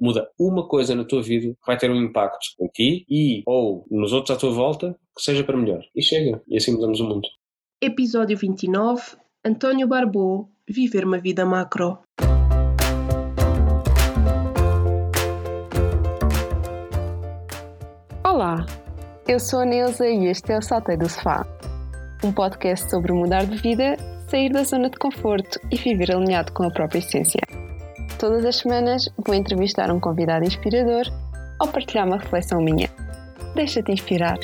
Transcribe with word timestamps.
muda 0.00 0.26
uma 0.38 0.66
coisa 0.66 0.94
na 0.94 1.04
tua 1.04 1.22
vida, 1.22 1.54
vai 1.66 1.76
ter 1.76 1.90
um 1.90 1.96
impacto 2.02 2.46
em 2.58 2.66
ti 2.68 3.04
e 3.08 3.42
ou 3.46 3.86
nos 3.90 4.12
outros 4.12 4.34
à 4.34 4.40
tua 4.40 4.50
volta, 4.50 4.96
que 5.14 5.22
seja 5.22 5.44
para 5.44 5.56
melhor. 5.56 5.82
E 5.94 6.02
chega, 6.02 6.42
e 6.48 6.56
assim 6.56 6.72
mudamos 6.72 7.00
o 7.00 7.04
mundo. 7.04 7.28
Episódio 7.82 8.36
29 8.36 9.02
António 9.44 9.86
Barbô 9.86 10.48
Viver 10.68 11.04
uma 11.04 11.18
vida 11.18 11.44
macro. 11.44 11.98
Olá, 18.24 18.64
eu 19.26 19.40
sou 19.40 19.60
a 19.60 19.64
Neuza 19.64 20.06
e 20.06 20.26
este 20.26 20.52
é 20.52 20.58
o 20.58 20.62
Saltei 20.62 20.96
do 20.96 21.08
Sofá, 21.08 21.44
um 22.22 22.32
podcast 22.32 22.88
sobre 22.88 23.12
mudar 23.12 23.44
de 23.46 23.56
vida, 23.56 23.96
sair 24.28 24.52
da 24.52 24.62
zona 24.62 24.88
de 24.88 24.98
conforto 24.98 25.58
e 25.72 25.76
viver 25.76 26.14
alinhado 26.14 26.52
com 26.52 26.62
a 26.62 26.70
própria 26.70 27.00
essência. 27.00 27.69
Todas 28.20 28.44
as 28.44 28.56
semanas 28.56 29.08
vou 29.16 29.34
entrevistar 29.34 29.90
um 29.90 29.98
convidado 29.98 30.44
inspirador 30.44 31.06
ou 31.58 31.66
partilhar 31.68 32.06
uma 32.06 32.18
reflexão 32.18 32.60
minha. 32.60 32.90
Deixa-te 33.54 33.92
inspirar. 33.92 34.36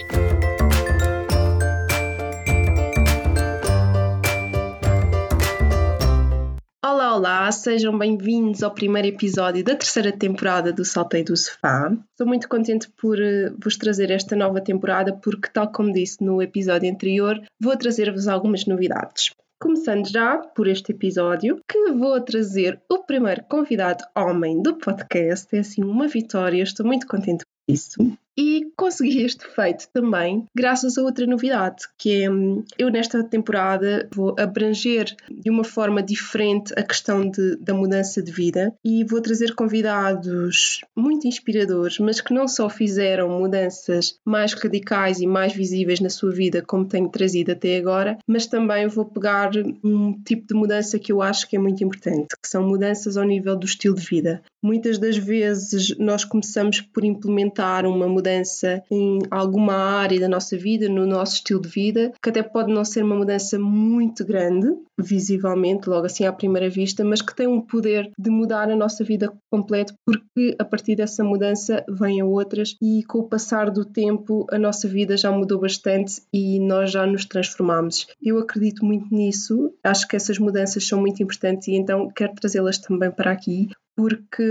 Olá, 6.83 7.15
olá, 7.15 7.53
sejam 7.53 7.99
bem-vindos 7.99 8.63
ao 8.63 8.71
primeiro 8.71 9.09
episódio 9.09 9.63
da 9.63 9.75
terceira 9.75 10.11
temporada 10.11 10.73
do 10.73 10.83
Saltei 10.83 11.23
do 11.23 11.37
Sofá. 11.37 11.93
Estou 12.13 12.27
muito 12.27 12.49
contente 12.49 12.89
por 12.99 13.19
uh, 13.19 13.55
vos 13.63 13.77
trazer 13.77 14.11
esta 14.11 14.35
nova 14.35 14.63
temporada 14.63 15.13
porque, 15.23 15.51
tal 15.53 15.71
como 15.71 15.93
disse 15.93 16.25
no 16.25 16.41
episódio 16.41 16.91
anterior, 16.91 17.39
vou 17.61 17.77
trazer-vos 17.77 18.27
algumas 18.27 18.65
novidades. 18.65 19.33
Começando 19.59 20.07
já 20.07 20.37
por 20.37 20.69
este 20.69 20.93
episódio, 20.93 21.59
que 21.67 21.91
vou 21.93 22.21
trazer 22.21 22.79
o 22.91 23.05
primeiro 23.05 23.43
convidado 23.45 24.05
homem 24.15 24.61
do 24.61 24.77
podcast. 24.77 25.57
É 25.57 25.61
assim 25.61 25.83
uma 25.83 26.07
vitória, 26.07 26.63
estou 26.63 26.85
muito 26.85 27.07
contente 27.07 27.43
por 27.45 27.73
isso. 27.73 27.97
E 28.39 28.71
consegui 28.77 29.23
este 29.23 29.47
feito 29.49 29.89
também 29.95 30.45
graças 30.55 30.99
a 30.99 31.03
outra 31.03 31.27
novidade, 31.27 31.85
que 31.97 32.23
é 32.23 32.31
hum, 32.31 32.63
eu 32.79 32.91
nesta 32.91 33.25
temporada 33.25 34.07
vou 34.13 34.35
abranger 34.39 35.17
de 35.31 35.49
uma 35.49 35.65
forma 35.65 36.03
diferente 36.03 36.75
a 36.77 36.83
questão 36.83 37.31
de, 37.31 37.57
da 37.57 37.73
mudança 37.73 38.23
de 38.23 38.31
vida 38.31 38.75
e 38.85 39.03
vou 39.05 39.23
trazer 39.23 39.55
convidados 39.55 40.83
muito 40.95 41.27
inspiradores, 41.27 41.99
mas 41.99 42.21
que 42.21 42.35
não 42.35 42.47
só 42.47 42.69
fizeram 42.69 43.31
mudanças 43.31 44.19
mais 44.23 44.53
radicais 44.53 45.19
e 45.21 45.27
mais 45.27 45.55
visíveis 45.55 46.01
na 46.01 46.11
sua 46.11 46.31
vida, 46.31 46.61
como 46.61 46.85
tenho 46.85 47.09
trazido 47.09 47.53
até 47.53 47.79
agora, 47.79 48.19
mas 48.27 48.47
também 48.47 48.87
vou 48.87 49.07
pegar 49.07 49.51
um 49.83 50.13
tipo 50.23 50.47
de 50.47 50.55
mudança 50.55 50.99
que 50.99 51.11
eu 51.11 51.23
acho 51.23 51.49
que 51.49 51.57
é 51.57 51.59
muito 51.59 51.83
importante, 51.83 52.37
que 52.43 52.49
são 52.49 52.69
mudanças 52.69 53.17
ao 53.17 53.25
nível 53.25 53.57
do 53.57 53.65
estilo 53.65 53.95
de 53.95 54.05
vida. 54.05 54.43
Muitas 54.63 54.99
das 54.99 55.17
vezes 55.17 55.97
nós 55.97 56.25
começamos 56.25 56.81
por 56.81 57.05
implementar 57.05 57.87
uma 57.87 58.07
mudança 58.07 58.26
mudança 58.27 58.83
em 58.91 59.21
alguma 59.31 59.75
área 59.75 60.19
da 60.19 60.29
nossa 60.29 60.57
vida, 60.57 60.89
no 60.89 61.07
nosso 61.07 61.37
estilo 61.37 61.61
de 61.61 61.69
vida, 61.69 62.13
que 62.21 62.31
até 62.31 62.43
pode 62.43 62.73
não 62.73 62.85
ser 62.85 63.05
uma 63.05 63.15
mudança 63.15 63.59
muito 63.59 64.25
grande, 64.25 64.69
visivelmente, 64.99 65.89
logo 65.89 66.07
assim 66.07 66.25
à 66.25 66.33
primeira 66.33 66.69
vista, 66.69 67.05
mas 67.05 67.23
que 67.23 67.35
tem 67.35 67.47
um 67.47 67.61
poder 67.61 68.11
de 68.19 68.31
mudar 68.31 68.69
a 68.69 68.77
nossa 68.77 69.05
vida 69.05 69.33
completo, 69.51 69.95
porque 70.05 70.57
a 70.59 70.65
partir 70.65 70.97
dessa 70.97 71.23
mudança 71.23 71.85
vêm 71.89 72.23
outras 72.23 72.77
e 72.83 73.05
com 73.05 73.19
o 73.21 73.29
passar 73.29 73.71
do 73.71 73.85
tempo 73.85 74.47
a 74.51 74.59
nossa 74.59 74.89
vida 74.89 75.17
já 75.17 75.31
mudou 75.31 75.61
bastante 75.61 76.23
e 76.33 76.59
nós 76.59 76.91
já 76.91 77.07
nos 77.07 77.25
transformamos. 77.25 78.07
Eu 78.21 78.39
acredito 78.39 78.85
muito 78.85 79.15
nisso, 79.15 79.73
acho 79.85 80.09
que 80.09 80.17
essas 80.17 80.39
mudanças 80.39 80.87
são 80.87 81.01
muito 81.01 81.23
importantes 81.23 81.69
e 81.69 81.75
então 81.75 82.09
quero 82.09 82.35
trazê-las 82.35 82.79
também 82.79 83.11
para 83.11 83.31
aqui, 83.31 83.69
porque 83.97 84.43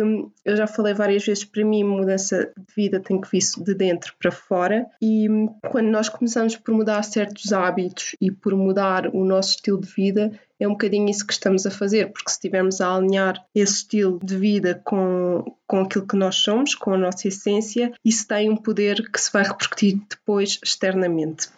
eu 0.43 0.57
já 0.57 0.65
falei 0.65 0.95
várias 0.95 1.23
vezes, 1.23 1.45
para 1.45 1.63
mim, 1.63 1.83
mudança 1.83 2.51
de 2.57 2.75
vida 2.75 2.99
tem 2.99 3.21
que 3.21 3.29
vir 3.29 3.43
de 3.63 3.75
dentro 3.75 4.13
para 4.19 4.31
fora, 4.31 4.87
e 4.99 5.27
quando 5.69 5.87
nós 5.87 6.09
começamos 6.09 6.55
por 6.55 6.73
mudar 6.73 7.03
certos 7.03 7.53
hábitos 7.53 8.15
e 8.19 8.31
por 8.31 8.55
mudar 8.55 9.07
o 9.13 9.23
nosso 9.23 9.51
estilo 9.51 9.79
de 9.79 9.87
vida, 9.87 10.31
é 10.59 10.67
um 10.67 10.71
bocadinho 10.71 11.09
isso 11.09 11.27
que 11.27 11.33
estamos 11.33 11.65
a 11.65 11.71
fazer, 11.71 12.11
porque 12.11 12.29
se 12.31 12.37
estivermos 12.37 12.81
a 12.81 12.95
alinhar 12.95 13.45
esse 13.53 13.75
estilo 13.75 14.19
de 14.23 14.35
vida 14.35 14.81
com, 14.83 15.43
com 15.67 15.81
aquilo 15.81 16.07
que 16.07 16.15
nós 16.15 16.37
somos, 16.37 16.73
com 16.73 16.93
a 16.93 16.97
nossa 16.97 17.27
essência, 17.27 17.91
isso 18.03 18.27
tem 18.27 18.49
um 18.49 18.57
poder 18.57 19.09
que 19.11 19.21
se 19.21 19.31
vai 19.31 19.43
repercutir 19.43 19.99
depois 20.09 20.57
externamente 20.63 21.49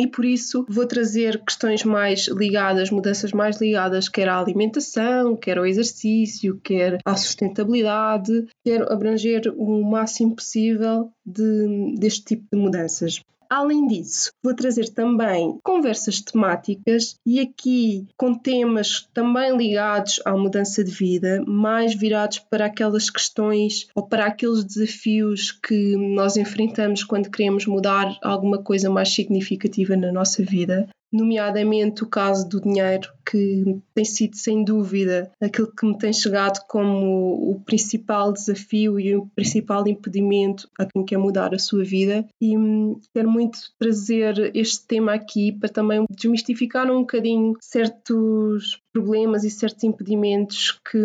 e 0.00 0.06
por 0.06 0.24
isso 0.24 0.64
vou 0.66 0.86
trazer 0.86 1.38
questões 1.44 1.84
mais 1.84 2.26
ligadas, 2.28 2.90
mudanças 2.90 3.32
mais 3.32 3.60
ligadas, 3.60 4.08
quer 4.08 4.30
à 4.30 4.40
alimentação, 4.40 5.36
quer 5.36 5.58
ao 5.58 5.66
exercício, 5.66 6.58
quer 6.64 6.98
à 7.04 7.14
sustentabilidade. 7.14 8.46
Quero 8.64 8.90
abranger 8.90 9.52
o 9.58 9.82
máximo 9.82 10.34
possível 10.34 11.12
de, 11.26 11.96
deste 11.98 12.24
tipo 12.24 12.46
de 12.50 12.58
mudanças. 12.58 13.20
Além 13.50 13.88
disso, 13.88 14.30
vou 14.40 14.54
trazer 14.54 14.90
também 14.90 15.58
conversas 15.64 16.20
temáticas 16.20 17.16
e 17.26 17.40
aqui 17.40 18.06
com 18.16 18.32
temas 18.32 19.08
também 19.12 19.56
ligados 19.56 20.20
à 20.24 20.36
mudança 20.36 20.84
de 20.84 20.92
vida, 20.92 21.42
mais 21.44 21.92
virados 21.92 22.38
para 22.38 22.66
aquelas 22.66 23.10
questões 23.10 23.88
ou 23.92 24.06
para 24.06 24.26
aqueles 24.26 24.62
desafios 24.62 25.50
que 25.50 25.96
nós 25.96 26.36
enfrentamos 26.36 27.02
quando 27.02 27.28
queremos 27.28 27.66
mudar 27.66 28.16
alguma 28.22 28.62
coisa 28.62 28.88
mais 28.88 29.12
significativa 29.12 29.96
na 29.96 30.12
nossa 30.12 30.44
vida 30.44 30.88
nomeadamente 31.12 32.02
o 32.02 32.08
caso 32.08 32.48
do 32.48 32.60
dinheiro, 32.60 33.08
que 33.28 33.80
tem 33.94 34.04
sido 34.04 34.36
sem 34.36 34.64
dúvida 34.64 35.30
aquilo 35.40 35.72
que 35.72 35.86
me 35.86 35.96
tem 35.96 36.12
chegado 36.12 36.60
como 36.68 37.50
o 37.50 37.60
principal 37.64 38.32
desafio 38.32 38.98
e 38.98 39.14
o 39.14 39.26
principal 39.34 39.86
impedimento 39.86 40.68
a 40.78 40.84
quem 40.84 41.04
quer 41.04 41.18
mudar 41.18 41.54
a 41.54 41.58
sua 41.58 41.84
vida. 41.84 42.26
E 42.40 42.56
hum, 42.56 42.98
quero 43.14 43.30
muito 43.30 43.58
trazer 43.78 44.50
este 44.54 44.86
tema 44.86 45.14
aqui 45.14 45.52
para 45.52 45.68
também 45.68 46.04
desmistificar 46.10 46.90
um 46.90 47.00
bocadinho 47.00 47.54
certos 47.60 48.80
problemas 48.92 49.44
e 49.44 49.50
certos 49.50 49.84
impedimentos 49.84 50.80
que 50.90 50.98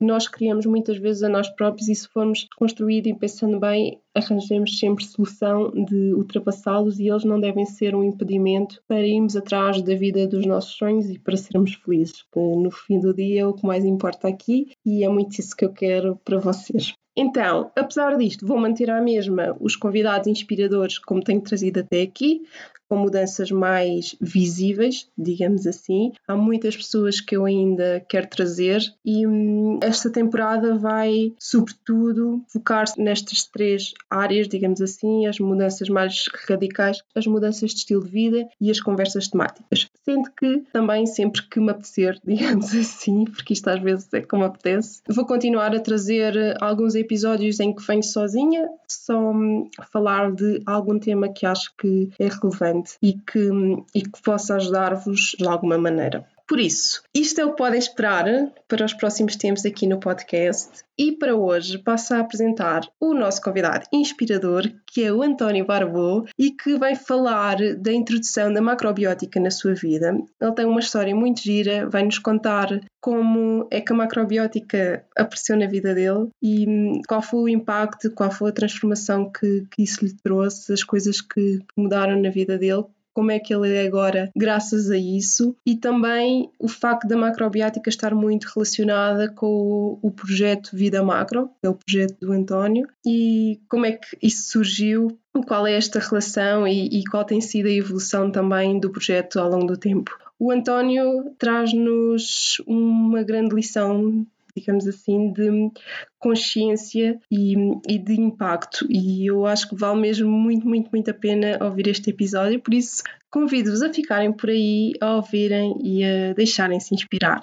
nós 0.00 0.26
criamos 0.26 0.66
muitas 0.66 0.98
vezes 0.98 1.22
a 1.22 1.28
nós 1.28 1.48
próprios 1.48 1.88
e 1.88 1.94
se 1.94 2.08
formos 2.08 2.48
construídos 2.56 3.10
e 3.10 3.14
pensando 3.14 3.60
bem, 3.60 4.00
arranjemos 4.14 4.78
sempre 4.78 5.04
solução 5.04 5.70
de 5.70 6.14
ultrapassá-los 6.14 6.98
e 6.98 7.08
eles 7.08 7.24
não 7.24 7.40
devem 7.40 7.64
ser 7.64 7.94
um 7.94 8.02
impedimento 8.02 8.82
para 8.86 9.06
irmos 9.06 9.36
atrás 9.36 9.80
da 9.82 9.94
vida 9.94 10.26
dos 10.26 10.44
nossos 10.46 10.74
sonhos 10.74 11.08
e 11.08 11.18
para 11.18 11.36
sermos 11.36 11.74
felizes, 11.74 12.24
no 12.34 12.70
fim 12.70 12.98
do 12.98 13.14
dia 13.14 13.42
é 13.42 13.46
o 13.46 13.54
que 13.54 13.66
mais 13.66 13.84
importa 13.84 14.28
aqui 14.28 14.72
e 14.84 15.04
é 15.04 15.08
muito 15.08 15.38
isso 15.38 15.56
que 15.56 15.64
eu 15.64 15.72
quero 15.72 16.16
para 16.24 16.38
vocês. 16.38 16.94
Então, 17.16 17.70
apesar 17.76 18.16
disto, 18.16 18.46
vou 18.46 18.58
manter 18.58 18.88
à 18.88 19.00
mesma 19.00 19.56
os 19.60 19.76
convidados 19.76 20.28
inspiradores 20.28 20.98
como 20.98 21.22
tenho 21.22 21.40
trazido 21.40 21.80
até 21.80 22.02
aqui, 22.02 22.42
com 22.90 22.96
mudanças 22.96 23.52
mais 23.52 24.16
visíveis, 24.20 25.08
digamos 25.16 25.64
assim. 25.64 26.10
Há 26.26 26.34
muitas 26.34 26.76
pessoas 26.76 27.20
que 27.20 27.36
eu 27.36 27.44
ainda 27.44 28.04
quero 28.08 28.26
trazer 28.26 28.82
e 29.04 29.24
hum, 29.24 29.78
esta 29.80 30.10
temporada 30.10 30.74
vai, 30.76 31.32
sobretudo, 31.38 32.42
focar-se 32.48 33.00
nestas 33.00 33.44
três 33.44 33.94
áreas, 34.10 34.48
digamos 34.48 34.82
assim, 34.82 35.24
as 35.26 35.38
mudanças 35.38 35.88
mais 35.88 36.24
radicais, 36.48 37.00
as 37.14 37.28
mudanças 37.28 37.70
de 37.70 37.76
estilo 37.76 38.04
de 38.04 38.10
vida 38.10 38.48
e 38.60 38.72
as 38.72 38.80
conversas 38.80 39.28
temáticas. 39.28 39.86
Sendo 40.04 40.28
que 40.36 40.64
também, 40.72 41.06
sempre 41.06 41.42
que 41.48 41.60
me 41.60 41.70
apetecer, 41.70 42.18
digamos 42.26 42.74
assim, 42.74 43.24
porque 43.24 43.52
isto 43.52 43.68
às 43.68 43.80
vezes 43.80 44.12
é 44.12 44.20
como 44.20 44.42
apetece, 44.42 45.00
vou 45.08 45.24
continuar 45.24 45.72
a 45.76 45.80
trazer 45.80 46.56
alguns 46.60 46.96
episódios 46.96 47.60
em 47.60 47.72
que 47.72 47.86
venho 47.86 48.02
sozinha, 48.02 48.68
só 48.88 49.30
hum, 49.30 49.70
falar 49.92 50.32
de 50.32 50.60
algum 50.66 50.98
tema 50.98 51.28
que 51.28 51.46
acho 51.46 51.72
que 51.76 52.10
é 52.18 52.26
relevante 52.26 52.79
e 53.02 53.14
que, 53.14 53.48
e 53.94 54.02
que 54.02 54.22
possa 54.22 54.56
ajudar-vos 54.56 55.36
de 55.38 55.46
alguma 55.46 55.78
maneira. 55.78 56.26
Por 56.50 56.58
isso, 56.58 57.00
isto 57.14 57.40
é 57.40 57.44
o 57.44 57.52
que 57.52 57.58
podem 57.58 57.78
esperar 57.78 58.24
para 58.66 58.84
os 58.84 58.92
próximos 58.92 59.36
tempos 59.36 59.64
aqui 59.64 59.86
no 59.86 60.00
podcast. 60.00 60.82
E 60.98 61.12
para 61.12 61.36
hoje 61.36 61.78
passo 61.78 62.12
a 62.12 62.18
apresentar 62.18 62.80
o 62.98 63.14
nosso 63.14 63.40
convidado 63.40 63.86
inspirador, 63.92 64.64
que 64.84 65.04
é 65.04 65.12
o 65.12 65.22
António 65.22 65.64
Barbô, 65.64 66.26
e 66.36 66.50
que 66.50 66.76
vai 66.76 66.96
falar 66.96 67.56
da 67.76 67.92
introdução 67.92 68.52
da 68.52 68.60
macrobiótica 68.60 69.38
na 69.38 69.52
sua 69.52 69.74
vida. 69.74 70.08
Ele 70.40 70.52
tem 70.52 70.66
uma 70.66 70.80
história 70.80 71.14
muito 71.14 71.40
gira, 71.40 71.88
vai 71.88 72.02
nos 72.02 72.18
contar 72.18 72.80
como 73.00 73.68
é 73.70 73.80
que 73.80 73.92
a 73.92 73.96
macrobiótica 73.96 75.04
apareceu 75.16 75.56
na 75.56 75.68
vida 75.68 75.94
dele 75.94 76.30
e 76.42 77.00
qual 77.06 77.22
foi 77.22 77.40
o 77.42 77.48
impacto, 77.48 78.10
qual 78.10 78.32
foi 78.32 78.50
a 78.50 78.54
transformação 78.54 79.30
que, 79.30 79.68
que 79.70 79.84
isso 79.84 80.04
lhe 80.04 80.16
trouxe, 80.20 80.72
as 80.72 80.82
coisas 80.82 81.20
que 81.20 81.60
mudaram 81.76 82.20
na 82.20 82.28
vida 82.28 82.58
dele, 82.58 82.86
como 83.14 83.30
é 83.30 83.38
que 83.38 83.54
ele 83.54 83.74
é 83.74 83.86
agora 83.86 84.30
graças 84.36 84.90
a 84.90 84.96
isso 84.96 85.56
e 85.66 85.76
também 85.76 86.50
o 86.58 86.68
facto 86.68 87.06
da 87.06 87.16
macrobiótica 87.16 87.88
estar 87.88 88.14
muito 88.14 88.44
relacionada 88.54 89.28
com 89.30 89.98
o 90.00 90.10
projeto 90.10 90.70
Vida 90.72 91.02
Macro, 91.02 91.50
que 91.60 91.66
é 91.66 91.70
o 91.70 91.74
projeto 91.74 92.16
do 92.20 92.32
António, 92.32 92.88
e 93.06 93.60
como 93.68 93.86
é 93.86 93.92
que 93.92 94.16
isso 94.22 94.52
surgiu, 94.52 95.18
qual 95.46 95.66
é 95.66 95.74
esta 95.74 95.98
relação 95.98 96.66
e, 96.66 97.00
e 97.00 97.04
qual 97.04 97.24
tem 97.24 97.40
sido 97.40 97.66
a 97.66 97.72
evolução 97.72 98.30
também 98.30 98.78
do 98.78 98.90
projeto 98.90 99.38
ao 99.38 99.50
longo 99.50 99.66
do 99.66 99.76
tempo. 99.76 100.16
O 100.38 100.50
António 100.50 101.34
traz-nos 101.38 102.62
uma 102.66 103.22
grande 103.22 103.54
lição 103.54 104.26
digamos 104.56 104.86
assim, 104.86 105.32
de 105.32 105.70
consciência 106.18 107.18
e, 107.30 107.54
e, 107.88 107.98
de 107.98 108.20
impacto. 108.20 108.86
E 108.88 109.26
eu 109.26 109.46
acho 109.46 109.68
que 109.68 109.76
vale 109.76 110.00
mesmo 110.00 110.30
muito, 110.30 110.66
muito, 110.66 110.90
muito 110.90 111.10
a 111.10 111.14
pena 111.14 111.58
ouvir 111.62 111.88
este 111.88 112.10
episódio. 112.10 112.60
Por 112.60 112.74
isso, 112.74 113.02
convido-vos 113.30 113.82
a 113.82 113.92
ficarem 113.92 114.32
por 114.32 114.50
aí, 114.50 114.92
a 115.00 115.16
ouvirem 115.16 115.76
e 115.82 116.04
a 116.04 116.32
deixarem-se 116.34 116.94
inspirar. 116.94 117.42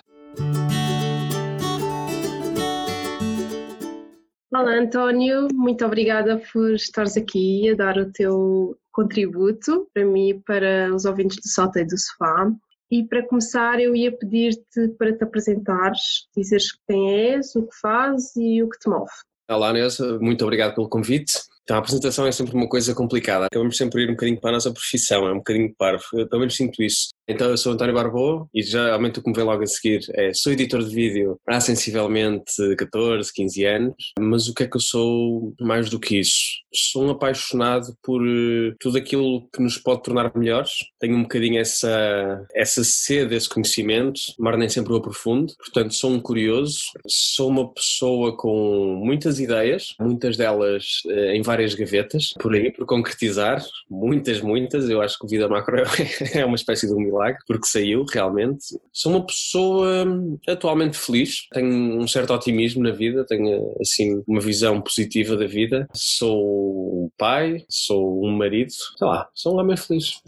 Olá, 4.50 4.76
António, 4.76 5.48
muito 5.54 5.86
obrigada 5.86 6.42
por 6.52 6.74
estares 6.74 7.18
aqui 7.18 7.70
a 7.70 7.76
dar 7.76 7.98
o 7.98 8.12
teu 8.12 8.78
contributo 8.92 9.88
para 9.94 10.06
mim 10.06 10.30
e 10.30 10.40
para 10.40 10.94
os 10.96 11.06
ouvintes 11.06 11.38
do 11.38 11.48
Saltei 11.48 11.86
do 11.86 11.98
Sofá. 11.98 12.52
E 12.90 13.04
para 13.04 13.28
começar, 13.28 13.82
eu 13.82 13.94
ia 13.94 14.12
pedir-te 14.12 14.88
para 14.98 15.16
te 15.16 15.22
apresentares, 15.22 16.28
dizeres 16.36 16.68
quem 16.88 17.34
és, 17.34 17.54
o 17.54 17.68
que 17.68 17.76
fazes 17.82 18.34
e 18.38 18.64
o 18.64 18.70
que 18.70 18.80
te 18.80 18.90
move. 18.90 19.12
Olá, 19.50 19.74
Neuza, 19.74 20.18
muito 20.20 20.44
obrigado 20.44 20.74
pelo 20.74 20.88
convite. 20.88 21.34
Então, 21.64 21.76
a 21.76 21.80
apresentação 21.80 22.26
é 22.26 22.32
sempre 22.32 22.56
uma 22.56 22.70
coisa 22.70 22.96
complicada. 22.96 23.48
Acabamos 23.48 23.76
sempre 23.76 23.92
por 23.92 24.02
ir 24.02 24.10
um 24.10 24.14
bocadinho 24.14 24.40
para 24.40 24.52
a 24.52 24.54
nossa 24.54 24.72
profissão, 24.72 25.28
é 25.28 25.34
um 25.34 25.40
bocadinho 25.40 25.76
parvo. 25.78 26.04
Eu, 26.14 26.30
pelo 26.30 26.40
menos 26.40 26.56
sinto 26.56 26.82
isso. 26.82 27.10
Então, 27.30 27.50
eu 27.50 27.58
sou 27.58 27.74
António 27.74 27.94
Barboa 27.94 28.48
e 28.54 28.64
geralmente 28.64 29.20
o 29.20 29.22
que 29.22 29.30
me 29.30 29.36
vem 29.36 29.44
logo 29.44 29.62
a 29.62 29.68
seguir 29.68 30.00
é 30.14 30.34
sou 30.34 30.54
editor 30.54 30.82
de 30.82 30.96
vídeo 30.96 31.38
há 31.46 31.60
sensivelmente 31.60 32.54
14, 32.78 33.34
15 33.34 33.66
anos, 33.66 33.96
mas 34.18 34.48
o 34.48 34.54
que 34.54 34.64
é 34.64 34.68
que 34.68 34.78
eu 34.78 34.82
sou 34.82 35.54
mais 35.60 35.90
do 35.90 36.00
que 36.00 36.20
isso? 36.20 36.38
Sou 36.74 37.04
um 37.04 37.10
apaixonado 37.10 37.88
por 38.02 38.26
eh, 38.26 38.74
tudo 38.80 38.98
aquilo 38.98 39.46
que 39.54 39.62
nos 39.62 39.78
pode 39.78 40.04
tornar 40.04 40.32
melhores. 40.38 40.72
Tenho 41.00 41.18
um 41.18 41.24
bocadinho 41.24 41.60
essa, 41.60 42.46
essa 42.56 42.84
sede, 42.84 43.36
esse 43.36 43.50
conhecimento, 43.50 44.22
mas 44.40 44.58
nem 44.58 44.70
sempre 44.70 44.94
o 44.94 44.96
aprofundo. 44.96 45.54
Portanto, 45.58 45.94
sou 45.96 46.12
um 46.12 46.22
curioso, 46.22 46.78
sou 47.08 47.50
uma 47.50 47.74
pessoa 47.74 48.38
com 48.38 49.02
muitas 49.04 49.40
ideias, 49.40 49.96
muitas 50.00 50.38
delas 50.38 51.02
eh, 51.10 51.36
em 51.36 51.42
várias 51.42 51.76
gavetas, 51.76 52.34
por 52.40 52.56
aí, 52.56 52.72
por 52.72 52.86
concretizar, 52.86 53.62
muitas, 53.90 54.40
muitas. 54.40 54.90
Eu 54.90 55.02
acho 55.02 55.20
que 55.20 55.26
o 55.26 55.30
Vida 55.30 55.50
Macro 55.50 55.84
é 56.34 56.46
uma 56.46 56.56
espécie 56.56 56.88
de 56.88 56.94
um 56.94 57.00
milagre, 57.00 57.17
porque 57.46 57.68
saiu 57.68 58.06
realmente. 58.12 58.78
Sou 58.92 59.12
uma 59.14 59.26
pessoa 59.26 60.06
atualmente 60.48 60.98
feliz, 60.98 61.48
tenho 61.52 62.00
um 62.00 62.08
certo 62.08 62.34
otimismo 62.34 62.84
na 62.84 62.92
vida, 62.92 63.26
tenho 63.26 63.76
assim 63.80 64.24
uma 64.28 64.42
visão 64.42 64.82
positiva 64.82 65.36
da 65.36 65.46
vida. 65.46 65.88
Sou 65.94 67.06
um 67.06 67.10
pai, 67.18 67.64
sou 67.70 68.24
um 68.26 68.36
marido, 68.36 68.72
sei 68.72 69.08
lá, 69.08 69.30
sou 69.34 69.56
um 69.56 69.60
homem 69.60 69.78
feliz. 69.78 70.22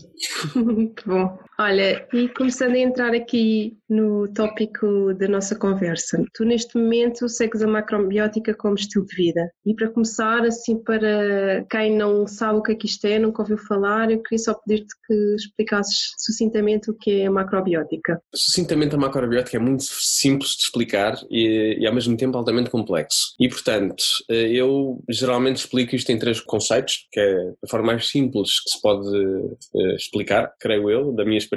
que 0.95 1.07
bom. 1.07 1.37
Olha, 1.59 2.07
e 2.13 2.29
começando 2.29 2.75
a 2.75 2.79
entrar 2.79 3.13
aqui 3.13 3.77
no 3.89 4.31
tópico 4.33 5.13
da 5.15 5.27
nossa 5.27 5.57
conversa, 5.57 6.23
tu 6.33 6.45
neste 6.45 6.77
momento 6.77 7.27
segues 7.27 7.61
a 7.61 7.67
macrobiótica 7.67 8.53
como 8.53 8.75
estilo 8.75 9.05
de 9.05 9.13
vida. 9.13 9.51
E 9.65 9.75
para 9.75 9.89
começar, 9.89 10.45
assim, 10.45 10.81
para 10.81 11.65
quem 11.69 11.97
não 11.97 12.25
sabe 12.25 12.59
o 12.59 12.61
que 12.61 12.71
é 12.71 12.75
que 12.75 12.85
isto 12.85 13.03
é, 13.05 13.19
nunca 13.19 13.41
ouviu 13.41 13.57
falar, 13.57 14.09
eu 14.09 14.23
queria 14.23 14.37
só 14.37 14.53
pedir-te 14.53 14.95
que 15.05 15.35
explicasses 15.35 16.13
sucintamente 16.17 16.89
o 16.89 16.93
que 16.93 17.23
é 17.23 17.25
a 17.25 17.31
macrobiótica. 17.31 18.21
Sucintamente, 18.33 18.95
a 18.95 18.97
macrobiótica 18.97 19.57
é 19.57 19.59
muito 19.59 19.83
simples 19.83 20.51
de 20.51 20.63
explicar 20.63 21.19
e, 21.29 21.75
e 21.77 21.85
ao 21.85 21.93
mesmo 21.93 22.15
tempo 22.15 22.37
altamente 22.37 22.69
complexo. 22.69 23.35
E, 23.37 23.49
portanto, 23.49 24.05
eu 24.29 25.03
geralmente 25.09 25.57
explico 25.57 25.93
isto 25.93 26.09
em 26.09 26.17
três 26.17 26.39
conceitos, 26.39 27.05
que 27.11 27.19
é 27.19 27.51
a 27.65 27.67
forma 27.67 27.87
mais 27.87 28.07
simples 28.07 28.61
que 28.61 28.69
se 28.69 28.81
pode 28.81 29.09
uh, 29.09 29.95
explicar, 29.97 30.53
creio 30.57 30.89
eu, 30.89 31.11
da 31.11 31.25
minha 31.25 31.37
experiência, 31.37 31.48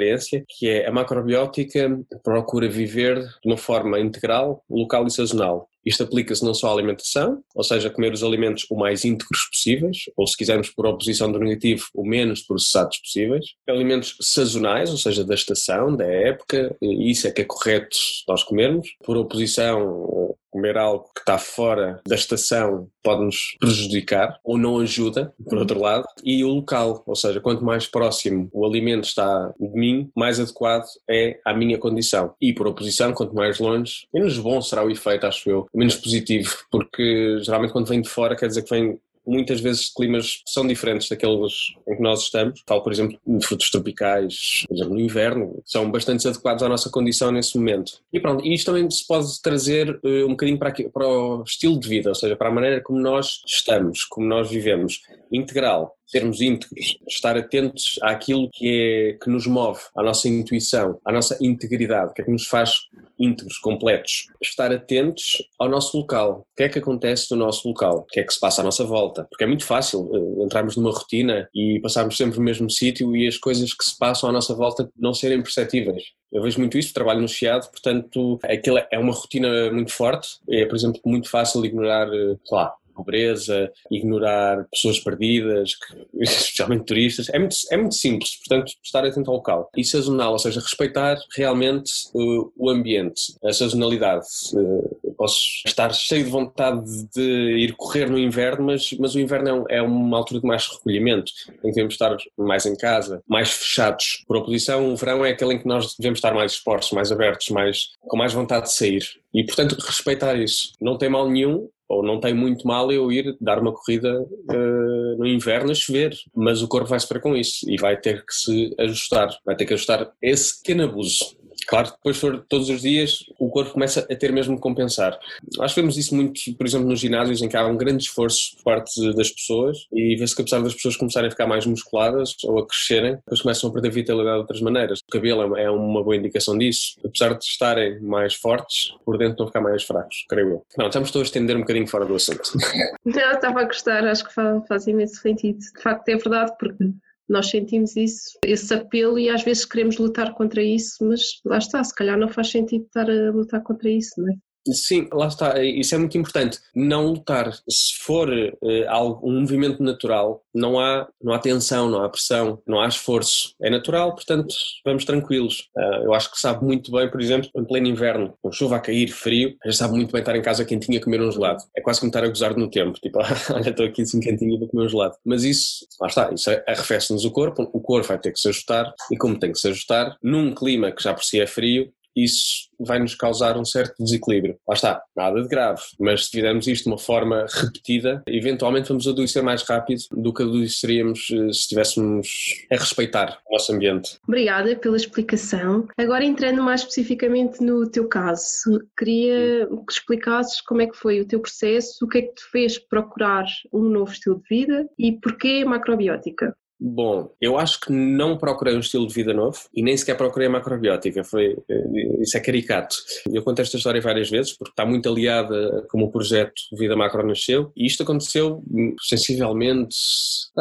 que 0.49 0.69
é 0.69 0.89
a 0.89 0.93
macrobiótica 0.93 1.99
procura 2.23 2.69
viver 2.69 3.21
de 3.21 3.47
uma 3.47 3.57
forma 3.57 3.99
integral, 4.01 4.65
local 4.69 5.07
e 5.07 5.11
sazonal. 5.11 5.69
Isto 5.85 6.05
aplica-se 6.05 6.45
não 6.45 6.55
só 6.55 6.69
à 6.69 6.73
alimentação, 6.73 7.43
ou 7.55 7.65
seja, 7.65 7.91
comer 7.91 8.13
os 8.13 8.23
alimentos 8.23 8.67
o 8.71 8.77
mais 8.77 9.05
íntegros 9.05 9.49
possíveis, 9.51 9.99
ou 10.17 10.27
se 10.27 10.37
quisermos 10.37 10.71
por 10.71 10.87
oposição 10.87 11.31
do 11.31 11.39
negativo, 11.39 11.85
o 11.95 12.05
menos 12.05 12.43
processados 12.43 12.99
possíveis. 12.99 13.47
Alimentos 13.69 14.17
sazonais, 14.21 14.91
ou 14.91 14.97
seja, 14.97 15.25
da 15.25 15.35
estação, 15.35 15.97
da 15.97 16.07
época, 16.07 16.75
isso 16.81 17.27
é 17.27 17.31
que 17.31 17.43
é 17.43 17.45
correto 17.45 17.97
nós 18.29 18.43
comermos. 18.43 18.89
Por 19.05 19.17
oposição, 19.17 20.37
comer 20.53 20.77
algo 20.77 21.11
que 21.15 21.21
está 21.21 21.39
fora 21.39 22.01
da 22.07 22.15
estação 22.15 22.87
pode-nos 23.03 23.57
prejudicar 23.59 24.39
ou 24.45 24.59
não 24.59 24.79
ajuda, 24.79 25.33
por 25.49 25.59
outro 25.59 25.81
lado, 25.81 26.05
e 26.23 26.45
o 26.45 26.49
local, 26.49 27.03
ou 27.07 27.17
seja, 27.17 27.41
quanto 27.41 27.65
mais 27.65 27.87
próximo 27.87 28.49
o 28.53 28.65
alimento 28.65 29.05
está 29.05 29.53
de 29.59 29.73
mim, 29.73 30.11
mais 30.15 30.39
adequado 30.39 30.85
é 31.09 31.41
à 31.45 31.55
minha 31.55 31.79
condição. 31.79 32.35
E 32.41 32.53
por 32.53 32.67
oposição, 32.67 33.13
quanto 33.13 33.35
mais 33.35 33.59
longe, 33.59 34.07
menos 34.13 34.39
bom 34.39 34.61
será 34.61 34.85
o 34.85 34.91
efeito, 34.91 35.27
acho 35.27 35.49
eu, 35.49 35.67
menos 35.75 35.97
positivo, 35.97 36.55
porque 36.71 37.39
geralmente 37.43 37.73
quando 37.73 37.89
vem 37.89 38.01
de 38.01 38.09
fora 38.09 38.37
quer 38.37 38.47
dizer 38.47 38.63
que 38.63 38.71
vem 38.71 38.99
muitas 39.27 39.61
vezes 39.61 39.93
climas 39.93 40.43
são 40.47 40.67
diferentes 40.67 41.09
daqueles 41.09 41.75
em 41.87 41.97
que 41.97 42.03
nós 42.03 42.23
estamos. 42.23 42.63
Falo, 42.67 42.83
por 42.83 42.93
exemplo, 42.93 43.19
de 43.27 43.47
frutos 43.47 43.71
tropicais, 43.71 44.65
por 44.67 44.75
exemplo, 44.75 44.95
no 44.95 45.01
inverno, 45.01 45.63
são 45.65 45.91
bastante 45.91 46.27
adequados 46.27 46.63
à 46.63 46.69
nossa 46.69 46.91
condição 46.91 47.31
nesse 47.31 47.57
momento. 47.57 48.01
E 48.13 48.21
pronto, 48.21 48.45
e 48.45 48.55
isto 48.55 48.67
também 48.67 48.91
se 48.91 49.07
pode 49.07 49.41
trazer 49.41 50.01
uh, 50.03 50.27
um 50.27 50.31
bocadinho 50.31 50.59
para, 50.59 50.69
aqui, 50.69 50.89
para 50.89 51.07
o 51.07 51.43
estilo 51.45 51.79
de 51.79 51.89
vida, 51.89 52.09
ou 52.09 52.15
seja, 52.15 52.37
para 52.37 52.49
a 52.49 52.53
maneira 52.53 52.81
como 52.81 52.99
nós 52.99 53.43
estamos, 53.47 54.05
como 54.05 54.27
nós 54.27 54.51
vivemos. 54.51 55.01
Integral 55.31 55.97
sermos 56.13 56.43
íntegros, 56.43 56.99
estar 57.09 57.37
atentos 57.39 57.99
àquilo 58.03 58.51
que, 58.53 58.69
é, 58.69 59.25
que 59.25 59.31
nos 59.31 59.47
move, 59.47 59.81
à 59.97 60.03
nossa 60.03 60.29
intuição, 60.29 61.01
à 61.05 61.11
nossa 61.11 61.39
integridade, 61.41 62.13
que 62.13 62.21
é 62.21 62.25
que 62.25 62.31
nos 62.31 62.47
faz 62.47 62.73
íntegros, 63.19 63.59
completos. 63.59 64.27
Estar 64.43 64.73
atentos 64.73 65.43
ao 65.59 65.69
nosso 65.69 65.97
local. 65.97 66.41
O 66.53 66.57
que 66.57 66.65
é 66.65 66.69
que 66.69 66.79
acontece 66.79 67.31
no 67.31 67.39
nosso 67.39 67.67
local? 67.67 67.99
O 67.99 68.05
que 68.05 68.21
é 68.21 68.25
que 68.25 68.33
se 68.33 68.41
passa 68.41 68.61
à 68.61 68.65
nossa 68.65 68.85
volta? 68.85 69.25
Porque 69.31 69.45
é 69.45 69.47
muito 69.47 69.65
fácil 69.65 70.01
uh, 70.01 70.45
entrarmos 70.45 70.77
numa 70.77 70.91
rotina 70.91 71.49
e 71.55 71.81
passarmos 71.81 72.17
sempre 72.17 72.39
no 72.39 72.45
mesmo 72.45 72.69
sítio 72.69 73.17
e 73.17 73.27
as 73.27 73.39
coisas 73.39 73.73
que 73.73 73.85
se 73.85 73.97
passam 73.97 74.29
à 74.29 74.33
nossa 74.33 74.55
volta 74.55 74.91
não 74.99 75.15
serem 75.15 75.43
perceptíveis. 75.43 76.03
Eu 76.33 76.43
vejo 76.43 76.59
muito 76.59 76.79
isso, 76.79 76.95
trabalho 76.95 77.21
no 77.21 77.29
Chiado, 77.29 77.71
portanto, 77.71 78.39
aquilo 78.45 78.79
é 78.91 78.99
uma 78.99 79.13
rotina 79.13 79.71
muito 79.71 79.93
forte. 79.93 80.39
É, 80.49 80.65
por 80.65 80.75
exemplo, 80.75 81.01
muito 81.05 81.29
fácil 81.29 81.65
ignorar, 81.65 82.09
eh, 82.09 82.37
sei 82.43 82.57
lá, 82.57 82.75
pobreza, 82.93 83.71
ignorar 83.91 84.67
pessoas 84.71 85.01
perdidas, 85.01 85.73
especialmente 86.21 86.85
turistas. 86.85 87.29
É 87.31 87.39
muito, 87.39 87.57
é 87.71 87.77
muito 87.77 87.95
simples, 87.95 88.37
portanto, 88.37 88.73
estar 88.83 89.05
atento 89.05 89.31
ao 89.31 89.37
local. 89.37 89.71
E 89.77 89.85
sazonal, 89.85 90.33
ou 90.33 90.39
seja, 90.39 90.61
respeitar 90.61 91.19
realmente 91.37 91.91
uh, 92.15 92.53
o 92.57 92.71
ambiente, 92.71 93.35
a 93.45 93.53
sazonalidade. 93.53 94.27
Uh, 94.55 95.13
posso 95.17 95.39
estar 95.65 95.93
cheio 95.95 96.25
de 96.25 96.31
vontade 96.31 96.83
de 97.15 97.57
ir 97.59 97.75
correr 97.77 98.11
no 98.11 98.19
inverno, 98.19 98.67
mas, 98.67 98.93
mas 98.99 99.15
o 99.15 99.21
inverno 99.21 99.65
é, 99.69 99.77
é 99.77 99.83
uma 99.83 100.19
altura 100.19 100.41
de 100.41 100.47
mais 100.47 100.67
recolhimento, 100.67 101.33
em 101.49 101.69
que 101.69 101.75
devemos 101.75 101.95
estar 101.95 102.17
mais 102.37 102.67
em 102.67 102.77
casa, 102.77 103.23
mais 103.29 103.51
fechados. 103.51 104.25
Por 104.27 104.37
oposição, 104.37 104.93
o 104.93 104.97
verão 104.97 105.25
é 105.25 105.31
aquele 105.31 105.55
em 105.55 105.59
que 105.59 105.67
nós 105.67 105.95
devemos 105.97 106.19
estar 106.19 106.35
mais 106.35 106.53
expostos, 106.53 106.93
mais 106.93 107.13
abertos, 107.13 107.49
mais, 107.51 107.91
com 108.01 108.17
mais 108.17 108.33
vontade 108.33 108.67
de 108.67 108.75
sair. 108.75 109.05
E, 109.33 109.45
portanto, 109.45 109.77
respeitar 109.81 110.37
isso. 110.37 110.73
Não 110.81 110.99
tem 110.99 111.09
mal 111.09 111.29
nenhum, 111.29 111.69
ou 111.93 112.03
não 112.03 112.19
tem 112.19 112.33
muito 112.33 112.67
mal 112.67 112.91
eu 112.91 113.13
ir 113.13 113.37
dar 113.39 113.59
uma 113.59 113.73
corrida 113.73 114.19
uh, 114.23 115.19
no 115.19 115.27
inverno 115.27 115.71
a 115.71 115.75
chover, 115.75 116.17
mas 116.35 116.63
o 116.63 116.69
corpo 116.69 116.89
vai 116.89 116.99
sofrer 116.99 117.21
com 117.21 117.37
isso 117.37 117.69
e 117.69 117.77
vai 117.77 117.99
ter 117.99 118.25
que 118.25 118.33
se 118.33 118.75
ajustar, 118.79 119.29
vai 119.45 119.55
ter 119.55 119.67
que 119.67 119.75
ajustar 119.75 120.11
esse 120.23 120.57
pequeno 120.57 120.85
abuso. 120.85 121.37
Claro 121.67 121.93
depois 121.93 122.21
todos 122.49 122.69
os 122.69 122.83
dias, 122.83 123.25
o 123.39 123.49
corpo 123.49 123.73
começa 123.73 124.01
a 124.01 124.17
ter 124.17 124.33
mesmo 124.33 124.57
que 124.57 124.63
compensar. 124.63 125.19
Que 125.19 125.75
vemos 125.75 125.97
isso 125.97 126.15
muito, 126.15 126.41
por 126.57 126.67
exemplo, 126.67 126.89
nos 126.89 127.01
ginásios 127.01 127.43
em 127.43 127.49
que 127.49 127.57
há 127.57 127.67
um 127.67 127.77
grande 127.77 128.05
esforço 128.05 128.57
por 128.57 128.65
parte 128.65 129.15
das 129.15 129.31
pessoas 129.31 129.87
e 129.93 130.17
vê-se 130.17 130.35
que 130.35 130.43
apesar 130.43 130.61
das 130.61 130.75
pessoas 130.75 130.97
começarem 130.97 131.29
a 131.29 131.31
ficar 131.31 131.47
mais 131.47 131.67
musculadas 131.67 132.35
ou 132.45 132.59
a 132.59 132.67
crescerem, 132.67 133.17
depois 133.17 133.43
começam 133.43 133.71
a 133.71 133.73
perder 133.73 133.91
vitalidade 133.91 134.35
de 134.35 134.41
outras 134.41 134.61
maneiras. 134.61 135.01
O 135.01 135.13
cabelo 135.13 135.57
é 135.57 135.71
uma 135.71 136.03
boa 136.03 136.17
indicação 136.17 136.57
disso. 136.57 136.97
Apesar 137.05 137.35
de 137.35 137.45
estarem 137.45 138.01
mais 138.01 138.35
fortes, 138.35 138.95
por 139.05 139.19
dentro 139.19 139.45
a 139.45 139.47
ficar 139.47 139.61
mais 139.61 139.83
fracos, 139.83 140.25
creio 140.29 140.49
eu. 140.49 140.67
Não, 140.77 140.87
estamos 140.87 141.11
todos 141.11 141.27
a 141.27 141.29
estender 141.29 141.57
um 141.57 141.61
bocadinho 141.61 141.87
fora 141.87 142.05
do 142.05 142.15
assunto. 142.15 142.43
Não, 143.05 143.33
estava 143.33 143.61
a 143.61 143.65
gostar, 143.65 144.05
acho 144.07 144.25
que 144.25 144.35
faz 144.35 144.87
imenso 144.87 145.21
sentido. 145.21 145.59
De 145.59 145.83
facto 145.83 146.09
é 146.09 146.17
verdade, 146.17 146.53
porque 146.59 146.85
nós 147.33 147.49
sentimos 147.49 147.97
isso, 147.97 148.39
esse 148.45 148.73
apelo 148.75 149.19
e 149.19 149.31
às 149.31 149.43
vezes 149.43 149.65
queremos 149.65 149.97
lutar 149.97 150.35
contra 150.35 150.63
isso, 150.63 150.97
mas 151.01 151.41
lá 151.45 151.57
está, 151.57 151.83
se 151.83 151.95
calhar 151.95 152.19
não 152.19 152.29
faz 152.29 152.51
sentido 152.51 152.85
estar 152.85 153.09
a 153.11 153.31
lutar 153.31 153.63
contra 153.63 153.89
isso, 153.89 154.21
não 154.21 154.31
é? 154.31 154.37
Sim, 154.71 155.09
lá 155.13 155.27
está, 155.27 155.63
isso 155.63 155.95
é 155.95 155.99
muito 155.99 156.17
importante. 156.17 156.59
Não 156.75 157.07
lutar. 157.07 157.53
Se 157.69 157.99
for 158.01 158.29
uh, 158.31 158.89
algo, 158.89 159.29
um 159.29 159.41
movimento 159.41 159.83
natural, 159.83 160.43
não 160.55 160.79
há, 160.79 161.09
não 161.21 161.33
há 161.33 161.39
tensão, 161.39 161.91
não 161.91 162.03
há 162.03 162.09
pressão, 162.09 162.63
não 162.67 162.81
há 162.81 162.87
esforço. 162.87 163.55
É 163.61 163.69
natural, 163.69 164.15
portanto, 164.15 164.55
vamos 164.85 165.05
tranquilos. 165.05 165.69
Uh, 165.77 166.05
eu 166.05 166.15
acho 166.15 166.31
que 166.31 166.39
sabe 166.39 166.65
muito 166.65 166.93
bem, 166.93 167.11
por 167.11 167.21
exemplo, 167.21 167.51
em 167.57 167.65
pleno 167.65 167.89
inverno, 167.89 168.35
com 168.41 168.53
chuva 168.53 168.77
a 168.77 168.81
cair, 168.81 169.09
frio, 169.09 169.57
já 169.65 169.73
sabe 169.73 169.95
muito 169.95 170.13
bem 170.13 170.21
estar 170.21 170.37
em 170.37 170.43
casa 170.43 170.65
quentinha 170.65 170.99
a 170.99 171.03
comer 171.03 171.21
um 171.21 171.33
gelado. 171.33 171.63
É 171.77 171.81
quase 171.81 171.99
como 171.99 172.11
estar 172.11 172.23
a 172.23 172.29
gozar 172.29 172.57
no 172.57 172.71
tempo, 172.71 172.99
tipo, 173.01 173.19
olha, 173.53 173.71
estou 173.71 173.87
aqui 173.87 174.03
assim 174.03 174.21
quentinha 174.21 174.59
para 174.59 174.69
comer 174.69 174.85
um 174.85 174.89
gelado. 174.89 175.17
Mas 175.25 175.43
isso, 175.43 175.87
lá 176.01 176.07
está, 176.07 176.33
isso 176.33 176.51
arrefece-nos 176.69 177.25
o 177.25 177.33
corpo, 177.33 177.69
o 177.73 177.81
corpo 177.81 178.07
vai 178.07 178.19
ter 178.19 178.33
que 178.33 178.39
se 178.39 178.49
ajustar, 178.49 178.93
e 179.11 179.17
como 179.17 179.39
tem 179.39 179.51
que 179.51 179.59
se 179.59 179.69
ajustar, 179.69 180.17
num 180.23 180.55
clima 180.55 180.93
que 180.93 181.03
já 181.03 181.13
por 181.13 181.25
si 181.25 181.41
é 181.41 181.47
frio, 181.47 181.93
isso 182.17 182.71
vai 182.79 182.99
nos 182.99 183.15
causar 183.15 183.57
um 183.57 183.65
certo 183.65 184.03
desequilíbrio. 184.03 184.57
Lá 184.67 184.75
está, 184.75 185.03
nada 185.17 185.41
de 185.41 185.49
grave, 185.49 185.81
mas 185.99 186.27
se 186.27 186.31
fizermos 186.31 186.67
isto 186.67 186.85
de 186.85 186.91
uma 186.91 186.99
forma 186.99 187.47
repetida, 187.49 188.23
eventualmente 188.27 188.89
vamos 188.89 189.07
adoecer 189.07 189.43
mais 189.43 189.63
rápido 189.63 190.03
do 190.13 190.33
que 190.33 190.43
adoeceríamos 190.43 191.29
eh, 191.31 191.53
se 191.53 191.61
estivéssemos 191.61 192.29
a 192.71 192.77
respeitar 192.77 193.39
o 193.49 193.53
nosso 193.53 193.73
ambiente. 193.73 194.19
Obrigada 194.27 194.75
pela 194.77 194.97
explicação. 194.97 195.87
Agora 195.97 196.25
entrando 196.25 196.63
mais 196.63 196.81
especificamente 196.81 197.63
no 197.63 197.89
teu 197.89 198.09
caso, 198.09 198.81
queria 198.99 199.67
que 199.67 199.93
explicasses 199.93 200.61
como 200.61 200.83
é 200.83 200.87
que 200.87 200.97
foi 200.97 201.21
o 201.21 201.27
teu 201.27 201.41
processo, 201.41 202.05
o 202.05 202.09
que 202.09 202.19
é 202.19 202.23
que 202.23 202.35
te 202.35 202.45
fez 202.51 202.79
procurar 202.79 203.45
um 203.73 203.83
novo 203.83 204.13
estilo 204.13 204.43
de 204.43 204.49
vida 204.49 204.89
e 204.99 205.13
porquê 205.13 205.65
macrobiótica? 205.65 206.55
Bom, 206.85 207.31
eu 207.41 207.57
acho 207.57 207.79
que 207.79 207.93
não 207.93 208.37
procurei 208.37 208.75
um 208.75 208.81
estilo 208.81 209.07
de 209.07 209.15
vida 209.15 209.33
novo 209.33 209.57
e 209.73 209.85
nem 209.85 209.97
sequer 209.97 210.17
procurei 210.17 210.49
a 210.49 210.51
macrobiótica, 210.51 211.23
foi, 211.23 211.57
eh, 211.71 212.21
isso 212.21 212.37
é 212.37 212.41
caricato. 212.41 212.97
Eu 213.33 213.41
conto 213.45 213.63
esta 213.63 213.77
história 213.77 214.01
várias 214.01 214.29
vezes 214.29 214.53
porque 214.53 214.73
está 214.73 214.85
muito 214.85 215.09
aliada 215.09 215.87
como 215.89 216.07
o 216.07 216.11
projeto 216.11 216.55
Vida 216.77 216.97
Macro 216.97 217.25
nasceu 217.25 217.71
e 217.77 217.87
isto 217.87 218.03
aconteceu 218.03 218.65
hum, 218.69 218.97
sensivelmente, 219.01 219.95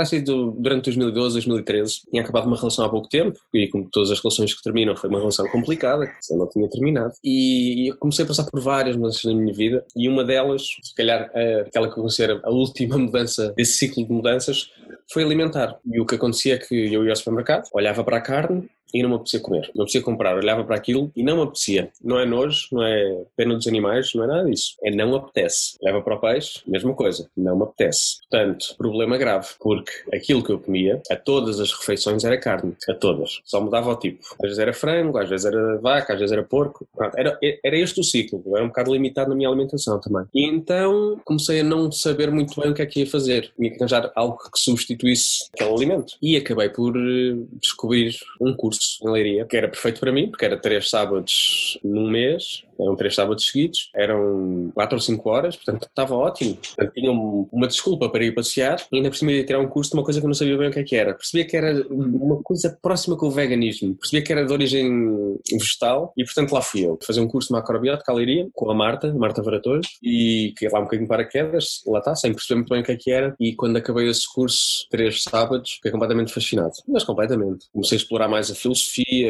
sido 0.06 0.52
durante 0.60 0.86
2012, 0.86 1.34
2013. 1.36 2.02
Tinha 2.12 2.22
acabado 2.22 2.46
uma 2.46 2.58
relação 2.58 2.86
há 2.86 2.90
pouco 2.90 3.10
tempo 3.10 3.40
e 3.52 3.68
como 3.70 3.90
todas 3.92 4.12
as 4.12 4.20
relações 4.20 4.54
que 4.54 4.62
terminam 4.62 4.96
foi 4.96 5.10
uma 5.10 5.20
relação 5.20 5.48
complicada, 5.48 6.06
que 6.06 6.36
não 6.36 6.48
tinha 6.50 6.70
terminado. 6.70 7.14
E 7.24 7.90
eu 7.90 7.98
comecei 7.98 8.26
a 8.26 8.28
passar 8.28 8.44
por 8.44 8.62
várias 8.62 8.96
mudanças 8.96 9.24
na 9.24 9.34
minha 9.34 9.54
vida 9.54 9.84
e 9.96 10.08
uma 10.08 10.24
delas, 10.24 10.68
se 10.84 10.94
calhar 10.94 11.32
aquela 11.66 11.92
que 11.92 11.98
eu 11.98 12.04
considero 12.04 12.40
a 12.44 12.52
última 12.52 12.96
mudança 13.00 13.52
desse 13.58 13.74
ciclo 13.80 14.06
de 14.06 14.14
mudanças, 14.14 14.70
foi 15.12 15.24
alimentar. 15.24 15.78
E 15.86 16.00
o 16.00 16.06
que 16.06 16.16
acontecia 16.16 16.56
é 16.56 16.58
que 16.58 16.94
eu 16.94 17.04
ia 17.04 17.12
ao 17.12 17.16
supermercado, 17.16 17.70
olhava 17.74 18.04
para 18.04 18.18
a 18.18 18.22
carne 18.22 18.70
e 18.94 19.02
não 19.02 19.10
me 19.10 19.16
apetecia 19.16 19.40
comer. 19.40 19.72
Não 19.76 19.84
apetecia 19.84 20.02
comprar, 20.02 20.36
olhava 20.36 20.64
para 20.64 20.76
aquilo 20.76 21.12
e 21.16 21.24
não 21.24 21.38
me 21.38 21.44
apetecia. 21.44 21.92
Não 22.04 22.20
é 22.20 22.26
nojo, 22.26 22.68
não 22.72 22.84
é 22.84 23.24
pena 23.36 23.56
dos 23.56 23.68
animais, 23.68 24.12
não 24.14 24.24
é 24.24 24.28
nada 24.28 24.50
disso. 24.50 24.76
É 24.84 24.92
não 24.92 25.16
apetece. 25.16 25.78
Leva 25.82 26.02
para 26.02 26.16
o 26.16 26.20
peixe, 26.20 26.62
mesma 26.68 26.94
coisa, 26.94 27.30
não 27.36 27.58
me 27.58 27.64
apetece. 27.64 28.20
Portanto, 28.30 28.76
problema 28.78 29.18
grave, 29.18 29.48
porque 29.60 29.92
aquilo 30.14 30.44
que 30.44 30.52
eu 30.52 30.60
comia, 30.60 31.02
a 31.10 31.16
todas 31.16 31.60
as 31.60 31.72
refeições 31.72 32.24
era 32.24 32.38
carne, 32.38 32.76
a 32.90 32.94
todas. 32.94 33.40
Só 33.46 33.62
mudava 33.62 33.92
o 33.92 33.96
tipo. 33.96 34.22
Às 34.34 34.42
vezes 34.42 34.60
era 34.60 34.74
frango, 34.74 35.18
às 35.18 35.30
vezes 35.30 35.46
era 35.46 35.78
vaca, 35.78 36.14
às 36.14 36.20
vezes 36.20 36.32
era 36.32 36.44
porco. 36.44 36.88
Era, 37.16 37.38
era 37.64 37.78
este 37.78 38.00
o 38.00 38.04
ciclo. 38.04 38.42
Eu 38.46 38.56
era 38.56 38.66
um 38.66 38.70
bocado 38.70 38.94
limitado 38.94 39.30
na 39.30 39.36
minha 39.36 39.50
alimentação 39.50 40.00
também. 40.00 40.26
E 40.34 40.48
então 40.48 41.20
comecei 41.26 41.62
a 41.62 41.64
não 41.64 41.92
saber 41.92 42.32
muito 42.32 42.60
bem 42.60 42.72
o 42.72 42.74
que 42.74 42.82
é 42.82 42.86
que 42.86 43.02
ia 43.02 43.08
fazer. 43.08 43.52
Tinha 43.56 43.70
que 43.70 43.78
arranjar 43.78 44.12
algo 44.16 44.38
que 44.38 44.60
substituísse 44.60 45.50
aquele 45.54 45.74
alimento. 45.74 46.16
E 46.22 46.38
acabei 46.38 46.70
por 46.70 46.96
eh, 46.96 47.36
descobrir 47.60 48.16
um 48.40 48.54
curso 48.54 48.81
curso 48.82 48.98
em 49.04 49.12
Leiria, 49.12 49.46
que 49.46 49.56
era 49.56 49.68
perfeito 49.68 50.00
para 50.00 50.12
mim, 50.12 50.30
porque 50.30 50.46
era 50.46 50.58
três 50.58 50.90
sábados 50.90 51.80
num 51.84 52.10
mês, 52.10 52.64
eram 52.80 52.96
três 52.96 53.14
sábados 53.14 53.46
seguidos, 53.46 53.90
eram 53.96 54.72
quatro 54.74 54.96
ou 54.96 55.02
cinco 55.02 55.30
horas, 55.30 55.56
portanto 55.56 55.88
estava 55.88 56.16
ótimo. 56.16 56.56
Portanto, 56.56 56.94
tinha 56.94 57.12
uma 57.12 57.68
desculpa 57.68 58.10
para 58.10 58.24
ir 58.24 58.34
passear 58.34 58.84
e 58.92 58.98
ainda 58.98 59.10
por 59.10 59.18
cima 59.18 59.32
ia 59.32 59.46
tirar 59.46 59.60
um 59.60 59.68
curso 59.68 59.92
de 59.92 59.98
uma 59.98 60.04
coisa 60.04 60.20
que 60.20 60.26
eu 60.26 60.30
não 60.30 60.34
sabia 60.34 60.58
bem 60.58 60.70
o 60.70 60.72
que 60.72 60.80
é 60.80 60.84
que 60.84 60.96
era. 60.96 61.14
Percebia 61.14 61.46
que 61.46 61.56
era 61.56 61.86
uma 61.90 62.42
coisa 62.42 62.78
próxima 62.82 63.16
com 63.16 63.28
o 63.28 63.32
veganismo, 63.32 63.96
percebia 63.96 64.24
que 64.24 64.32
era 64.32 64.46
de 64.46 64.52
origem 64.52 65.38
vegetal 65.52 66.14
e 66.18 66.24
portanto 66.24 66.52
lá 66.52 66.62
fui 66.62 66.86
eu, 66.86 66.98
fazer 67.06 67.22
um 67.22 67.28
curso 67.28 67.50
de 67.50 67.54
macrobiótica 67.54 68.12
à 68.12 68.16
Leiria, 68.16 68.48
com 68.54 68.72
a 68.72 68.74
Marta, 68.74 69.14
Marta 69.14 69.44
Varatores, 69.44 69.88
e 70.02 70.54
que 70.58 70.68
lá 70.70 70.80
um 70.80 70.84
bocadinho 70.84 71.08
para 71.08 71.26
quedas, 71.26 71.82
lá 71.86 72.00
está, 72.00 72.16
sem 72.16 72.34
perceber 72.34 72.56
muito 72.56 72.70
bem 72.70 72.82
o 72.82 72.84
que 72.84 72.92
é 72.92 72.96
que 72.96 73.12
era, 73.12 73.36
e 73.40 73.54
quando 73.54 73.78
acabei 73.78 74.10
esse 74.10 74.32
curso, 74.34 74.88
três 74.90 75.24
sábados, 75.24 75.74
fiquei 75.74 75.92
completamente 75.92 76.34
fascinado, 76.34 76.74
mas 76.88 77.04
completamente. 77.04 77.68
Comecei 77.72 77.98
a 77.98 78.02
explorar 78.02 78.28
mais 78.28 78.50
a 78.50 78.56
filosofia, 78.56 78.71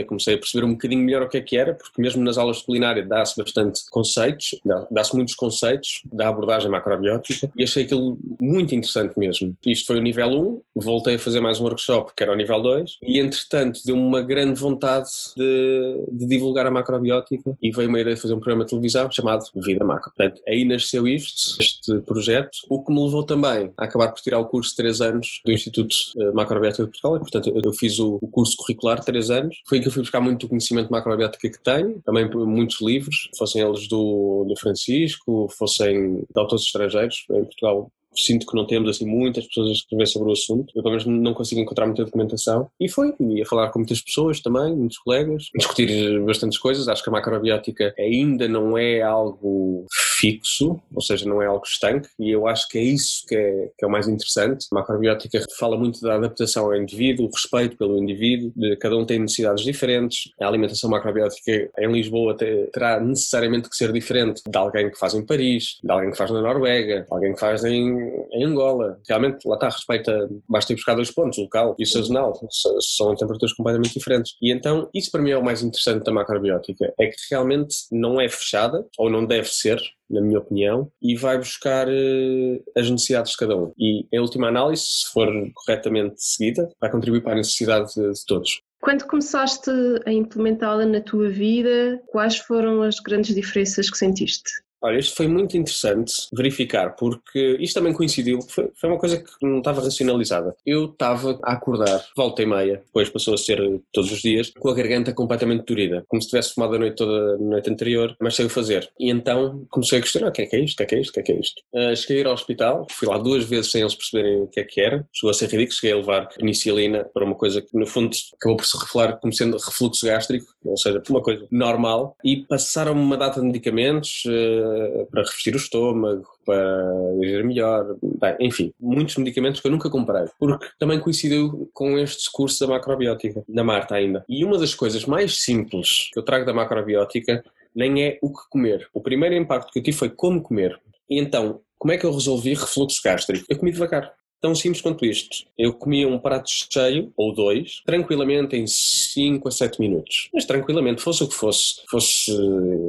comecei 0.08 0.36
a 0.36 0.38
perceber 0.38 0.66
um 0.66 0.72
bocadinho 0.72 1.04
melhor 1.04 1.24
o 1.24 1.30
que 1.30 1.38
é 1.38 1.42
que 1.42 1.58
era, 1.58 1.74
porque 1.74 2.02
mesmo 2.02 2.24
nas 2.24 2.38
aulas 2.38 2.58
de 2.58 2.66
culinária 2.66 3.06
dá-se 3.06 3.36
bastante 3.38 3.82
conceitos, 3.90 4.56
dá-se 4.90 5.16
muitos 5.16 5.36
conceitos 5.36 6.02
da 6.12 6.28
abordagem 6.28 6.70
macrobiótica 6.70 7.52
e 7.56 7.64
achei 7.64 7.84
aquilo 7.84 8.18
muito 8.40 8.74
interessante 8.76 9.18
mesmo. 9.18 9.56
Isto 9.66 9.88
foi 9.88 9.98
o 9.98 10.02
nível 10.02 10.30
1, 10.30 10.62
voltei 10.76 11.16
a 11.16 11.20
fazer 11.20 11.40
mais 11.40 11.60
um 11.60 11.64
workshop 11.64 12.14
que 12.16 12.24
era 12.24 12.32
o 12.32 12.36
nível 12.36 12.62
2 12.62 12.98
e 13.04 13.20
entretanto 13.20 13.82
deu-me 13.86 14.02
uma 14.02 14.22
grande 14.22 14.60
vontade 14.60 15.10
de, 15.36 16.06
de, 16.12 16.26
divulgar 16.26 16.66
a 16.66 16.72
macrobiótica 16.72 17.58
e 17.62 17.72
veio 17.72 17.90
uma 17.90 18.00
ideia 18.00 18.16
de 18.16 18.22
fazer 18.22 18.34
um 18.34 18.40
programa 18.40 18.64
de 18.64 18.70
televisão 18.70 19.10
chamado 19.12 19.46
Vida 19.56 19.84
Macro. 19.86 20.12
Portanto, 20.16 20.42
aí 20.48 20.66
nasceu 20.66 21.08
isto, 21.08 21.58
este 21.60 22.00
projeto, 22.02 22.58
o 22.70 22.84
que 22.84 22.92
me 22.92 23.04
levou 23.04 23.24
também 23.24 23.72
a 23.78 23.86
acabar 23.86 24.10
por 24.10 24.22
tirar 24.22 24.40
o 24.40 24.46
curso 24.46 24.72
de 24.72 24.78
3 24.78 25.02
anos 25.02 25.42
do 25.46 25.52
Instituto 25.52 25.96
eh, 26.18 26.32
Macrobiótica 26.32 26.84
de 26.84 26.90
Portugal 26.90 27.18
e 27.18 27.20
portanto 27.20 27.62
eu 27.64 27.74
fiz 27.74 28.00
o, 28.00 28.20
o 28.22 28.28
curso 28.28 28.56
curricular 28.58 29.00
de 29.00 29.06
3 29.06 29.31
anos. 29.32 29.62
Foi 29.68 29.80
que 29.80 29.88
eu 29.88 29.92
fui 29.92 30.02
buscar 30.02 30.22
muito 30.22 30.46
o 30.46 30.50
conhecimento 30.50 30.92
macrobiótica 30.92 31.50
que 31.50 31.64
tenho, 31.64 32.02
também 32.02 32.30
muitos 32.30 32.82
livros, 32.82 33.30
fossem 33.38 33.62
eles 33.62 33.88
do, 33.88 34.46
do 34.48 34.56
Francisco, 34.60 35.48
fossem 35.58 36.18
de 36.18 36.40
autores 36.40 36.66
estrangeiros. 36.66 37.26
Em 37.32 37.44
Portugal 37.46 37.92
sinto 38.16 38.46
que 38.46 38.56
não 38.56 38.66
temos 38.66 38.90
assim 38.90 39.06
muitas 39.06 39.46
pessoas 39.48 39.70
a 39.70 39.74
escrever 39.74 40.08
sobre 40.08 40.30
o 40.30 40.34
assunto. 40.34 40.72
Eu 40.76 40.84
pelo 40.84 40.96
menos 40.96 41.06
não 41.06 41.34
consigo 41.34 41.62
encontrar 41.62 41.86
muita 41.86 42.06
documentação. 42.06 42.70
E 42.80 42.90
foi, 42.90 43.14
ia 43.20 43.46
falar 43.46 43.70
com 43.70 43.80
muitas 43.80 44.02
pessoas 44.02 44.40
também, 44.42 44.76
muitos 44.76 44.98
colegas, 44.98 45.46
discutir 45.56 46.20
bastantes 46.22 46.58
coisas. 46.58 46.88
Acho 46.88 47.04
que 47.04 47.10
a 47.10 47.14
macrobiótica 47.14 47.94
ainda 47.98 48.48
não 48.48 48.78
é 48.78 49.02
algo 49.02 49.86
fixo, 50.20 50.80
ou 50.94 51.02
seja, 51.02 51.28
não 51.28 51.42
é 51.42 51.48
algo 51.48 51.64
estanque, 51.66 52.08
e 52.20 52.30
eu 52.30 52.48
acho 52.48 52.70
que 52.70 52.78
é 52.78 52.84
isso 52.84 53.26
que 53.28 53.36
é, 53.36 53.70
que 53.78 53.84
é 53.84 53.88
o 53.88 53.92
mais 53.92 54.08
interessante. 54.08 54.68
A 54.72 54.76
macrobiótica 54.76 55.44
fala 55.58 55.76
muito 55.76 56.00
da 56.02 56.16
adaptação 56.16 56.66
ao 56.66 56.76
indivíduo, 56.76 57.26
o 57.26 57.30
respeito 57.32 57.76
pelo 57.76 57.98
indivíduo, 57.98 58.52
de, 58.56 58.76
cada 58.78 58.96
um 58.96 59.06
tem 59.06 59.20
necessidades 59.20 59.64
diferentes. 59.64 60.32
A 60.40 60.48
alimentação 60.48 60.90
macrobiótica 60.90 61.72
em 61.80 61.92
Lisboa 61.92 62.38
terá 62.38 63.00
necessariamente 63.00 63.70
que 63.70 63.76
ser 63.76 63.92
diferente 63.92 64.42
de 64.48 64.58
alguém 64.58 64.92
que 64.92 65.00
faz 65.00 65.16
em 65.16 65.26
Paris, 65.26 65.80
de 65.84 65.92
alguém 65.92 66.12
que 66.12 66.18
faz 66.18 66.30
na 66.30 66.42
Noruega, 66.42 67.02
de 67.02 67.08
alguém 67.10 67.34
que 67.34 67.40
faz 67.40 67.64
em 67.64 68.01
em 68.32 68.44
Angola. 68.44 69.00
Realmente, 69.08 69.48
lá 69.48 69.56
está, 69.56 69.70
respeita, 69.70 70.30
basta 70.48 70.74
ir 70.74 70.76
buscar 70.76 70.96
dois 70.96 71.12
pontos, 71.12 71.38
local 71.38 71.76
e 71.80 71.86
sazonal, 71.86 72.34
são 72.80 73.16
temperaturas 73.16 73.54
completamente 73.54 73.94
diferentes. 73.94 74.34
E 74.42 74.52
então, 74.52 74.90
isso 74.94 75.12
para 75.12 75.22
mim 75.22 75.32
é 75.32 75.38
o 75.38 75.44
mais 75.44 75.62
interessante 75.62 76.04
da 76.04 76.12
macrobiótica, 76.12 76.94
é 77.00 77.08
que 77.08 77.18
realmente 77.30 77.76
não 77.92 78.20
é 78.20 78.28
fechada, 78.30 78.86
ou 78.98 79.10
não 79.10 79.26
deve 79.26 79.48
ser, 79.48 79.80
na 80.10 80.22
minha 80.22 80.40
opinião, 80.40 80.92
e 81.02 81.16
vai 81.16 81.38
buscar 81.38 81.88
uh, 81.88 82.64
as 82.78 82.90
necessidades 82.90 83.32
de 83.32 83.38
cada 83.38 83.56
um. 83.56 83.72
E, 83.78 84.06
em 84.12 84.20
última 84.20 84.48
análise, 84.48 84.84
se 84.84 85.12
for 85.12 85.28
corretamente 85.54 86.16
seguida, 86.18 86.70
vai 86.80 86.92
contribuir 86.92 87.22
para 87.22 87.34
a 87.34 87.38
necessidade 87.38 87.94
de, 87.94 88.12
de 88.12 88.26
todos. 88.26 88.62
Quando 88.82 89.06
começaste 89.06 89.70
a 90.06 90.12
implementá-la 90.12 90.86
na 90.86 91.02
tua 91.02 91.30
vida, 91.30 92.02
quais 92.08 92.38
foram 92.38 92.82
as 92.82 93.00
grandes 93.00 93.36
diferenças 93.36 93.90
que 93.92 93.98
sentiste? 93.98 94.50
Olha, 94.82 94.98
isto 94.98 95.16
foi 95.16 95.28
muito 95.28 95.56
interessante 95.56 96.14
verificar, 96.34 96.96
porque 96.96 97.58
isto 97.60 97.76
também 97.76 97.94
coincidiu, 97.94 98.40
foi, 98.42 98.70
foi 98.76 98.90
uma 98.90 98.98
coisa 98.98 99.18
que 99.18 99.32
não 99.42 99.60
estava 99.60 99.82
racionalizada. 99.82 100.56
Eu 100.66 100.86
estava 100.86 101.40
a 101.44 101.54
acordar, 101.54 102.04
volta 102.16 102.42
e 102.42 102.46
meia, 102.46 102.82
depois 102.86 103.10
passou 103.10 103.36
a 103.36 103.38
ser 103.38 103.60
todos 103.94 104.12
os 104.12 104.22
dias, 104.22 104.52
com 104.58 104.70
a 104.70 104.74
garganta 104.74 105.14
completamente 105.14 105.66
dorida, 105.66 106.04
como 106.08 106.22
se 106.22 106.30
tivesse 106.30 106.54
fumado 106.54 106.76
a 106.76 106.80
noite 106.80 106.96
toda, 106.96 107.36
a 107.36 107.38
noite 107.38 107.70
anterior, 107.70 108.16
mas 108.20 108.36
sei 108.36 108.46
o 108.46 108.50
fazer. 108.50 108.90
E 109.00 109.10
então 109.10 109.66
comecei 109.70 110.00
a 110.00 110.02
questionar: 110.02 110.30
o 110.30 110.32
que 110.32 110.42
é 110.42 110.46
que 110.46 110.56
é 110.56 110.60
isto? 110.60 110.74
O 110.74 110.78
que 110.78 110.84
é 110.84 110.86
que 110.86 110.96
é 110.96 111.00
isto? 111.00 111.10
O 111.10 111.14
que 111.14 111.20
é 111.20 111.24
que 111.24 111.32
é 111.32 111.40
isto? 111.40 111.62
Uh, 111.74 111.96
cheguei 111.96 112.26
ao 112.26 112.34
hospital, 112.34 112.88
fui 112.90 113.08
lá 113.08 113.18
duas 113.18 113.44
vezes 113.44 113.72
sem 113.72 113.82
eles 113.82 113.96
perceberem 113.96 114.42
o 114.42 114.48
que 114.48 114.60
é 114.60 114.64
que 114.64 114.82
era, 114.82 115.06
chegou 115.14 115.30
a 115.30 115.34
ser 115.34 115.46
ridículo, 115.46 115.74
cheguei 115.74 115.94
a 115.94 115.98
levar 115.98 116.28
penicilina 116.30 117.06
para 117.14 117.26
uma 117.26 117.36
coisa 117.36 117.62
que, 117.62 117.78
no 117.78 117.86
fundo, 117.86 118.16
acabou 118.36 118.58
por 118.58 118.66
se 118.66 118.78
revelar 118.78 119.20
como 119.20 119.32
sendo 119.34 119.58
refluxo 119.58 120.06
gástrico, 120.06 120.46
ou 120.66 120.78
seja, 120.78 121.02
uma 121.10 121.22
coisa 121.22 121.46
normal, 121.52 122.16
e 122.24 122.46
passaram-me 122.48 123.02
uma 123.02 123.18
data 123.18 123.40
de 123.40 123.46
medicamentos. 123.46 124.24
Uh, 124.26 124.71
para 125.12 125.24
revestir 125.24 125.54
o 125.54 125.58
estômago, 125.58 126.28
para 126.46 126.84
digerir 127.20 127.46
melhor, 127.46 127.96
bem, 128.02 128.36
enfim, 128.40 128.74
muitos 128.80 129.18
medicamentos 129.18 129.62
que 129.62 129.68
eu 129.68 129.72
nunca 129.72 129.90
comprei, 129.90 130.26
porque 130.40 130.66
também 130.80 131.00
coincidiu 131.00 131.70
com 131.74 131.98
este 131.98 132.32
curso 132.32 132.60
da 132.60 132.74
macrobiótica, 132.74 133.44
da 133.48 133.64
Marta 133.64 133.96
ainda. 133.96 134.26
E 134.28 134.44
uma 134.44 134.58
das 134.58 134.74
coisas 134.74 135.06
mais 135.06 135.42
simples 135.42 136.10
que 136.12 136.20
eu 136.20 136.24
trago 136.24 136.46
da 136.46 136.54
macrobiótica 136.54 137.44
nem 137.76 138.04
é 138.04 138.20
o 138.22 138.30
que 138.30 138.50
comer. 138.50 138.88
O 138.94 139.02
primeiro 139.02 139.36
impacto 139.36 139.72
que 139.72 139.80
eu 139.80 139.84
tive 139.84 139.98
foi 139.98 140.10
como 140.10 140.42
comer. 140.42 140.80
E 141.10 141.20
então, 141.20 141.62
como 141.78 141.92
é 141.92 141.98
que 141.98 142.06
eu 142.06 142.14
resolvi 142.14 142.54
refluxo 142.54 143.02
gástrico? 143.04 143.46
Eu 143.50 143.58
comi 143.58 143.72
devagar. 143.72 144.14
Tão 144.42 144.56
simples 144.56 144.82
quanto 144.82 145.06
isto. 145.06 145.46
Eu 145.56 145.74
comia 145.74 146.08
um 146.08 146.18
prato 146.18 146.50
cheio, 146.50 147.14
ou 147.16 147.34
dois, 147.34 147.82
tranquilamente 147.86 148.56
em 148.56 148.66
5 148.66 149.48
a 149.48 149.52
7 149.52 149.80
minutos. 149.80 150.30
Mas 150.34 150.46
tranquilamente, 150.46 151.02
fosse 151.02 151.24
o 151.24 151.28
que 151.28 151.36
fosse. 151.36 151.84
Fosse, 151.88 152.32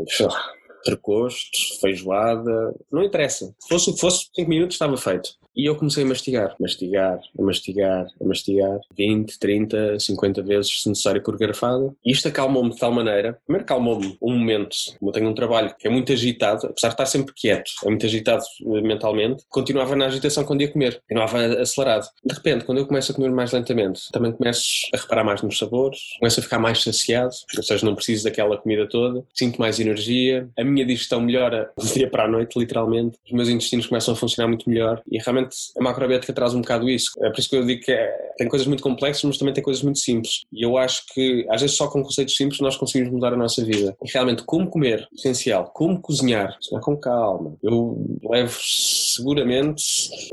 sei 0.09 0.27
lá, 0.27 0.53
precosto, 0.85 1.81
feijoada, 1.81 2.75
não 2.91 3.03
interessa. 3.03 3.55
Fosse 3.69 3.91
o 3.91 3.95
que 3.95 4.01
fosse, 4.01 4.29
5 4.35 4.49
minutos 4.49 4.75
estava 4.75 4.97
feito. 4.97 5.31
E 5.55 5.69
eu 5.69 5.77
comecei 5.77 6.05
a 6.05 6.07
mastigar, 6.07 6.57
mastigar, 6.59 7.21
a 7.39 7.43
mastigar, 7.43 8.07
a 8.21 8.25
mastigar, 8.25 8.81
20, 8.97 9.39
30, 9.39 10.01
50 10.01 10.43
vezes 10.43 10.83
se 10.83 10.89
necessário 10.89 11.23
por 11.23 11.37
garrafada. 11.37 11.93
E 12.05 12.11
isto 12.11 12.27
acalmou-me 12.29 12.71
de 12.71 12.79
tal 12.79 12.93
maneira, 12.93 13.39
primeiro 13.47 13.65
acalmou-me 13.65 14.17
um 14.21 14.39
momento, 14.39 14.75
eu 15.01 15.13
tenho 15.13 15.29
um 15.29 15.35
trabalho 15.35 15.75
que 15.79 15.87
é 15.87 15.91
muito 15.91 16.13
agitado, 16.13 16.67
apesar 16.67 16.89
de 16.89 16.95
estar 16.95 17.07
sempre 17.07 17.35
quieto, 17.35 17.71
é 17.85 17.89
muito 17.89 18.07
agitado 18.07 18.43
eh, 18.63 18.81
mentalmente, 18.81 19.45
continuava 19.49 19.95
na 19.95 20.07
agitação 20.07 20.45
quando 20.45 20.63
ia 20.63 20.73
comer, 20.73 21.01
continuava 21.03 21.61
acelerado. 21.61 22.07
De 22.25 22.35
repente, 22.35 22.65
quando 22.65 22.79
eu 22.79 22.87
começo 22.87 23.13
a 23.13 23.15
comer 23.15 23.31
mais 23.31 23.53
lentamente, 23.53 24.11
também 24.11 24.33
começo 24.33 24.63
a 24.95 24.97
reparar 24.97 25.25
mais 25.25 25.43
nos 25.43 25.59
sabores, 25.59 25.99
começo 26.19 26.41
a 26.41 26.43
ficar 26.43 26.59
mais 26.59 26.83
saciado, 26.83 27.35
ou 27.57 27.63
seja, 27.63 27.85
não 27.85 27.95
preciso 27.95 28.25
daquela 28.25 28.57
comida 28.57 28.89
toda, 28.89 29.23
sinto 29.35 29.61
mais 29.61 29.79
energia, 29.79 30.49
a 30.59 30.65
minha 30.65 30.85
digestão 30.87 31.21
melhora 31.21 31.71
do 31.77 31.87
dia 31.87 32.09
para 32.09 32.25
a 32.25 32.29
noite, 32.29 32.59
literalmente, 32.59 33.19
os 33.27 33.33
meus 33.33 33.49
intestinos 33.49 33.87
começam 33.87 34.15
a 34.15 34.17
funcionar 34.17 34.49
muito 34.49 34.69
melhor 34.69 35.03
e 35.11 35.19
realmente 35.19 35.42
a 35.79 35.83
macrobiótica 35.83 36.33
traz 36.33 36.55
um 36.55 36.61
bocado 36.61 36.89
isso. 36.89 37.11
É 37.23 37.31
por 37.31 37.39
isso 37.39 37.49
que 37.49 37.57
eu 37.57 37.65
digo 37.65 37.83
que 37.83 37.93
é, 37.93 38.09
tem 38.37 38.49
coisas 38.49 38.67
muito 38.67 38.83
complexas, 38.83 39.25
mas 39.25 39.39
também 39.39 39.55
tem 39.55 39.63
coisas 39.63 39.83
muito 39.83 39.99
simples. 39.99 40.43
E 40.53 40.65
eu 40.65 40.77
acho 40.77 41.05
que, 41.13 41.47
às 41.51 41.61
vezes, 41.61 41.77
só 41.77 41.89
com 41.89 42.03
conceitos 42.03 42.35
simples 42.35 42.61
nós 42.61 42.77
conseguimos 42.77 43.13
mudar 43.13 43.33
a 43.33 43.37
nossa 43.37 43.65
vida. 43.65 43.97
E 44.03 44.11
realmente, 44.11 44.43
como 44.45 44.69
comer, 44.69 45.07
essencial, 45.15 45.71
como 45.75 46.01
cozinhar, 46.01 46.57
cozinhar 46.57 46.83
com 46.83 46.97
calma. 46.97 47.57
Eu 47.63 48.19
levo 48.23 48.59
seguramente 48.61 49.83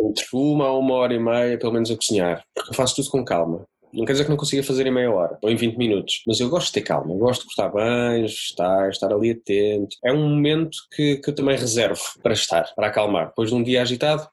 entre 0.02 0.26
uma 0.34 0.66
a 0.66 0.78
uma 0.78 0.96
hora 0.96 1.14
e 1.14 1.20
meia, 1.20 1.58
pelo 1.58 1.74
menos, 1.74 1.92
a 1.92 1.96
cozinhar, 1.96 2.44
porque 2.54 2.72
eu 2.72 2.76
faço 2.76 2.96
tudo 2.96 3.10
com 3.10 3.24
calma. 3.24 3.66
Não 3.94 4.06
quer 4.06 4.12
dizer 4.14 4.26
que 4.26 4.30
não 4.30 4.38
consiga 4.38 4.64
fazer 4.64 4.86
em 4.86 4.92
meia 4.92 5.12
hora 5.12 5.38
ou 5.42 5.50
em 5.50 5.56
20 5.56 5.78
minutos, 5.78 6.22
mas 6.28 6.40
eu 6.40 6.50
gosto 6.50 6.68
de 6.68 6.74
ter 6.74 6.82
calma, 6.82 7.12
eu 7.12 7.18
gosto 7.18 7.42
de 7.42 7.56
cortar 7.56 7.74
bem, 7.74 8.26
estar, 8.26 8.90
estar 8.90 9.12
ali 9.12 9.32
atento. 9.32 9.98
É 10.04 10.14
um 10.14 10.30
momento 10.30 10.78
que, 10.96 11.18
que 11.18 11.30
eu 11.30 11.36
também 11.36 11.58
reservo 11.58 12.02
para 12.22 12.34
estar, 12.34 12.72
para 12.76 12.88
acalmar. 12.88 13.28
Depois 13.30 13.50
de 13.50 13.56
um 13.56 13.64
dia 13.64 13.82
agitado, 13.82 14.28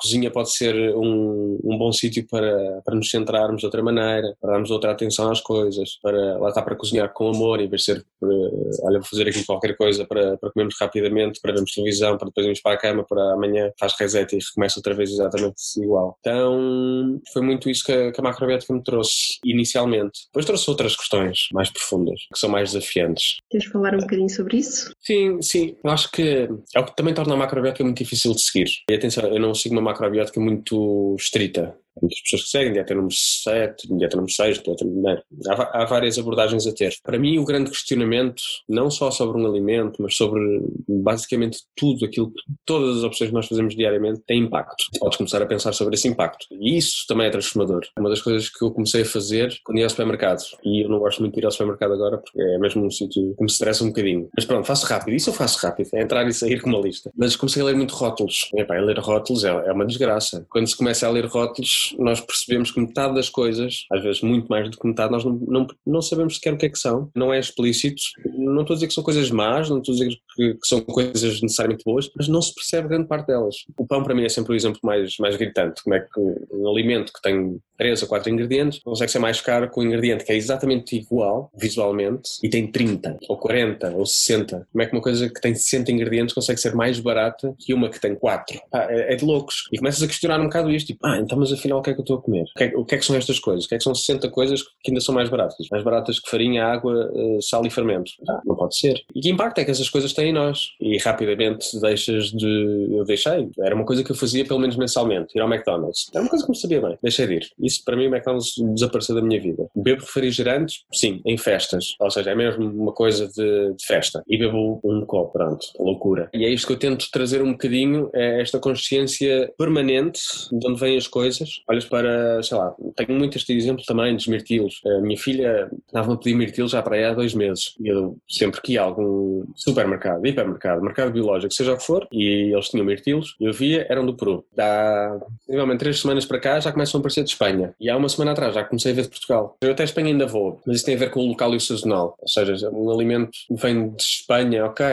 cozinha 0.00 0.30
pode 0.30 0.52
ser 0.54 0.74
um, 0.96 1.58
um 1.62 1.78
bom 1.78 1.92
sítio 1.92 2.26
para, 2.28 2.80
para 2.84 2.94
nos 2.94 3.10
centrarmos 3.10 3.60
de 3.60 3.66
outra 3.66 3.82
maneira, 3.82 4.34
para 4.40 4.52
darmos 4.52 4.70
outra 4.70 4.92
atenção 4.92 5.30
às 5.30 5.40
coisas, 5.40 5.98
para 6.02 6.38
lá 6.38 6.48
está 6.48 6.62
para 6.62 6.76
cozinhar 6.76 7.12
com 7.12 7.28
amor, 7.28 7.60
em 7.60 7.68
vez 7.68 7.82
de 7.82 7.86
ser, 7.86 7.98
uh, 8.22 8.86
olha, 8.86 8.98
vou 8.98 9.08
fazer 9.08 9.28
aqui 9.28 9.44
qualquer 9.44 9.76
coisa 9.76 10.06
para, 10.06 10.36
para 10.38 10.50
comermos 10.50 10.76
rapidamente, 10.80 11.40
para 11.40 11.52
vermos 11.52 11.72
televisão, 11.72 12.16
para 12.16 12.28
depois 12.28 12.46
irmos 12.46 12.60
para 12.60 12.74
a 12.74 12.78
cama, 12.78 13.04
para 13.08 13.32
amanhã 13.32 13.70
faz 13.78 13.94
reset 13.98 14.34
e 14.34 14.38
recomeça 14.38 14.78
outra 14.78 14.94
vez 14.94 15.10
exatamente 15.10 15.56
igual. 15.78 16.16
Então 16.20 17.20
foi 17.32 17.42
muito 17.42 17.68
isso 17.68 17.84
que 17.84 17.92
a, 17.92 18.12
que 18.12 18.20
a 18.20 18.24
macrobiótica 18.24 18.72
me 18.72 18.82
trouxe 18.82 19.38
inicialmente. 19.44 20.26
Depois 20.26 20.46
trouxe 20.46 20.70
outras 20.70 20.96
questões 20.96 21.48
mais 21.52 21.70
profundas, 21.70 22.20
que 22.32 22.38
são 22.38 22.50
mais 22.50 22.72
desafiantes. 22.72 23.38
Queres 23.50 23.66
falar 23.66 23.94
um 23.94 23.98
bocadinho 23.98 24.30
sobre 24.30 24.58
isso? 24.58 24.92
Sim, 25.00 25.40
sim. 25.42 25.76
Eu 25.82 25.90
acho 25.90 26.10
que 26.10 26.48
é 26.74 26.80
o 26.80 26.84
que 26.84 26.96
também 26.96 27.14
torna 27.14 27.34
a 27.34 27.36
macrobiótica 27.36 27.84
muito 27.84 27.98
difícil 27.98 28.32
de 28.32 28.40
seguir. 28.40 28.68
E 28.88 28.94
atenção, 28.94 29.24
eu 29.24 29.40
não 29.40 29.54
sigo 29.54 29.74
uma 29.74 29.89
macrobiótica 29.90 30.40
muito 30.40 31.16
estrita 31.18 31.76
muitas 32.00 32.20
pessoas 32.22 32.42
que 32.44 32.48
seguem, 32.48 32.72
dieta 32.72 32.94
número 32.94 33.14
7, 33.14 33.88
dieta 33.96 34.16
número 34.16 34.32
6, 34.32 34.62
dieta 34.62 34.84
número... 34.84 35.22
Há, 35.48 35.82
há 35.82 35.84
várias 35.84 36.18
abordagens 36.18 36.66
a 36.66 36.72
ter. 36.72 36.94
Para 37.02 37.18
mim, 37.18 37.38
o 37.38 37.44
grande 37.44 37.70
questionamento, 37.70 38.42
não 38.68 38.90
só 38.90 39.10
sobre 39.10 39.40
um 39.40 39.46
alimento, 39.46 40.02
mas 40.02 40.16
sobre 40.16 40.40
basicamente 40.88 41.58
tudo 41.76 42.04
aquilo 42.04 42.30
que 42.30 42.42
todas 42.64 42.98
as 42.98 43.04
opções 43.04 43.30
que 43.30 43.34
nós 43.34 43.46
fazemos 43.46 43.74
diariamente 43.74 44.20
tem 44.26 44.42
impacto. 44.42 44.84
Podes 44.98 45.16
começar 45.16 45.42
a 45.42 45.46
pensar 45.46 45.72
sobre 45.72 45.94
esse 45.94 46.08
impacto. 46.08 46.46
E 46.50 46.76
isso 46.76 47.04
também 47.08 47.26
é 47.26 47.30
transformador. 47.30 47.82
Uma 47.98 48.10
das 48.10 48.22
coisas 48.22 48.48
que 48.48 48.64
eu 48.64 48.70
comecei 48.70 49.02
a 49.02 49.06
fazer 49.06 49.54
quando 49.64 49.78
ia 49.78 49.84
ao 49.84 49.90
supermercado. 49.90 50.40
E 50.64 50.84
eu 50.84 50.88
não 50.88 50.98
gosto 50.98 51.20
muito 51.20 51.34
de 51.34 51.40
ir 51.40 51.44
ao 51.44 51.50
supermercado 51.50 51.92
agora 51.92 52.18
porque 52.18 52.40
é 52.40 52.58
mesmo 52.58 52.84
um 52.84 52.90
sítio 52.90 53.34
que 53.34 53.42
me 53.42 53.50
estressa 53.50 53.84
um 53.84 53.88
bocadinho. 53.88 54.28
Mas 54.36 54.44
pronto, 54.44 54.66
faço 54.66 54.86
rápido. 54.86 55.14
Isso 55.14 55.30
eu 55.30 55.34
faço 55.34 55.58
rápido. 55.64 55.88
É 55.94 56.02
entrar 56.02 56.26
e 56.26 56.32
sair 56.32 56.60
com 56.60 56.68
uma 56.68 56.80
lista. 56.80 57.10
Mas 57.16 57.36
comecei 57.36 57.62
a 57.62 57.64
ler 57.64 57.76
muito 57.76 57.94
rótulos. 57.94 58.48
E, 58.54 58.60
epá, 58.60 58.74
ler 58.74 58.98
rótulos 58.98 59.44
é, 59.44 59.48
é 59.48 59.72
uma 59.72 59.86
desgraça. 59.86 60.46
Quando 60.48 60.66
se 60.66 60.76
começa 60.76 61.06
a 61.06 61.10
ler 61.10 61.26
rótulos, 61.26 61.79
nós 61.98 62.20
percebemos 62.20 62.70
que 62.70 62.80
metade 62.80 63.14
das 63.14 63.28
coisas, 63.28 63.84
às 63.92 64.02
vezes 64.02 64.22
muito 64.22 64.48
mais 64.48 64.70
do 64.70 64.76
que 64.76 64.86
metade, 64.86 65.12
nós 65.12 65.24
não, 65.24 65.32
não, 65.46 65.66
não 65.86 66.02
sabemos 66.02 66.36
sequer 66.36 66.54
o 66.54 66.56
que 66.56 66.66
é 66.66 66.68
que 66.68 66.78
são. 66.78 67.10
Não 67.14 67.32
é 67.32 67.38
explícito. 67.38 68.02
Não 68.36 68.62
estou 68.62 68.74
a 68.74 68.76
dizer 68.76 68.88
que 68.88 68.94
são 68.94 69.04
coisas 69.04 69.30
más, 69.30 69.68
não 69.68 69.78
estou 69.78 69.94
a 69.94 69.98
dizer 69.98 70.16
que, 70.34 70.54
que 70.54 70.66
são 70.66 70.80
coisas 70.80 71.40
necessariamente 71.40 71.84
boas, 71.84 72.10
mas 72.16 72.28
não 72.28 72.42
se 72.42 72.54
percebe 72.54 72.88
grande 72.88 73.08
parte 73.08 73.26
delas. 73.26 73.56
O 73.76 73.86
pão 73.86 74.02
para 74.02 74.14
mim 74.14 74.24
é 74.24 74.28
sempre 74.28 74.52
o 74.52 74.56
exemplo 74.56 74.80
mais, 74.82 75.16
mais 75.18 75.36
gritante. 75.36 75.82
Como 75.82 75.94
é 75.94 76.00
que 76.00 76.20
um 76.52 76.68
alimento 76.68 77.12
que 77.12 77.22
tem 77.22 77.60
3 77.80 78.02
ou 78.02 78.08
4 78.08 78.30
ingredientes 78.30 78.78
consegue 78.80 79.10
ser 79.10 79.18
mais 79.18 79.40
caro 79.40 79.70
com 79.70 79.80
um 79.80 79.84
ingrediente 79.84 80.24
que 80.24 80.32
é 80.32 80.36
exatamente 80.36 80.94
igual 80.96 81.50
visualmente 81.58 82.28
e 82.42 82.48
tem 82.48 82.70
30 82.70 83.16
ou 83.26 83.38
40 83.38 83.96
ou 83.96 84.04
60. 84.04 84.68
Como 84.70 84.82
é 84.82 84.86
que 84.86 84.92
uma 84.92 85.00
coisa 85.00 85.28
que 85.30 85.40
tem 85.40 85.54
60 85.54 85.90
ingredientes 85.90 86.34
consegue 86.34 86.60
ser 86.60 86.74
mais 86.74 87.00
barata 87.00 87.54
que 87.58 87.72
uma 87.72 87.88
que 87.88 87.98
tem 87.98 88.14
4? 88.14 88.60
Ah, 88.72 88.86
é, 88.90 89.14
é, 89.14 89.16
de 89.16 89.24
loucos. 89.24 89.66
E 89.72 89.78
começas 89.78 90.02
a 90.02 90.06
questionar 90.06 90.40
um 90.40 90.44
bocado 90.44 90.70
isto, 90.70 90.88
tipo, 90.88 91.06
ah, 91.06 91.18
então 91.18 91.38
mas 91.38 91.52
afinal 91.52 91.69
o 91.76 91.82
que 91.82 91.90
é 91.90 91.94
que 91.94 92.00
eu 92.00 92.02
estou 92.02 92.18
a 92.18 92.22
comer? 92.22 92.42
O 92.42 92.58
que, 92.58 92.64
é, 92.64 92.72
o 92.76 92.84
que 92.84 92.94
é 92.94 92.98
que 92.98 93.04
são 93.04 93.16
estas 93.16 93.38
coisas? 93.38 93.64
O 93.64 93.68
que 93.68 93.74
é 93.74 93.78
que 93.78 93.84
são 93.84 93.94
60 93.94 94.28
coisas 94.30 94.62
que 94.62 94.90
ainda 94.90 95.00
são 95.00 95.14
mais 95.14 95.28
baratas? 95.28 95.66
Mais 95.70 95.84
baratas 95.84 96.18
que 96.18 96.30
farinha, 96.30 96.64
água, 96.64 97.10
eh, 97.14 97.38
sal 97.40 97.64
e 97.66 97.70
fermento? 97.70 98.12
Ah, 98.28 98.40
não 98.44 98.56
pode 98.56 98.76
ser. 98.76 99.02
E 99.14 99.20
que 99.20 99.30
impacto 99.30 99.58
é 99.58 99.64
que 99.64 99.70
essas 99.70 99.88
coisas 99.88 100.12
têm 100.12 100.30
em 100.30 100.32
nós? 100.32 100.70
E 100.80 100.98
rapidamente 100.98 101.78
deixas 101.80 102.30
de... 102.30 102.88
Eu 102.90 103.04
deixei. 103.04 103.48
Era 103.60 103.74
uma 103.74 103.84
coisa 103.84 104.04
que 104.04 104.10
eu 104.10 104.16
fazia 104.16 104.44
pelo 104.44 104.60
menos 104.60 104.76
mensalmente. 104.76 105.36
Ir 105.36 105.40
ao 105.40 105.52
McDonald's. 105.52 106.08
Era 106.12 106.22
uma 106.22 106.30
coisa 106.30 106.44
que 106.44 106.50
me 106.50 106.56
sabia 106.56 106.80
bem. 106.80 106.98
Deixei 107.02 107.26
de 107.26 107.34
ir. 107.34 107.50
Isso 107.60 107.84
para 107.84 107.96
mim 107.96 108.06
o 108.06 108.14
McDonald's 108.14 108.54
desapareceu 108.74 109.14
da 109.14 109.22
minha 109.22 109.40
vida. 109.40 109.68
Bebo 109.74 110.02
refrigerantes? 110.02 110.84
Sim, 110.92 111.20
em 111.24 111.36
festas. 111.36 111.94
Ou 112.00 112.10
seja, 112.10 112.30
é 112.30 112.34
mesmo 112.34 112.64
uma 112.64 112.92
coisa 112.92 113.28
de, 113.28 113.74
de 113.74 113.86
festa. 113.86 114.22
E 114.28 114.38
bebo 114.38 114.80
um 114.84 115.04
copo, 115.04 115.32
pronto. 115.32 115.66
Loucura. 115.78 116.28
E 116.32 116.44
é 116.44 116.48
isto 116.48 116.66
que 116.66 116.72
eu 116.72 116.78
tento 116.78 117.06
trazer 117.10 117.42
um 117.42 117.52
bocadinho, 117.52 118.10
é 118.14 118.40
esta 118.40 118.58
consciência 118.58 119.52
permanente 119.58 120.20
de 120.52 120.66
onde 120.66 120.80
vêm 120.80 120.96
as 120.96 121.06
coisas. 121.06 121.59
Olhas 121.68 121.84
para, 121.84 122.42
sei 122.42 122.56
lá, 122.56 122.74
tenho 122.96 123.18
muito 123.18 123.36
este 123.36 123.52
exemplo 123.52 123.84
também 123.84 124.14
dos 124.14 124.26
mirtilos. 124.26 124.80
A 124.86 125.00
minha 125.00 125.18
filha 125.18 125.70
estava 125.86 126.12
a 126.12 126.16
pedir 126.16 126.34
mirtilos 126.34 126.72
já 126.72 126.82
para 126.82 126.96
aí 126.96 127.04
há 127.04 127.14
dois 127.14 127.34
meses. 127.34 127.74
E 127.80 127.88
eu 127.88 128.16
sempre 128.28 128.60
que 128.60 128.72
ia 128.72 128.82
a 128.82 128.84
algum 128.84 129.44
supermercado, 129.54 130.24
hipermercado, 130.26 130.82
mercado 130.82 131.12
biológico, 131.12 131.52
seja 131.52 131.74
o 131.74 131.76
que 131.76 131.84
for, 131.84 132.06
e 132.12 132.52
eles 132.52 132.68
tinham 132.68 132.84
mirtilos, 132.84 133.36
eu 133.40 133.52
via, 133.52 133.86
eram 133.88 134.04
do 134.04 134.16
Peru. 134.16 134.44
Há, 134.58 135.18
provavelmente, 135.46 135.80
três 135.80 136.00
semanas 136.00 136.24
para 136.24 136.40
cá 136.40 136.60
já 136.60 136.72
começam 136.72 136.98
a 136.98 137.00
aparecer 137.00 137.24
de 137.24 137.30
Espanha. 137.30 137.74
E 137.80 137.88
há 137.88 137.96
uma 137.96 138.08
semana 138.08 138.32
atrás 138.32 138.54
já 138.54 138.64
comecei 138.64 138.92
a 138.92 138.94
ver 138.94 139.02
de 139.02 139.08
Portugal. 139.08 139.56
Eu 139.60 139.72
até 139.72 139.82
a 139.82 139.84
Espanha 139.84 140.08
ainda 140.08 140.26
vou, 140.26 140.60
mas 140.66 140.76
isso 140.76 140.86
tem 140.86 140.94
a 140.94 140.98
ver 140.98 141.10
com 141.10 141.20
o 141.20 141.28
local 141.28 141.52
e 141.52 141.56
o 141.56 141.60
sazonal. 141.60 142.16
Ou 142.18 142.28
seja, 142.28 142.70
um 142.70 142.90
alimento 142.90 143.30
vem 143.50 143.90
de 143.90 144.02
Espanha, 144.02 144.66
ok, 144.66 144.86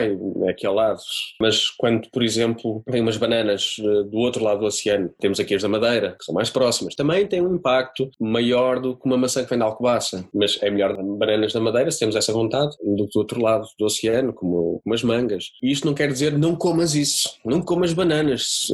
é 0.46 0.50
aqui 0.50 0.66
ao 0.66 0.74
lado. 0.74 1.00
Mas 1.40 1.70
quando, 1.70 2.08
por 2.10 2.22
exemplo, 2.22 2.82
vem 2.88 3.00
umas 3.00 3.16
bananas 3.16 3.76
eh, 3.78 4.04
do 4.04 4.18
outro 4.18 4.42
lado 4.42 4.60
do 4.60 4.66
oceano, 4.66 5.10
temos 5.20 5.40
aqui 5.40 5.54
as 5.54 5.62
da 5.62 5.68
Madeira, 5.68 6.16
que 6.18 6.24
são 6.24 6.34
mais 6.34 6.50
próximas, 6.58 6.96
também 6.96 7.24
tem 7.26 7.40
um 7.40 7.54
impacto 7.54 8.10
maior 8.18 8.80
do 8.80 8.96
que 8.96 9.06
uma 9.06 9.16
maçã 9.16 9.44
que 9.44 9.50
vem 9.50 9.58
da 9.58 9.64
Alcobaça. 9.64 10.24
Mas 10.34 10.58
é 10.60 10.68
melhor 10.68 10.96
bananas 11.16 11.52
da 11.52 11.60
Madeira, 11.60 11.90
se 11.92 12.00
temos 12.00 12.16
essa 12.16 12.32
vontade, 12.32 12.76
do 12.82 13.06
que 13.06 13.12
do 13.12 13.18
outro 13.20 13.40
lado 13.40 13.64
do 13.78 13.86
oceano, 13.86 14.32
como, 14.32 14.82
as 14.92 15.02
mangas. 15.04 15.52
E 15.62 15.70
isto 15.70 15.86
não 15.86 15.94
quer 15.94 16.10
dizer 16.10 16.36
não 16.36 16.56
comas 16.56 16.94
isso, 16.94 17.36
não 17.44 17.62
comas 17.62 17.92
bananas, 17.92 18.68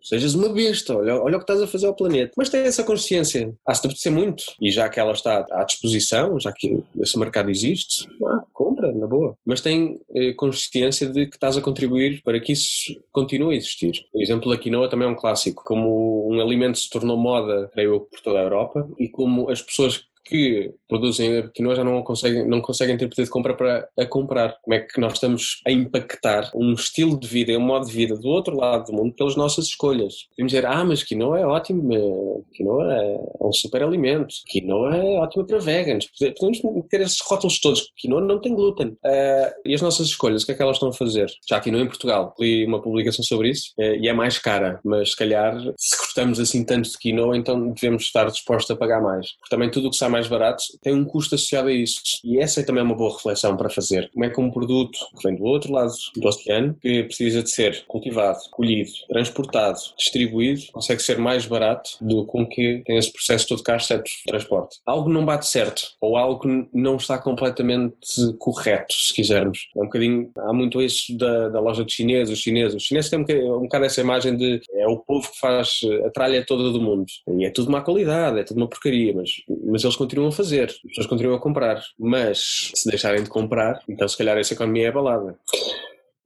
sejas 0.00 0.34
uma 0.34 0.48
besta, 0.48 0.96
olha, 0.96 1.20
olha 1.20 1.36
o 1.36 1.38
que 1.38 1.44
estás 1.44 1.60
a 1.60 1.66
fazer 1.66 1.86
ao 1.86 1.94
planeta. 1.94 2.32
Mas 2.36 2.48
tem 2.48 2.60
essa 2.60 2.84
consciência. 2.84 3.52
Há-se 3.66 3.82
de 3.82 3.88
apetecer 3.88 4.12
muito. 4.12 4.44
E 4.60 4.70
já 4.70 4.88
que 4.88 5.00
ela 5.00 5.12
está 5.12 5.44
à 5.50 5.64
disposição, 5.64 6.38
já 6.38 6.52
que 6.52 6.78
esse 7.00 7.18
mercado 7.18 7.50
existe, 7.50 8.06
ah, 8.24 8.44
compra, 8.52 8.92
na 8.92 9.06
boa. 9.06 9.36
Mas 9.44 9.60
tem 9.60 10.00
eh, 10.14 10.32
consciência 10.34 11.08
de 11.08 11.26
que 11.26 11.36
estás 11.36 11.56
a 11.56 11.60
contribuir 11.60 12.22
para 12.22 12.38
que 12.40 12.52
isso 12.52 12.94
continue 13.10 13.54
a 13.54 13.56
existir. 13.56 14.04
O 14.12 14.20
exemplo 14.20 14.50
da 14.50 14.58
quinoa 14.58 14.88
também 14.88 15.08
é 15.08 15.10
um 15.10 15.16
clássico. 15.16 15.62
Como 15.64 16.28
um 16.30 16.40
alimento 16.40 16.78
se 16.78 16.90
tornou 16.90 17.16
moda, 17.24 17.68
creio 17.72 17.94
eu, 17.94 18.00
por 18.00 18.20
toda 18.20 18.38
a 18.38 18.42
Europa, 18.42 18.86
e 18.98 19.08
como 19.08 19.50
as 19.50 19.62
pessoas 19.62 20.06
que 20.24 20.72
produzem 20.88 21.48
quinoa 21.50 21.74
já 21.74 21.84
não 21.84 22.02
conseguem, 22.02 22.46
não 22.46 22.60
conseguem 22.60 22.96
ter 22.96 23.08
poder 23.08 23.24
de 23.24 23.30
compra 23.30 23.54
para 23.54 23.88
a 23.98 24.06
comprar. 24.06 24.56
Como 24.62 24.74
é 24.74 24.80
que 24.80 25.00
nós 25.00 25.14
estamos 25.14 25.60
a 25.66 25.70
impactar 25.70 26.50
um 26.54 26.72
estilo 26.72 27.18
de 27.18 27.26
vida 27.26 27.52
e 27.52 27.56
um 27.56 27.60
modo 27.60 27.86
de 27.86 27.92
vida 27.92 28.16
do 28.16 28.28
outro 28.28 28.56
lado 28.56 28.86
do 28.86 28.92
mundo 28.92 29.14
pelas 29.14 29.36
nossas 29.36 29.66
escolhas? 29.66 30.14
Podemos 30.30 30.52
dizer, 30.52 30.66
ah, 30.66 30.84
mas 30.84 31.02
quinoa 31.02 31.38
é 31.38 31.46
ótimo, 31.46 32.44
quinoa 32.52 32.92
é 32.92 33.18
um 33.40 33.52
super 33.52 33.82
alimento, 33.82 34.34
quinoa 34.46 34.96
é 34.96 35.18
ótimo 35.18 35.46
para 35.46 35.58
veganos. 35.58 36.08
Podemos 36.38 36.60
ter 36.88 37.00
esses 37.00 37.20
rótulos 37.20 37.60
todos, 37.60 37.92
quinoa 37.96 38.20
não 38.20 38.40
tem 38.40 38.54
glúten. 38.54 38.88
Uh, 39.04 39.52
e 39.64 39.74
as 39.74 39.82
nossas 39.82 40.06
escolhas, 40.08 40.42
o 40.42 40.46
que 40.46 40.52
é 40.52 40.54
que 40.54 40.62
elas 40.62 40.76
estão 40.76 40.88
a 40.88 40.92
fazer? 40.92 41.30
Já 41.48 41.60
quinoa 41.60 41.82
em 41.82 41.86
Portugal, 41.86 42.34
li 42.38 42.64
uma 42.64 42.80
publicação 42.80 43.24
sobre 43.24 43.50
isso 43.50 43.72
uh, 43.78 43.96
e 43.96 44.08
é 44.08 44.12
mais 44.12 44.38
cara, 44.38 44.80
mas 44.84 45.10
se 45.10 45.16
calhar 45.16 45.54
se 45.76 45.96
gostamos 45.98 46.40
assim 46.40 46.64
tanto 46.64 46.88
de 46.88 46.98
quinoa, 46.98 47.36
então 47.36 47.72
devemos 47.72 48.04
estar 48.04 48.24
dispostos 48.30 48.70
a 48.70 48.76
pagar 48.76 49.02
mais. 49.02 49.32
Porque 49.38 49.50
também 49.50 49.70
tudo 49.70 49.88
o 49.88 49.90
que 49.90 49.96
sai 49.96 50.13
mais 50.14 50.28
barato 50.28 50.62
tem 50.82 50.94
um 50.94 51.04
custo 51.04 51.34
associado 51.34 51.68
a 51.68 51.72
isso. 51.72 52.00
E 52.24 52.38
essa 52.38 52.60
é 52.60 52.62
também 52.62 52.82
uma 52.82 52.94
boa 52.94 53.12
reflexão 53.12 53.56
para 53.56 53.68
fazer. 53.68 54.10
Como 54.12 54.24
é 54.24 54.30
que 54.30 54.40
um 54.40 54.50
produto 54.50 54.98
que 55.16 55.28
vem 55.28 55.36
do 55.36 55.44
outro 55.44 55.72
lado 55.72 55.92
do 56.16 56.28
oceano, 56.28 56.74
que 56.80 57.04
precisa 57.04 57.42
de 57.42 57.50
ser 57.50 57.84
cultivado, 57.86 58.38
colhido, 58.50 58.90
transportado, 59.08 59.78
distribuído, 59.98 60.62
consegue 60.72 61.02
ser 61.02 61.18
mais 61.18 61.46
barato 61.46 61.90
do 62.00 62.28
um 62.34 62.46
que 62.46 62.82
tem 62.84 62.96
esse 62.96 63.12
processo 63.12 63.48
todo 63.48 63.62
cá, 63.62 63.76
exceto 63.76 64.10
transporte. 64.26 64.78
Algo 64.84 65.08
não 65.08 65.24
bate 65.24 65.46
certo, 65.46 65.82
ou 66.00 66.16
algo 66.16 66.68
não 66.72 66.96
está 66.96 67.18
completamente 67.18 67.96
correto, 68.38 68.92
se 68.92 69.14
quisermos. 69.14 69.68
É 69.76 69.80
um 69.80 69.84
bocadinho, 69.84 70.30
há 70.38 70.52
muito 70.52 70.82
isso 70.82 71.16
da, 71.16 71.48
da 71.48 71.60
loja 71.60 71.84
de 71.84 71.92
chineses, 71.92 72.36
os 72.36 72.42
chineses. 72.42 72.76
Os 72.76 72.82
chineses 72.82 73.10
têm 73.10 73.20
um 73.20 73.24
um 73.56 73.62
bocado 73.62 73.84
essa 73.84 74.00
imagem 74.00 74.36
de 74.36 74.60
é 74.74 74.86
o 74.86 74.98
povo 74.98 75.30
que 75.30 75.38
faz 75.38 75.80
a 76.06 76.10
tralha 76.10 76.44
toda 76.44 76.70
do 76.70 76.80
mundo. 76.80 77.06
E 77.28 77.44
é 77.44 77.50
tudo 77.50 77.70
má 77.70 77.80
qualidade, 77.80 78.38
é 78.38 78.44
tudo 78.44 78.58
uma 78.58 78.68
porcaria, 78.68 79.12
mas, 79.14 79.30
mas 79.66 79.84
eles 79.84 79.96
continuam 80.04 80.28
a 80.28 80.32
fazer, 80.32 80.68
as 80.68 80.78
pessoas 80.78 81.06
continuam 81.06 81.36
a 81.36 81.40
comprar. 81.40 81.82
Mas 81.98 82.70
se 82.74 82.88
deixarem 82.88 83.22
de 83.22 83.30
comprar, 83.30 83.80
então 83.88 84.06
se 84.06 84.16
calhar 84.16 84.36
essa 84.38 84.54
economia 84.54 84.86
é 84.86 84.88
abalada. 84.88 85.38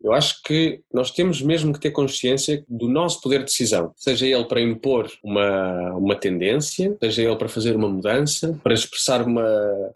Eu 0.02 0.12
acho 0.12 0.42
que 0.42 0.80
nós 0.92 1.10
temos 1.10 1.42
mesmo 1.42 1.72
que 1.72 1.80
ter 1.80 1.90
consciência 1.90 2.64
do 2.68 2.88
nosso 2.88 3.20
poder 3.20 3.38
de 3.38 3.46
decisão, 3.46 3.92
seja 3.96 4.26
ele 4.26 4.44
para 4.44 4.60
impor 4.60 5.10
uma, 5.22 5.94
uma 5.94 6.16
tendência, 6.16 6.96
seja 7.00 7.22
ele 7.22 7.36
para 7.36 7.48
fazer 7.48 7.74
uma 7.76 7.88
mudança, 7.88 8.58
para 8.62 8.74
expressar 8.74 9.26
uma, 9.26 9.44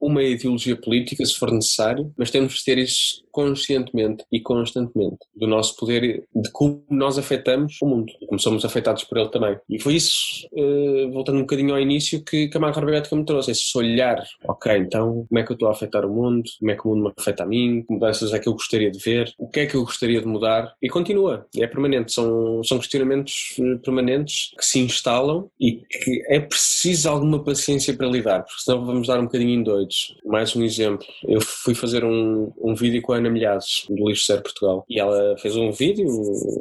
uma 0.00 0.22
ideologia 0.22 0.76
política, 0.76 1.24
se 1.24 1.34
for 1.34 1.50
necessário, 1.50 2.12
mas 2.16 2.30
temos 2.30 2.54
de 2.54 2.64
ter 2.64 2.78
isso 2.78 3.22
conscientemente 3.32 4.24
e 4.30 4.40
constantemente, 4.40 5.18
do 5.34 5.46
nosso 5.46 5.74
poder, 5.76 6.24
de 6.34 6.50
como 6.52 6.84
nós 6.90 7.18
afetamos 7.18 7.78
o 7.80 7.86
mundo, 7.86 8.12
como 8.28 8.38
somos 8.38 8.64
afetados 8.64 9.04
por 9.04 9.18
ele 9.18 9.30
também. 9.30 9.56
E 9.70 9.80
foi 9.80 9.94
isso, 9.94 10.46
eh, 10.54 11.08
voltando 11.10 11.38
um 11.38 11.42
bocadinho 11.42 11.72
ao 11.72 11.80
início, 11.80 12.22
que, 12.22 12.48
que 12.48 12.56
a 12.56 12.60
macrobiótica 12.60 13.16
me 13.16 13.24
trouxe, 13.24 13.50
esse 13.50 13.76
olhar, 13.76 14.22
ok, 14.44 14.76
então 14.76 15.24
como 15.28 15.38
é 15.38 15.42
que 15.42 15.52
eu 15.52 15.54
estou 15.54 15.68
a 15.68 15.72
afetar 15.72 16.04
o 16.04 16.12
mundo, 16.12 16.42
como 16.58 16.70
é 16.70 16.76
que 16.76 16.86
o 16.86 16.90
mundo 16.90 17.04
me 17.04 17.12
afeta 17.16 17.42
a 17.42 17.46
mim, 17.46 17.82
que 17.86 17.92
mudanças 17.92 18.32
é 18.34 18.38
que 18.38 18.48
eu 18.48 18.52
gostaria 18.52 18.90
de 18.90 18.98
ver, 18.98 19.32
o 19.38 19.48
que 19.48 19.60
é 19.60 19.66
que 19.66 19.76
eu 19.76 19.82
gostaria 19.92 20.20
de 20.20 20.26
mudar 20.26 20.72
e 20.82 20.88
continua, 20.88 21.46
é 21.56 21.66
permanente, 21.66 22.12
são, 22.12 22.62
são 22.64 22.78
questionamentos 22.78 23.54
eh, 23.58 23.76
permanentes 23.76 24.50
que 24.58 24.64
se 24.64 24.80
instalam 24.80 25.48
e 25.60 25.82
que 25.88 26.22
é 26.28 26.40
preciso 26.40 27.08
alguma 27.08 27.42
paciência 27.42 27.94
para 27.94 28.06
lidar, 28.06 28.42
porque 28.42 28.62
senão 28.62 28.84
vamos 28.84 29.06
dar 29.06 29.20
um 29.20 29.24
bocadinho 29.24 29.60
em 29.60 29.62
doidos. 29.62 30.14
Mais 30.24 30.54
um 30.56 30.62
exemplo, 30.62 31.06
eu 31.26 31.40
fui 31.40 31.74
fazer 31.74 32.04
um, 32.04 32.52
um 32.60 32.74
vídeo 32.74 33.02
com 33.02 33.12
a 33.12 33.16
Ana 33.16 33.30
Milhazes, 33.30 33.84
do 33.88 34.08
Lixo 34.08 34.26
Zero 34.26 34.42
Portugal, 34.42 34.84
e 34.88 34.98
ela 34.98 35.36
fez 35.38 35.56
um 35.56 35.70
vídeo 35.70 36.06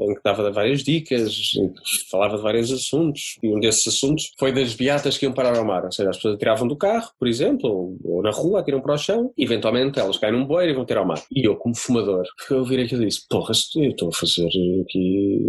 em 0.01 0.13
que 0.13 0.21
dava 0.23 0.51
várias 0.51 0.83
dicas, 0.83 1.51
falava 2.09 2.37
de 2.37 2.43
vários 2.43 2.71
assuntos, 2.71 3.37
e 3.41 3.49
um 3.49 3.59
desses 3.59 3.87
assuntos 3.87 4.31
foi 4.37 4.51
das 4.51 4.73
beatas 4.73 5.17
que 5.17 5.25
iam 5.25 5.33
parar 5.33 5.57
ao 5.57 5.65
mar, 5.65 5.85
ou 5.85 5.91
seja, 5.91 6.09
as 6.09 6.17
pessoas 6.17 6.37
tiravam 6.37 6.67
do 6.67 6.75
carro, 6.75 7.09
por 7.17 7.27
exemplo, 7.27 7.95
ou 8.03 8.21
na 8.21 8.31
rua, 8.31 8.59
atiram 8.59 8.81
para 8.81 8.93
o 8.93 8.97
chão, 8.97 9.31
e 9.37 9.43
eventualmente 9.43 9.99
elas 9.99 10.17
caem 10.17 10.33
num 10.33 10.45
bueiro 10.45 10.71
e 10.71 10.75
vão 10.75 10.85
ter 10.85 10.97
ao 10.97 11.05
mar. 11.05 11.21
E 11.31 11.47
eu, 11.47 11.55
como 11.55 11.75
fumador, 11.75 12.25
fui 12.39 12.57
ouvir 12.57 12.79
aquilo 12.81 13.03
e 13.03 13.07
disse, 13.07 13.20
porra, 13.29 13.51
eu 13.75 13.91
estou 13.91 14.09
a 14.09 14.13
fazer 14.13 14.47
aqui 14.47 15.39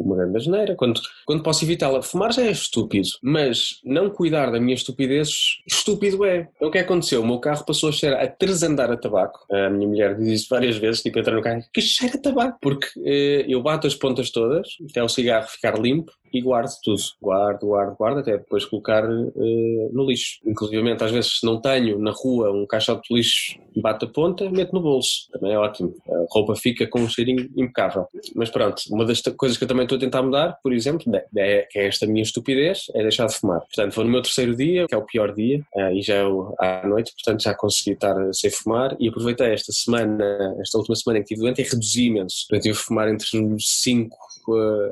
uma 0.00 0.16
grande 0.16 0.36
asneira. 0.36 0.74
Quando, 0.74 1.00
quando 1.26 1.42
posso 1.42 1.64
evitá-la, 1.64 2.02
fumar 2.02 2.32
já 2.32 2.42
é 2.42 2.50
estúpido, 2.50 3.08
mas 3.22 3.80
não 3.84 4.10
cuidar 4.10 4.50
da 4.50 4.60
minha 4.60 4.74
estupidez, 4.74 5.58
estúpido 5.66 6.24
é. 6.24 6.48
Então 6.56 6.68
o 6.68 6.70
que 6.70 6.78
aconteceu? 6.78 7.22
O 7.22 7.26
meu 7.26 7.38
carro 7.38 7.64
passou 7.64 7.88
a 7.88 7.92
cheirar 7.92 8.22
a 8.22 8.28
tresandar 8.28 8.90
a 8.90 8.96
tabaco. 8.96 9.40
A 9.50 9.70
minha 9.70 9.88
mulher 9.88 10.16
diz 10.16 10.40
isso 10.40 10.46
várias 10.50 10.76
vezes, 10.76 11.02
tipo, 11.02 11.18
entra 11.18 11.34
no 11.34 11.42
carro, 11.42 11.62
que 11.72 11.80
cheira 11.80 12.16
a 12.16 12.20
tabaco, 12.20 12.58
porque 12.60 12.88
eh, 13.04 13.44
eu 13.48 13.62
bato 13.62 13.86
as 13.86 13.94
pontas 13.94 14.30
todas, 14.30 14.68
até 14.88 15.02
o 15.02 15.08
cigarro 15.08 15.46
ficar 15.48 15.78
limpo, 15.78 16.12
e 16.32 16.40
guardo 16.40 16.70
tudo. 16.82 17.00
Guardo, 17.20 17.66
guardo, 17.66 17.96
guardo, 17.96 18.18
até 18.18 18.38
depois 18.38 18.64
colocar 18.64 19.04
uh, 19.04 19.90
no 19.92 20.06
lixo. 20.06 20.38
Inclusive, 20.44 20.92
às 20.92 21.10
vezes, 21.10 21.38
se 21.40 21.46
não 21.46 21.60
tenho 21.60 21.98
na 21.98 22.12
rua 22.12 22.50
um 22.52 22.66
caixote 22.66 23.08
de 23.08 23.16
lixo 23.16 23.58
e 23.74 23.80
bate 23.80 24.04
a 24.04 24.08
ponta, 24.08 24.48
meto 24.50 24.72
no 24.72 24.80
bolso. 24.80 25.28
Também 25.32 25.52
é 25.52 25.58
ótimo. 25.58 25.94
A 26.08 26.26
roupa 26.30 26.54
fica 26.56 26.86
com 26.86 27.00
um 27.00 27.08
cheirinho 27.08 27.48
impecável. 27.56 28.06
Mas 28.34 28.50
pronto, 28.50 28.82
uma 28.90 29.04
das 29.04 29.20
coisas 29.36 29.58
que 29.58 29.64
eu 29.64 29.68
também 29.68 29.86
estou 29.90 29.96
a 29.96 30.00
tentar 30.00 30.22
mudar, 30.22 30.58
por 30.62 30.72
exemplo, 30.72 31.04
é, 31.36 31.68
é 31.74 31.86
esta 31.86 32.06
minha 32.06 32.22
estupidez, 32.22 32.84
é 32.94 33.02
deixar 33.02 33.26
de 33.26 33.34
fumar. 33.34 33.60
Portanto, 33.60 33.94
vou 33.94 34.04
no 34.04 34.10
meu 34.10 34.22
terceiro 34.22 34.54
dia, 34.54 34.86
que 34.86 34.94
é 34.94 34.98
o 34.98 35.04
pior 35.04 35.34
dia, 35.34 35.60
uh, 35.74 35.92
e 35.92 36.02
já 36.02 36.14
é 36.14 36.22
à 36.58 36.86
noite, 36.86 37.12
portanto 37.12 37.42
já 37.42 37.54
consegui 37.54 37.92
estar 37.92 38.14
sem 38.32 38.50
fumar 38.50 38.96
e 39.00 39.08
aproveitei 39.08 39.52
esta 39.52 39.72
semana, 39.72 40.56
esta 40.60 40.78
última 40.78 40.96
semana 40.96 41.18
em 41.18 41.22
que 41.22 41.34
estive 41.34 41.42
doente 41.42 41.60
e 41.60 41.64
reduzi 41.64 42.06
imenso. 42.06 42.46
Eu 42.50 42.72
a 42.72 42.74
fumar 42.74 43.08
entre 43.08 43.26
5 43.58 44.16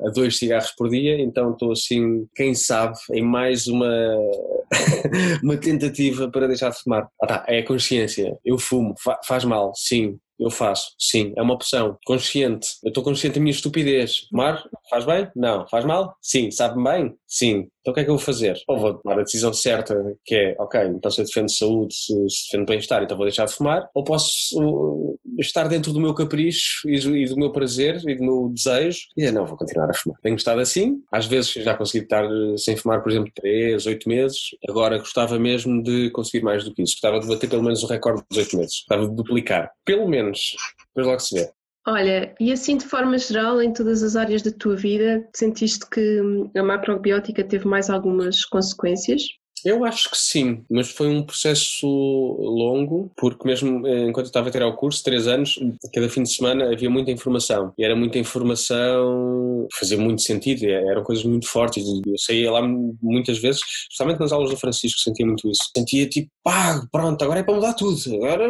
a 0.06 0.11
dois 0.11 0.38
cigarros 0.38 0.72
por 0.72 0.88
dia, 0.88 1.20
então 1.20 1.52
estou 1.52 1.72
assim, 1.72 2.26
quem 2.34 2.54
sabe, 2.54 2.96
em 3.12 3.22
mais 3.22 3.66
uma, 3.66 3.88
uma 5.42 5.56
tentativa 5.56 6.30
para 6.30 6.46
deixar 6.46 6.70
de 6.70 6.80
fumar. 6.80 7.08
Ah, 7.22 7.26
tá, 7.26 7.44
é 7.48 7.58
a 7.58 7.66
consciência. 7.66 8.37
Eu 8.44 8.58
fumo, 8.58 8.94
fa 9.02 9.18
faz 9.26 9.44
mal, 9.44 9.72
sim, 9.74 10.18
eu 10.38 10.51
faço, 10.51 10.94
sim, 10.98 11.33
é 11.37 11.42
uma 11.42 11.55
opção. 11.55 11.98
Consciente. 12.07 12.68
Eu 12.85 12.88
estou 12.88 13.03
consciente 13.03 13.35
da 13.37 13.40
minha 13.40 13.53
estupidez. 13.53 14.27
Fumar 14.31 14.62
faz 14.88 15.05
bem? 15.05 15.29
Não. 15.35 15.66
Faz 15.68 15.85
mal? 15.85 16.16
Sim. 16.22 16.51
Sabe-me 16.51 16.85
bem? 16.85 17.14
Sim. 17.27 17.68
Então 17.88 17.92
o 17.92 17.94
que 17.94 18.01
é 18.01 18.05
que 18.05 18.11
eu 18.11 18.16
vou 18.16 18.24
fazer? 18.24 18.61
Ou 18.68 18.79
vou 18.79 18.94
tomar 18.94 19.18
a 19.18 19.22
decisão 19.22 19.53
certa, 19.53 19.94
que 20.24 20.35
é, 20.35 20.57
ok, 20.59 20.81
então 20.88 21.11
se 21.11 21.22
eu 21.22 21.24
defendo 21.24 21.51
saúde, 21.51 21.94
se, 21.94 22.12
se 22.29 22.51
defendo 22.51 22.66
bem-estar, 22.66 23.03
então 23.03 23.16
vou 23.16 23.24
deixar 23.24 23.46
de 23.46 23.55
fumar, 23.55 23.88
ou 23.94 24.05
posso 24.05 24.61
uh, 24.61 25.18
estar 25.38 25.66
dentro 25.68 25.92
do 25.92 26.01
meu 26.01 26.12
capricho 26.14 26.87
e 26.87 26.98
e 26.98 27.27
do, 27.27 27.37
meu 27.37 27.51
prazer 27.51 28.03
e 28.07 28.14
do 28.16 28.22
meu 28.22 28.51
desejo 28.53 28.98
e 29.16 29.20
dizer, 29.22 29.33
não, 29.33 29.46
vou 29.46 29.57
continuar 29.57 29.88
a 29.88 29.94
fumar. 29.94 30.18
Tenho 30.20 30.37
estado 30.37 30.61
assim, 30.61 31.01
às 31.11 31.27
vezes 31.27 31.53
já 31.53 31.74
consegui 31.74 32.05
estar 32.05 32.24
uh, 32.27 32.59
sem 32.59 32.77
fumar, 32.77 33.03
por 33.03 33.11
exemplo, 33.11 33.33
3, 33.35 33.87
8 33.87 34.09
meses, 34.09 34.38
agora 34.68 34.98
gostava 34.98 35.38
mesmo 35.38 35.83
de 35.83 36.11
conseguir 36.11 36.44
mais 36.44 36.64
do 36.64 36.74
que 36.74 36.83
isso, 36.83 36.94
gostava 36.94 37.20
de 37.20 37.27
bater 37.27 37.48
pelo 37.48 37.62
menos 37.62 37.83
o 37.83 37.87
recorde 37.87 38.22
dos 38.29 38.38
8 38.38 38.57
meses, 38.57 38.85
gostava 38.87 39.09
de 39.09 39.16
duplicar, 39.16 39.70
pelo 39.85 40.07
menos, 40.07 40.57
depois 40.88 41.07
logo 41.07 41.20
se 41.20 41.35
vê. 41.37 41.58
Olha, 41.90 42.35
e 42.38 42.53
assim 42.53 42.77
de 42.77 42.85
forma 42.85 43.16
geral, 43.16 43.62
em 43.62 43.72
todas 43.72 44.03
as 44.03 44.14
áreas 44.14 44.42
da 44.42 44.51
tua 44.53 44.77
vida, 44.77 45.27
sentiste 45.35 45.88
que 45.88 46.20
a 46.55 46.62
macrobiótica 46.62 47.42
teve 47.42 47.66
mais 47.66 47.88
algumas 47.88 48.44
consequências? 48.44 49.22
Eu 49.64 49.85
acho 49.85 50.11
que 50.11 50.18
sim, 50.18 50.64
mas 50.71 50.90
foi 50.90 51.09
um 51.09 51.23
processo 51.23 51.87
longo, 51.87 53.11
porque 53.16 53.47
mesmo 53.47 53.87
eh, 53.87 54.09
enquanto 54.09 54.27
eu 54.27 54.31
estava 54.31 54.49
a 54.49 54.53
tirar 54.53 54.66
o 54.66 54.77
curso, 54.77 55.03
três 55.03 55.27
anos, 55.27 55.59
cada 55.92 56.09
fim 56.09 56.23
de 56.23 56.33
semana 56.33 56.73
havia 56.73 56.90
muita 56.90 57.11
informação. 57.11 57.73
E 57.79 57.85
era 57.85 57.94
muita 57.97 58.18
informação, 58.18 59.66
fazia 59.79 59.99
muito 59.99 60.23
sentido, 60.23 60.64
eram 60.66 61.03
coisas 61.03 61.25
muito 61.25 61.47
fortes. 61.47 61.85
Eu 62.07 62.18
saía 62.18 62.51
lá 62.51 62.62
muitas 63.03 63.38
vezes, 63.38 63.61
especialmente 63.90 64.21
nas 64.21 64.33
aulas 64.33 64.51
do 64.51 64.57
Francisco, 64.57 65.01
sentia 65.01 65.27
muito 65.27 65.49
isso. 65.51 65.71
Sentia 65.77 66.09
tipo, 66.09 66.31
pá, 66.42 66.83
pronto, 66.90 67.23
agora 67.23 67.40
é 67.40 67.42
para 67.42 67.55
mudar 67.55 67.75
tudo. 67.75 67.99
Agora 68.16 68.49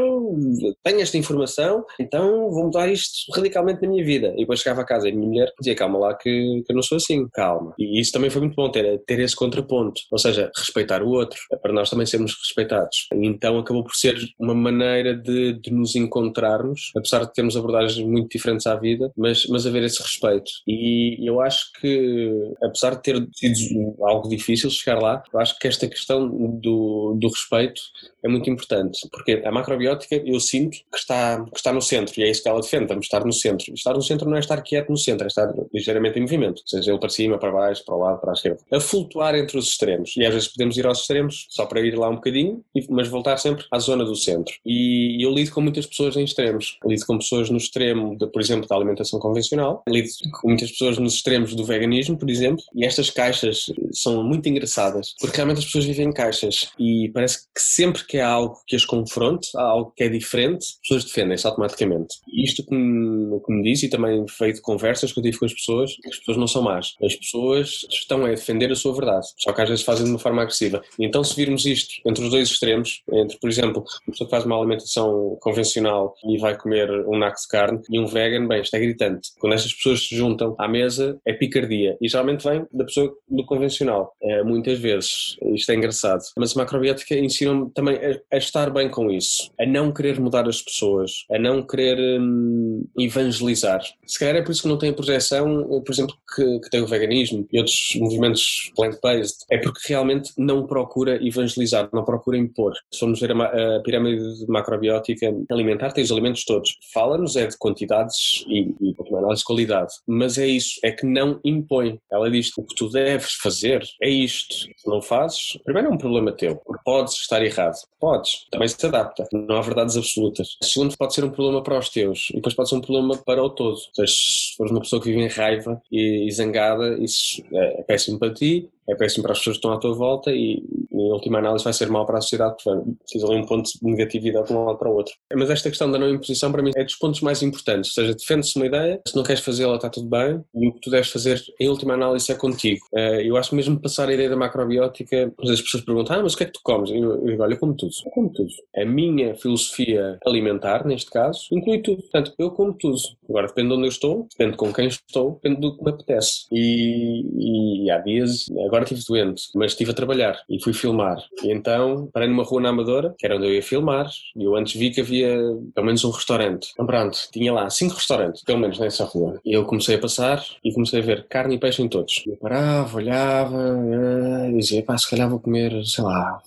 tenho 0.84 1.00
esta 1.00 1.16
informação, 1.16 1.84
então 1.98 2.50
vou 2.50 2.64
mudar 2.64 2.88
isto 2.88 3.32
radicalmente 3.34 3.82
na 3.82 3.88
minha 3.88 4.04
vida. 4.04 4.32
E 4.36 4.40
depois 4.40 4.60
chegava 4.60 4.82
a 4.82 4.84
casa 4.84 5.08
e 5.08 5.12
a 5.12 5.14
minha 5.14 5.28
mulher 5.28 5.52
dizia, 5.58 5.74
calma 5.74 5.98
lá 5.98 6.14
que, 6.14 6.62
que 6.64 6.72
eu 6.72 6.74
não 6.74 6.82
sou 6.82 6.96
assim, 6.96 7.26
calma. 7.32 7.74
E 7.78 8.00
isso 8.00 8.12
também 8.12 8.30
foi 8.30 8.40
muito 8.40 8.54
bom, 8.54 8.70
ter, 8.70 8.98
ter 9.06 9.18
esse 9.20 9.36
contraponto. 9.36 10.00
Ou 10.10 10.18
seja, 10.18 10.50
respeitar 10.56 10.97
respeitar 10.98 11.02
o 11.02 11.10
outro, 11.10 11.38
é 11.52 11.56
para 11.56 11.72
nós 11.72 11.90
também 11.90 12.06
sermos 12.06 12.34
respeitados. 12.34 13.08
Então 13.12 13.58
acabou 13.58 13.84
por 13.84 13.94
ser 13.94 14.16
uma 14.38 14.54
maneira 14.54 15.14
de, 15.14 15.54
de 15.54 15.70
nos 15.72 15.94
encontrarmos, 15.94 16.90
apesar 16.96 17.24
de 17.24 17.32
termos 17.32 17.56
abordagens 17.56 18.04
muito 18.06 18.30
diferentes 18.30 18.66
à 18.66 18.76
vida, 18.76 19.12
mas, 19.16 19.46
mas 19.46 19.66
haver 19.66 19.82
esse 19.84 20.02
respeito. 20.02 20.50
E 20.66 21.28
eu 21.28 21.40
acho 21.40 21.72
que, 21.80 22.32
apesar 22.62 22.96
de 22.96 23.02
ter 23.02 23.28
sido 23.34 23.96
algo 24.02 24.28
difícil 24.28 24.70
chegar 24.70 25.00
lá, 25.00 25.22
eu 25.32 25.40
acho 25.40 25.58
que 25.58 25.68
esta 25.68 25.86
questão 25.88 26.28
do, 26.28 27.16
do 27.18 27.28
respeito 27.28 27.80
é 28.24 28.28
muito 28.28 28.50
importante, 28.50 28.98
porque 29.12 29.42
a 29.44 29.52
macrobiótica 29.52 30.16
eu 30.24 30.40
sinto 30.40 30.78
que 30.90 30.98
está, 30.98 31.44
que 31.44 31.56
está 31.56 31.72
no 31.72 31.80
centro, 31.80 32.18
e 32.18 32.24
é 32.24 32.30
isso 32.30 32.42
que 32.42 32.48
ela 32.48 32.60
defende, 32.60 32.86
vamos 32.86 33.06
estar 33.06 33.24
no 33.24 33.32
centro. 33.32 33.72
estar 33.72 33.94
no 33.94 34.02
centro 34.02 34.28
não 34.28 34.36
é 34.36 34.40
estar 34.40 34.60
quieto 34.62 34.90
no 34.90 34.96
centro, 34.96 35.24
é 35.24 35.28
estar 35.28 35.52
ligeiramente 35.72 36.18
em 36.18 36.22
movimento, 36.22 36.62
seja 36.66 36.90
ele 36.90 36.98
para 36.98 37.08
cima, 37.08 37.38
para 37.38 37.52
baixo, 37.52 37.84
para 37.84 37.94
o 37.94 37.98
lado, 37.98 38.20
para 38.20 38.30
a 38.30 38.34
esquerda. 38.34 38.58
A 38.72 38.80
flutuar 38.80 39.34
entre 39.34 39.56
os 39.56 39.68
extremos. 39.68 40.16
E 40.16 40.24
às 40.24 40.34
vezes 40.34 40.48
podemos 40.48 40.76
ir 40.76 40.86
aos 40.88 41.00
extremos 41.00 41.46
só 41.50 41.66
para 41.66 41.80
ir 41.80 41.96
lá 41.96 42.08
um 42.08 42.16
bocadinho, 42.16 42.62
mas 42.90 43.08
voltar 43.08 43.36
sempre 43.36 43.64
à 43.72 43.78
zona 43.78 44.04
do 44.04 44.14
centro. 44.14 44.54
E 44.64 45.24
eu 45.24 45.30
lido 45.32 45.52
com 45.52 45.60
muitas 45.60 45.86
pessoas 45.86 46.16
em 46.16 46.24
extremos. 46.24 46.78
Lido 46.84 47.06
com 47.06 47.18
pessoas 47.18 47.50
no 47.50 47.56
extremo, 47.56 48.16
de, 48.16 48.26
por 48.26 48.40
exemplo, 48.40 48.68
da 48.68 48.76
alimentação 48.76 49.18
convencional, 49.18 49.82
lido 49.88 50.08
com 50.40 50.48
muitas 50.48 50.70
pessoas 50.70 50.98
nos 50.98 51.14
extremos 51.14 51.54
do 51.54 51.64
veganismo, 51.64 52.18
por 52.18 52.30
exemplo, 52.30 52.62
e 52.74 52.84
estas 52.84 53.10
caixas 53.10 53.66
são 53.92 54.22
muito 54.22 54.48
engraçadas, 54.48 55.14
porque 55.20 55.36
realmente 55.36 55.58
as 55.58 55.64
pessoas 55.64 55.84
vivem 55.84 56.08
em 56.08 56.12
caixas 56.12 56.70
e 56.78 57.10
parece 57.12 57.46
que 57.54 57.60
sempre 57.60 58.04
que 58.04 58.18
há 58.18 58.28
algo 58.28 58.56
que 58.66 58.76
as 58.76 58.84
confronte, 58.84 59.48
há 59.56 59.62
algo 59.62 59.92
que 59.96 60.04
é 60.04 60.08
diferente, 60.08 60.64
as 60.64 60.80
pessoas 60.82 61.04
defendem-se 61.04 61.46
automaticamente. 61.46 62.16
Isto 62.32 62.64
que 62.64 62.74
me, 62.74 63.40
que 63.40 63.52
me 63.52 63.62
diz, 63.62 63.82
e 63.82 63.88
também 63.88 64.26
feito 64.28 64.62
conversas 64.62 65.12
que 65.12 65.18
eu 65.18 65.22
tive 65.22 65.38
com 65.38 65.44
as 65.44 65.52
pessoas, 65.52 65.92
as 66.06 66.16
pessoas 66.18 66.36
não 66.36 66.46
são 66.46 66.62
más. 66.62 66.94
As 67.02 67.14
pessoas 67.14 67.86
estão 67.90 68.24
a 68.24 68.28
defender 68.28 68.70
a 68.70 68.76
sua 68.76 68.94
verdade, 68.94 69.26
só 69.38 69.52
que 69.52 69.60
às 69.60 69.68
vezes 69.68 69.84
fazem 69.84 70.04
de 70.04 70.10
uma 70.10 70.18
forma 70.18 70.42
agressiva. 70.42 70.77
Então, 70.98 71.22
se 71.22 71.34
virmos 71.34 71.64
isto 71.66 71.94
entre 72.06 72.24
os 72.24 72.30
dois 72.30 72.48
extremos, 72.48 73.02
entre, 73.12 73.38
por 73.38 73.48
exemplo, 73.48 73.84
uma 74.06 74.12
pessoa 74.12 74.26
que 74.26 74.30
faz 74.30 74.44
uma 74.44 74.58
alimentação 74.58 75.36
convencional 75.40 76.14
e 76.24 76.38
vai 76.38 76.56
comer 76.56 76.90
um 77.06 77.18
naco 77.18 77.40
de 77.40 77.48
carne 77.48 77.80
e 77.90 77.98
um 77.98 78.06
vegan, 78.06 78.46
bem, 78.46 78.60
isto 78.60 78.74
é 78.74 78.80
gritante. 78.80 79.30
Quando 79.38 79.54
estas 79.54 79.72
pessoas 79.72 80.06
se 80.06 80.16
juntam 80.16 80.54
à 80.58 80.68
mesa, 80.68 81.18
é 81.24 81.32
picardia. 81.32 81.96
E 82.00 82.08
geralmente 82.08 82.44
vem 82.44 82.66
da 82.72 82.84
pessoa 82.84 83.14
do 83.28 83.44
convencional. 83.44 84.14
É, 84.22 84.42
muitas 84.42 84.78
vezes. 84.78 85.36
Isto 85.54 85.72
é 85.72 85.74
engraçado. 85.74 86.22
Mas 86.36 86.56
a 86.56 86.60
macrobiótica 86.60 87.14
ensina-me 87.14 87.70
também 87.70 87.96
a, 87.96 88.34
a, 88.34 88.38
estar 88.38 88.70
bem 88.70 88.88
com 88.88 89.10
isso, 89.10 89.50
a 89.60 89.66
não 89.66 89.92
querer 89.92 90.20
mudar 90.20 90.48
as 90.48 90.62
pessoas, 90.62 91.24
a 91.30 91.38
não 91.38 91.62
querer 91.62 91.98
hum, 92.20 92.84
evangelizar. 92.98 93.82
Se 94.06 94.18
calhar 94.18 94.36
é 94.36 94.42
por 94.42 94.52
isso 94.52 94.62
que 94.62 94.68
não 94.68 94.78
tem 94.78 94.90
a 94.90 94.94
projeção, 94.94 95.82
por 95.84 95.92
exemplo, 95.92 96.14
que, 96.34 96.60
que 96.60 96.70
tem 96.70 96.80
o 96.80 96.86
veganismo 96.86 97.46
e 97.52 97.58
outros 97.58 97.94
movimentos 97.96 98.72
plant-based. 98.74 99.44
É 99.50 99.58
porque 99.58 99.80
realmente 99.86 100.32
não 100.36 100.66
procura 100.68 101.18
evangelizar, 101.26 101.88
não 101.92 102.04
procura 102.04 102.38
impor. 102.38 102.74
Se 102.92 103.00
formos 103.00 103.20
ver 103.20 103.32
a, 103.32 103.76
a 103.76 103.80
pirâmide 103.80 104.46
macrobiótica 104.46 105.34
alimentar, 105.50 105.90
tem 105.92 106.04
os 106.04 106.12
alimentos 106.12 106.44
todos. 106.44 106.78
Fala-nos 106.92 107.34
é 107.34 107.46
de 107.46 107.58
quantidades 107.58 108.44
e, 108.46 108.74
e 108.80 108.94
análise 109.16 109.40
de 109.40 109.44
qualidade. 109.44 109.92
Mas 110.06 110.38
é 110.38 110.46
isso, 110.46 110.78
é 110.84 110.92
que 110.92 111.06
não 111.06 111.40
impõe. 111.44 111.98
Ela 112.10 112.30
diz 112.30 112.50
o 112.56 112.62
que 112.62 112.74
tu 112.74 112.88
deves 112.88 113.32
fazer 113.34 113.82
é 114.02 114.08
isto. 114.08 114.54
Se 114.54 114.86
não 114.86 115.00
fazes, 115.00 115.58
primeiro 115.64 115.88
é 115.88 115.92
um 115.92 115.98
problema 115.98 116.32
teu, 116.32 116.56
porque 116.56 116.82
podes 116.84 117.14
estar 117.14 117.42
errado. 117.44 117.76
Podes, 117.98 118.46
também 118.50 118.68
se 118.68 118.86
adapta. 118.86 119.26
Não 119.32 119.56
há 119.56 119.60
verdades 119.60 119.96
absolutas. 119.96 120.56
Segundo, 120.62 120.96
pode 120.96 121.14
ser 121.14 121.24
um 121.24 121.30
problema 121.30 121.62
para 121.62 121.78
os 121.78 121.88
teus 121.88 122.28
e 122.30 122.36
depois 122.36 122.54
pode 122.54 122.68
ser 122.68 122.76
um 122.76 122.80
problema 122.80 123.16
para 123.16 123.42
o 123.42 123.50
todo. 123.50 123.70
Ou 123.70 123.94
seja, 123.94 124.12
se 124.12 124.56
fores 124.56 124.72
uma 124.72 124.80
pessoa 124.80 125.02
que 125.02 125.10
vive 125.10 125.22
em 125.22 125.28
raiva 125.28 125.80
e, 125.90 126.26
e 126.26 126.30
zangada, 126.30 126.96
isso 127.02 127.42
é, 127.52 127.80
é 127.80 127.82
péssimo 127.82 128.18
para 128.18 128.32
ti, 128.32 128.68
é 128.88 128.94
péssimo 128.94 129.22
para 129.22 129.32
as 129.32 129.38
pessoas 129.38 129.56
que 129.56 129.58
estão 129.58 129.72
à 129.72 129.78
tua 129.78 129.94
volta 129.94 130.32
e, 130.32 130.62
em 130.92 131.12
última 131.12 131.38
análise, 131.38 131.64
vai 131.64 131.72
ser 131.72 131.88
mal 131.90 132.06
para 132.06 132.18
a 132.18 132.20
sociedade, 132.20 132.56
porque 132.62 132.92
precisa 133.02 133.26
ali 133.26 133.36
um 133.36 133.46
ponto 133.46 133.70
de 133.70 133.78
negatividade 133.82 134.48
de 134.48 134.52
um 134.52 134.64
lado 134.64 134.78
para 134.78 134.88
o 134.88 134.94
outro. 134.94 135.14
Mas 135.34 135.50
esta 135.50 135.68
questão 135.68 135.90
da 135.90 135.98
não 135.98 136.08
imposição, 136.08 136.50
para 136.50 136.62
mim, 136.62 136.70
é 136.74 136.84
dos 136.84 136.96
pontos 136.96 137.20
mais 137.20 137.42
importantes. 137.42 137.96
Ou 137.96 138.04
seja, 138.04 138.16
defende-se 138.16 138.56
uma 138.56 138.66
ideia, 138.66 139.00
se 139.06 139.14
não 139.14 139.22
queres 139.22 139.42
fazê-la, 139.42 139.76
está 139.76 139.90
tudo 139.90 140.08
bem, 140.08 140.42
e 140.54 140.68
o 140.68 140.72
que 140.72 140.80
tu 140.80 140.90
deves 140.90 141.10
fazer, 141.10 141.40
em 141.60 141.68
última 141.68 141.94
análise, 141.94 142.30
é 142.32 142.34
contigo. 142.34 142.80
Eh, 142.94 143.28
eu 143.28 143.36
acho 143.36 143.50
que 143.50 143.56
mesmo 143.56 143.80
passar 143.80 144.08
a 144.08 144.14
ideia 144.14 144.30
da 144.30 144.36
macrobiótica, 144.36 145.32
as 145.40 145.60
pessoas 145.60 145.84
perguntam, 145.84 146.16
ah, 146.16 146.22
mas 146.22 146.34
o 146.34 146.36
que 146.36 146.44
é 146.44 146.46
que 146.46 146.52
tu 146.52 146.60
comes? 146.62 146.90
Eu, 146.90 147.24
digo, 147.24 147.42
olha, 147.42 147.54
eu 147.54 147.58
como 147.58 147.74
tudo. 147.74 147.92
Eu 148.04 148.10
como 148.12 148.32
tudo. 148.32 148.50
A 148.76 148.84
minha 148.84 149.34
filosofia 149.36 150.18
alimentar, 150.26 150.86
neste 150.86 151.10
caso, 151.10 151.40
inclui 151.52 151.82
tudo. 151.82 152.02
Portanto, 152.02 152.32
eu 152.38 152.50
como 152.50 152.72
tudo. 152.72 152.98
Agora, 153.28 153.46
depende 153.46 153.68
de 153.68 153.74
onde 153.74 153.84
eu 153.86 153.90
estou, 153.90 154.26
depende 154.30 154.56
com 154.56 154.72
quem 154.72 154.88
estou, 154.88 155.32
depende 155.32 155.60
do 155.60 155.76
que 155.76 155.84
me 155.84 155.90
apetece. 155.90 156.46
E, 156.50 157.84
e 157.84 157.90
há 157.90 157.98
dias, 157.98 158.46
agora 158.66 158.77
estive 158.84 159.02
doente, 159.06 159.44
mas 159.54 159.72
estive 159.72 159.90
a 159.90 159.94
trabalhar 159.94 160.40
e 160.48 160.62
fui 160.62 160.72
filmar. 160.72 161.18
E 161.42 161.52
então 161.52 162.08
parei 162.12 162.28
numa 162.28 162.42
rua 162.42 162.60
na 162.60 162.68
Amadora, 162.70 163.14
que 163.18 163.26
era 163.26 163.36
onde 163.36 163.46
eu 163.46 163.54
ia 163.54 163.62
filmar, 163.62 164.08
e 164.36 164.44
eu 164.44 164.56
antes 164.56 164.74
vi 164.74 164.90
que 164.90 165.00
havia 165.00 165.36
pelo 165.74 165.86
menos 165.86 166.04
um 166.04 166.10
restaurante. 166.10 166.70
Então 166.72 166.86
pronto, 166.86 167.18
tinha 167.32 167.52
lá 167.52 167.68
cinco 167.70 167.94
restaurantes, 167.94 168.42
pelo 168.42 168.58
menos 168.58 168.78
nessa 168.78 169.04
rua. 169.04 169.40
E 169.44 169.52
eu 169.52 169.64
comecei 169.64 169.96
a 169.96 169.98
passar 169.98 170.44
e 170.64 170.72
comecei 170.72 171.00
a 171.00 171.04
ver 171.04 171.26
carne 171.28 171.56
e 171.56 171.58
peixe 171.58 171.82
em 171.82 171.88
todos. 171.88 172.22
Eu 172.26 172.36
parava, 172.36 172.96
olhava, 172.96 173.58
eh, 173.58 174.50
e 174.50 174.58
dizia, 174.58 174.82
pá, 174.82 174.96
se 174.96 175.08
calhar 175.08 175.28
vou 175.28 175.40
comer, 175.40 175.84
sei 175.84 176.04
lá, 176.04 176.40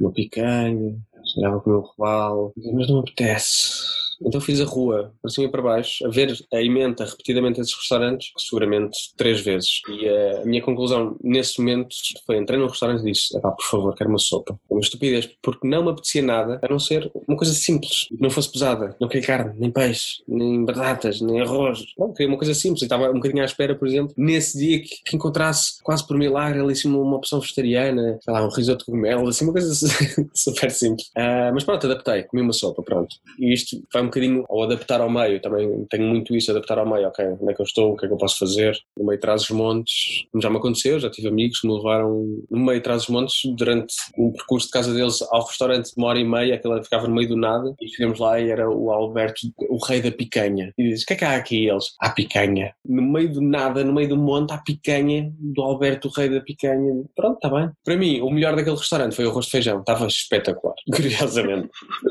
uma 0.00 0.12
picanha, 0.12 0.96
se 1.24 1.34
calhar 1.36 1.52
vou 1.52 1.60
comer 1.60 1.76
um 1.76 1.80
robalo, 1.80 2.52
mas 2.56 2.88
não 2.88 2.96
me 2.96 3.00
apetece 3.00 4.02
então 4.24 4.40
fiz 4.40 4.60
a 4.60 4.64
rua, 4.64 5.12
para 5.20 5.30
cima 5.30 5.46
e 5.46 5.50
para 5.50 5.62
baixo, 5.62 6.06
a 6.06 6.08
ver 6.08 6.36
a 6.52 6.60
emenda 6.60 7.04
repetidamente 7.04 7.60
esses 7.60 7.74
restaurantes, 7.74 8.32
seguramente 8.38 8.98
três 9.16 9.40
vezes. 9.40 9.80
E 9.88 10.08
a 10.08 10.44
minha 10.44 10.62
conclusão 10.62 11.16
nesse 11.22 11.60
momento 11.60 11.94
foi: 12.26 12.36
entrei 12.36 12.58
num 12.58 12.66
restaurante 12.66 13.00
e 13.02 13.12
disse, 13.12 13.40
por 13.40 13.64
favor, 13.70 13.94
quero 13.94 14.10
uma 14.10 14.18
sopa. 14.18 14.58
Uma 14.70 14.80
estupidez, 14.80 15.28
porque 15.42 15.66
não 15.66 15.84
me 15.84 15.90
apetecia 15.90 16.22
nada 16.22 16.60
a 16.62 16.68
não 16.68 16.78
ser 16.78 17.10
uma 17.26 17.36
coisa 17.36 17.52
simples, 17.52 18.06
que 18.08 18.20
não 18.20 18.30
fosse 18.30 18.50
pesada. 18.50 18.96
Não 19.00 19.08
queria 19.08 19.26
carne, 19.26 19.54
nem 19.58 19.70
peixe, 19.70 20.22
nem 20.26 20.64
batatas, 20.64 21.20
nem 21.20 21.40
arroz. 21.40 21.84
Não, 21.98 22.12
queria 22.12 22.28
uma 22.28 22.38
coisa 22.38 22.54
simples. 22.54 22.82
E 22.82 22.84
estava 22.84 23.10
um 23.10 23.14
bocadinho 23.14 23.42
à 23.42 23.46
espera, 23.46 23.74
por 23.74 23.86
exemplo, 23.86 24.14
nesse 24.16 24.58
dia 24.58 24.80
que, 24.80 25.02
que 25.04 25.16
encontrasse 25.16 25.82
quase 25.82 26.06
por 26.06 26.16
milagre 26.16 26.60
ali 26.60 26.72
assim, 26.72 26.88
uma 26.88 27.16
opção 27.16 27.40
vegetariana, 27.40 28.18
sei 28.22 28.32
lá, 28.32 28.44
um 28.44 28.50
risoto 28.50 28.80
de 28.80 28.84
cogumelo, 28.86 29.28
assim, 29.28 29.44
uma 29.44 29.52
coisa 29.52 29.72
super 30.34 30.70
simples. 30.70 31.08
Uh, 31.16 31.52
mas 31.52 31.64
pronto, 31.64 31.86
adaptei, 31.86 32.24
comi 32.24 32.42
uma 32.42 32.52
sopa, 32.52 32.82
pronto. 32.82 33.16
E 33.38 33.52
isto 33.52 33.82
vai 33.92 34.02
um 34.02 34.06
bocadinho 34.12 34.44
ao 34.48 34.62
adaptar 34.62 35.00
ao 35.00 35.10
meio, 35.10 35.40
também 35.40 35.86
tenho 35.90 36.06
muito 36.06 36.36
isso, 36.36 36.50
adaptar 36.50 36.78
ao 36.78 36.88
meio, 36.88 37.08
ok, 37.08 37.24
onde 37.40 37.50
é 37.50 37.54
que 37.54 37.62
eu 37.62 37.64
estou, 37.64 37.92
o 37.92 37.96
que 37.96 38.04
é 38.04 38.08
que 38.08 38.14
eu 38.14 38.18
posso 38.18 38.38
fazer, 38.38 38.76
no 38.96 39.06
meio 39.06 39.18
traz 39.18 39.42
os 39.42 39.50
montes, 39.50 40.24
já 40.40 40.50
me 40.50 40.56
aconteceu, 40.56 41.00
já 41.00 41.10
tive 41.10 41.28
amigos 41.28 41.60
que 41.60 41.66
me 41.66 41.74
levaram 41.74 42.42
no 42.50 42.64
meio 42.64 42.80
traz 42.82 43.02
os 43.02 43.08
montes 43.08 43.40
durante 43.56 43.94
um 44.18 44.30
percurso 44.32 44.66
de 44.66 44.72
casa 44.72 44.92
deles 44.92 45.22
ao 45.30 45.46
restaurante 45.46 45.86
de 45.86 45.94
uma 45.96 46.08
hora 46.08 46.18
e 46.18 46.24
meia, 46.24 46.54
aquilo 46.54 46.82
ficava 46.82 47.08
no 47.08 47.14
meio 47.14 47.28
do 47.28 47.36
nada, 47.36 47.74
e 47.80 47.88
chegamos 47.88 48.18
lá 48.18 48.38
e 48.40 48.50
era 48.50 48.68
o 48.68 48.90
Alberto, 48.90 49.40
o 49.68 49.78
rei 49.84 50.00
da 50.00 50.10
picanha, 50.10 50.72
e 50.76 50.90
diz, 50.90 51.02
o 51.02 51.06
que 51.06 51.14
é 51.14 51.16
que 51.16 51.24
há 51.24 51.36
aqui? 51.36 51.64
E 51.64 51.70
eles, 51.70 51.94
há 52.00 52.10
picanha. 52.10 52.74
No 52.84 53.02
meio 53.02 53.32
do 53.32 53.40
nada, 53.40 53.84
no 53.84 53.92
meio 53.92 54.08
do 54.08 54.16
monte, 54.16 54.52
há 54.52 54.58
picanha 54.58 55.32
do 55.38 55.62
Alberto, 55.62 56.08
o 56.08 56.10
rei 56.10 56.28
da 56.28 56.40
picanha. 56.40 57.04
Pronto, 57.14 57.36
está 57.36 57.48
bem. 57.48 57.70
Para 57.84 57.96
mim, 57.96 58.20
o 58.20 58.30
melhor 58.30 58.56
daquele 58.56 58.76
restaurante 58.76 59.14
foi 59.14 59.26
o 59.26 59.30
arroz 59.30 59.46
de 59.46 59.52
feijão, 59.52 59.80
estava 59.80 60.06
espetacular, 60.06 60.74
curiosamente. 60.92 61.68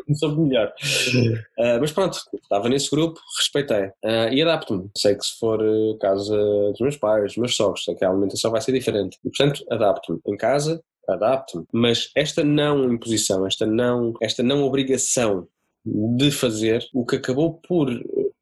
Não 0.08 0.16
soube 0.16 0.42
melhor. 0.42 0.74
Uh, 1.60 1.80
mas 1.82 1.91
pronto, 1.92 2.18
estava 2.42 2.70
nesse 2.70 2.90
grupo, 2.90 3.20
respeitei. 3.38 3.86
Uh, 4.04 4.32
e 4.32 4.42
adapto-me. 4.42 4.90
Sei 4.98 5.16
que 5.16 5.26
se 5.26 5.38
for 5.40 5.62
uh, 5.62 5.98
casa 6.00 6.36
dos 6.36 6.80
meus 6.80 6.98
pais, 6.98 7.24
dos 7.24 7.38
meus 7.38 7.56
sogros, 7.56 7.84
sei 7.84 7.96
que 7.96 8.06
a 8.06 8.10
alimentação 8.10 8.52
vai 8.52 8.62
ser 8.62 8.72
diferente. 8.72 9.18
E, 9.24 9.30
portanto, 9.30 9.64
adapto-me. 9.70 10.20
Em 10.26 10.38
casa, 10.38 10.82
adapto-me. 11.08 11.66
Mas 11.74 12.10
esta 12.16 12.44
não 12.44 12.92
imposição, 12.92 13.46
esta 13.46 13.66
não, 13.66 14.14
esta 14.22 14.44
não 14.44 14.64
obrigação 14.64 15.48
de 15.86 16.32
fazer, 16.32 16.86
o 16.94 17.06
que 17.06 17.16
acabou 17.16 17.60
por 17.68 17.88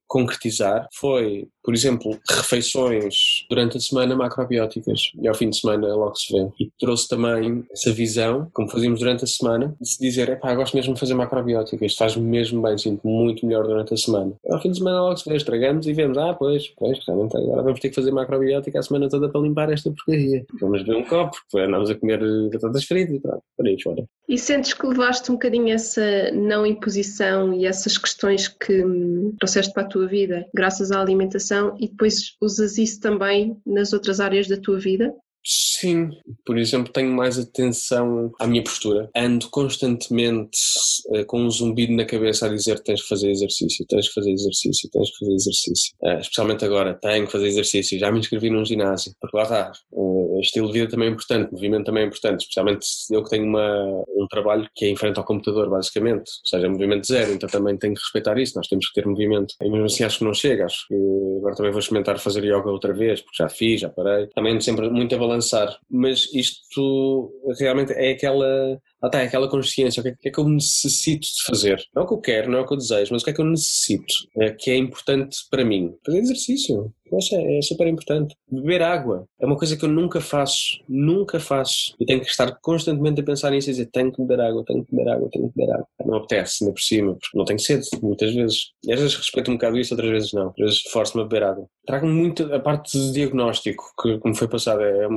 concretizar 0.07 0.87
foi 0.93 1.47
por 1.63 1.73
exemplo, 1.73 2.17
refeições 2.27 3.45
durante 3.49 3.77
a 3.77 3.79
semana 3.79 4.15
macrobióticas 4.15 5.11
e 5.21 5.27
ao 5.27 5.35
fim 5.35 5.49
de 5.49 5.59
semana 5.59 5.87
logo 5.93 6.15
se 6.15 6.33
vê. 6.33 6.49
E 6.59 6.71
trouxe 6.79 7.07
também 7.07 7.63
essa 7.71 7.91
visão, 7.91 8.49
como 8.53 8.69
fazíamos 8.69 8.99
durante 8.99 9.23
a 9.23 9.27
semana, 9.27 9.75
de 9.79 9.89
se 9.89 9.99
dizer, 9.99 10.29
epá, 10.29 10.53
gosto 10.55 10.75
mesmo 10.75 10.93
de 10.93 10.99
fazer 10.99 11.13
macrobiótica, 11.13 11.85
isto 11.85 11.97
faz-me 11.97 12.23
mesmo 12.23 12.61
bem, 12.61 12.77
sinto 12.77 13.05
muito 13.07 13.45
melhor 13.45 13.65
durante 13.65 13.93
a 13.93 13.97
semana. 13.97 14.33
E 14.45 14.53
ao 14.53 14.61
fim 14.61 14.71
de 14.71 14.77
semana 14.77 15.01
logo 15.01 15.17
se 15.17 15.29
vê, 15.29 15.35
estragamos 15.35 15.87
e 15.87 15.93
vemos, 15.93 16.17
ah, 16.17 16.33
pois, 16.33 16.67
pois, 16.77 16.99
realmente 17.05 17.35
agora 17.37 17.63
vamos 17.63 17.79
ter 17.79 17.89
que 17.89 17.95
fazer 17.95 18.11
macrobiótica 18.11 18.79
a 18.79 18.83
semana 18.83 19.09
toda 19.09 19.29
para 19.29 19.41
limpar 19.41 19.71
esta 19.71 19.91
porcaria. 19.91 20.45
Vamos 20.59 20.83
ver 20.83 20.95
um 20.95 21.03
copo, 21.03 21.37
andamos 21.55 21.89
a 21.89 21.95
comer 21.95 22.19
batatas 22.51 22.83
fritas 22.85 23.15
e 23.15 23.19
pronto, 23.19 23.43
por 23.57 23.67
aí 23.67 23.81
fora. 23.81 24.03
E 24.27 24.37
sentes 24.37 24.73
que 24.73 24.85
levaste 24.85 25.31
um 25.31 25.35
bocadinho 25.35 25.73
essa 25.73 26.31
não 26.31 26.65
imposição 26.65 27.53
e 27.53 27.65
essas 27.65 27.97
questões 27.97 28.47
que 28.47 28.83
hum, 28.83 29.33
trouxeste 29.39 29.73
para 29.73 29.83
a 29.83 29.87
tua 29.87 30.07
vida, 30.07 30.45
graças 30.53 30.91
à 30.91 31.01
alimentação 31.01 31.48
e 31.79 31.87
depois 31.87 32.35
usas 32.41 32.77
isso 32.77 32.99
também 32.99 33.59
nas 33.65 33.93
outras 33.93 34.19
áreas 34.19 34.47
da 34.47 34.57
tua 34.57 34.79
vida? 34.79 35.13
Sim, 35.79 36.09
por 36.45 36.57
exemplo, 36.57 36.91
tenho 36.91 37.09
mais 37.09 37.39
atenção 37.39 38.33
à 38.37 38.45
minha 38.45 38.61
postura. 38.61 39.09
Ando 39.15 39.49
constantemente 39.49 40.59
uh, 41.07 41.25
com 41.25 41.41
um 41.41 41.49
zumbido 41.49 41.93
na 41.93 42.03
cabeça 42.03 42.47
a 42.47 42.49
dizer 42.49 42.79
tens 42.81 43.01
que 43.01 43.07
fazer 43.07 43.31
exercício, 43.31 43.85
tens 43.87 44.09
que 44.09 44.13
fazer 44.13 44.31
exercício, 44.31 44.89
tens 44.91 45.09
que 45.09 45.19
fazer 45.19 45.33
exercício. 45.33 45.95
Uh, 46.03 46.19
especialmente 46.19 46.65
agora, 46.65 46.95
tenho 46.95 47.25
que 47.25 47.31
fazer 47.31 47.47
exercício. 47.47 47.97
Já 47.97 48.11
me 48.11 48.19
inscrevi 48.19 48.49
num 48.49 48.65
ginásio, 48.65 49.13
porque 49.21 49.37
lá 49.37 49.43
está. 49.43 49.71
Uh, 49.93 50.19
estilo 50.41 50.67
de 50.67 50.73
vida 50.73 50.89
também 50.89 51.09
é 51.09 51.11
importante, 51.11 51.51
movimento 51.51 51.85
também 51.85 52.03
é 52.03 52.07
importante, 52.07 52.41
especialmente 52.41 52.85
eu 53.11 53.23
que 53.23 53.29
tenho 53.29 53.45
uma, 53.45 54.03
um 54.17 54.27
trabalho 54.29 54.69
que 54.75 54.85
é 54.85 54.89
em 54.89 54.95
frente 54.95 55.17
ao 55.17 55.23
computador, 55.23 55.69
basicamente. 55.69 56.29
Ou 56.29 56.45
seja, 56.45 56.69
movimento 56.69 57.07
zero, 57.07 57.33
então 57.33 57.49
também 57.49 57.77
tenho 57.77 57.93
que 57.93 58.01
respeitar 58.01 58.37
isso. 58.37 58.53
Nós 58.55 58.67
temos 58.67 58.87
que 58.87 58.93
ter 58.93 59.07
movimento. 59.07 59.55
E 59.61 59.69
mesmo 59.69 59.85
assim 59.85 60.03
acho 60.03 60.19
que 60.19 60.25
não 60.25 60.33
chega. 60.33 60.65
Acho 60.65 60.87
que 60.87 60.95
agora 61.37 61.55
também 61.55 61.71
vou 61.71 61.79
experimentar 61.79 62.19
fazer 62.19 62.43
yoga 62.43 62.69
outra 62.69 62.93
vez, 62.93 63.21
porque 63.21 63.41
já 63.41 63.49
fiz, 63.49 63.81
já 63.81 63.89
parei. 63.89 64.27
Também 64.27 64.59
sempre 64.61 64.89
muito 64.89 65.13
a 65.15 65.17
balançar. 65.17 65.68
Mas 65.89 66.31
isto 66.33 67.31
realmente 67.59 67.93
é 67.93 68.11
aquela. 68.11 68.79
Ah, 69.01 69.09
tá, 69.09 69.21
é 69.21 69.25
aquela 69.25 69.49
consciência, 69.49 70.01
o 70.01 70.03
que 70.03 70.09
é, 70.09 70.15
que 70.19 70.29
é 70.29 70.31
que 70.31 70.39
eu 70.39 70.49
necessito 70.49 71.21
de 71.21 71.43
fazer? 71.45 71.81
Não 71.95 72.03
é 72.03 72.05
o 72.05 72.07
que 72.07 72.13
eu 72.13 72.21
quero, 72.21 72.51
não 72.51 72.59
é 72.59 72.61
o 72.61 72.67
que 72.67 72.73
eu 72.73 72.77
desejo, 72.77 73.13
mas 73.13 73.21
o 73.21 73.25
que 73.25 73.31
é 73.31 73.33
que 73.33 73.41
eu 73.41 73.45
necessito, 73.45 74.13
é, 74.37 74.51
que 74.51 74.71
é 74.71 74.75
importante 74.75 75.37
para 75.49 75.63
mim. 75.63 75.93
Fazer 76.05 76.19
exercício. 76.19 76.93
Isso 77.17 77.35
é, 77.35 77.57
é 77.57 77.61
super 77.61 77.87
importante. 77.87 78.35
Beber 78.49 78.81
água 78.81 79.25
é 79.39 79.45
uma 79.45 79.57
coisa 79.57 79.75
que 79.75 79.85
eu 79.85 79.89
nunca 79.89 80.21
faço, 80.21 80.79
nunca 80.87 81.39
faço. 81.39 81.95
Eu 81.99 82.05
tenho 82.05 82.21
que 82.21 82.27
estar 82.27 82.57
constantemente 82.61 83.21
a 83.21 83.23
pensar 83.23 83.51
nisso 83.51 83.69
e 83.69 83.73
dizer 83.73 83.89
tenho 83.91 84.11
que 84.11 84.21
beber 84.21 84.41
água, 84.41 84.63
tenho 84.65 84.85
que 84.85 84.95
beber 84.95 85.11
água, 85.11 85.29
tenho 85.31 85.49
que 85.49 85.59
beber 85.59 85.73
água. 85.73 85.87
Não 86.05 86.17
apetece, 86.17 86.63
ainda 86.63 86.73
por 86.73 86.81
cima, 86.81 87.13
porque 87.13 87.37
não 87.37 87.45
tenho 87.45 87.59
sede, 87.59 87.87
muitas 88.01 88.33
vezes. 88.33 88.57
E 88.83 88.93
às 88.93 88.99
vezes 88.99 89.15
respeito 89.15 89.51
um 89.51 89.55
bocado 89.55 89.77
isso, 89.77 89.93
outras 89.93 90.11
vezes 90.11 90.33
não. 90.33 90.49
Às 90.49 90.55
vezes 90.57 90.81
forço-me 90.91 91.23
a 91.23 91.25
beber 91.25 91.43
água. 91.43 91.67
Trago-me 91.85 92.13
muito 92.13 92.53
a 92.53 92.59
parte 92.59 92.97
de 92.97 93.13
diagnóstico, 93.13 93.83
que 94.01 94.19
como 94.19 94.35
foi 94.35 94.47
passada, 94.47 94.83
é, 94.83 95.07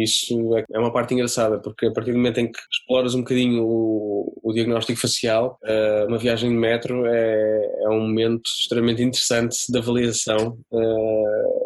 isso 0.00 0.56
é, 0.56 0.64
é 0.72 0.78
uma 0.78 0.92
parte 0.92 1.14
engraçada, 1.14 1.58
porque 1.58 1.86
a 1.86 1.92
partir 1.92 2.12
do 2.12 2.18
momento 2.18 2.38
em 2.38 2.50
que 2.50 2.58
exploras 2.72 3.14
um 3.14 3.20
bocadinho 3.20 3.64
o, 3.64 4.40
o 4.42 4.52
diagnóstico 4.52 5.00
facial, 5.00 5.58
uh, 5.64 6.06
uma 6.06 6.18
viagem 6.18 6.50
de 6.50 6.56
metro 6.56 7.04
é, 7.06 7.82
é 7.84 7.88
um 7.88 8.00
momento 8.00 8.42
extremamente 8.60 9.02
interessante 9.02 9.56
da 9.70 9.80
avaliação 9.80 10.56
uh, 10.70 10.91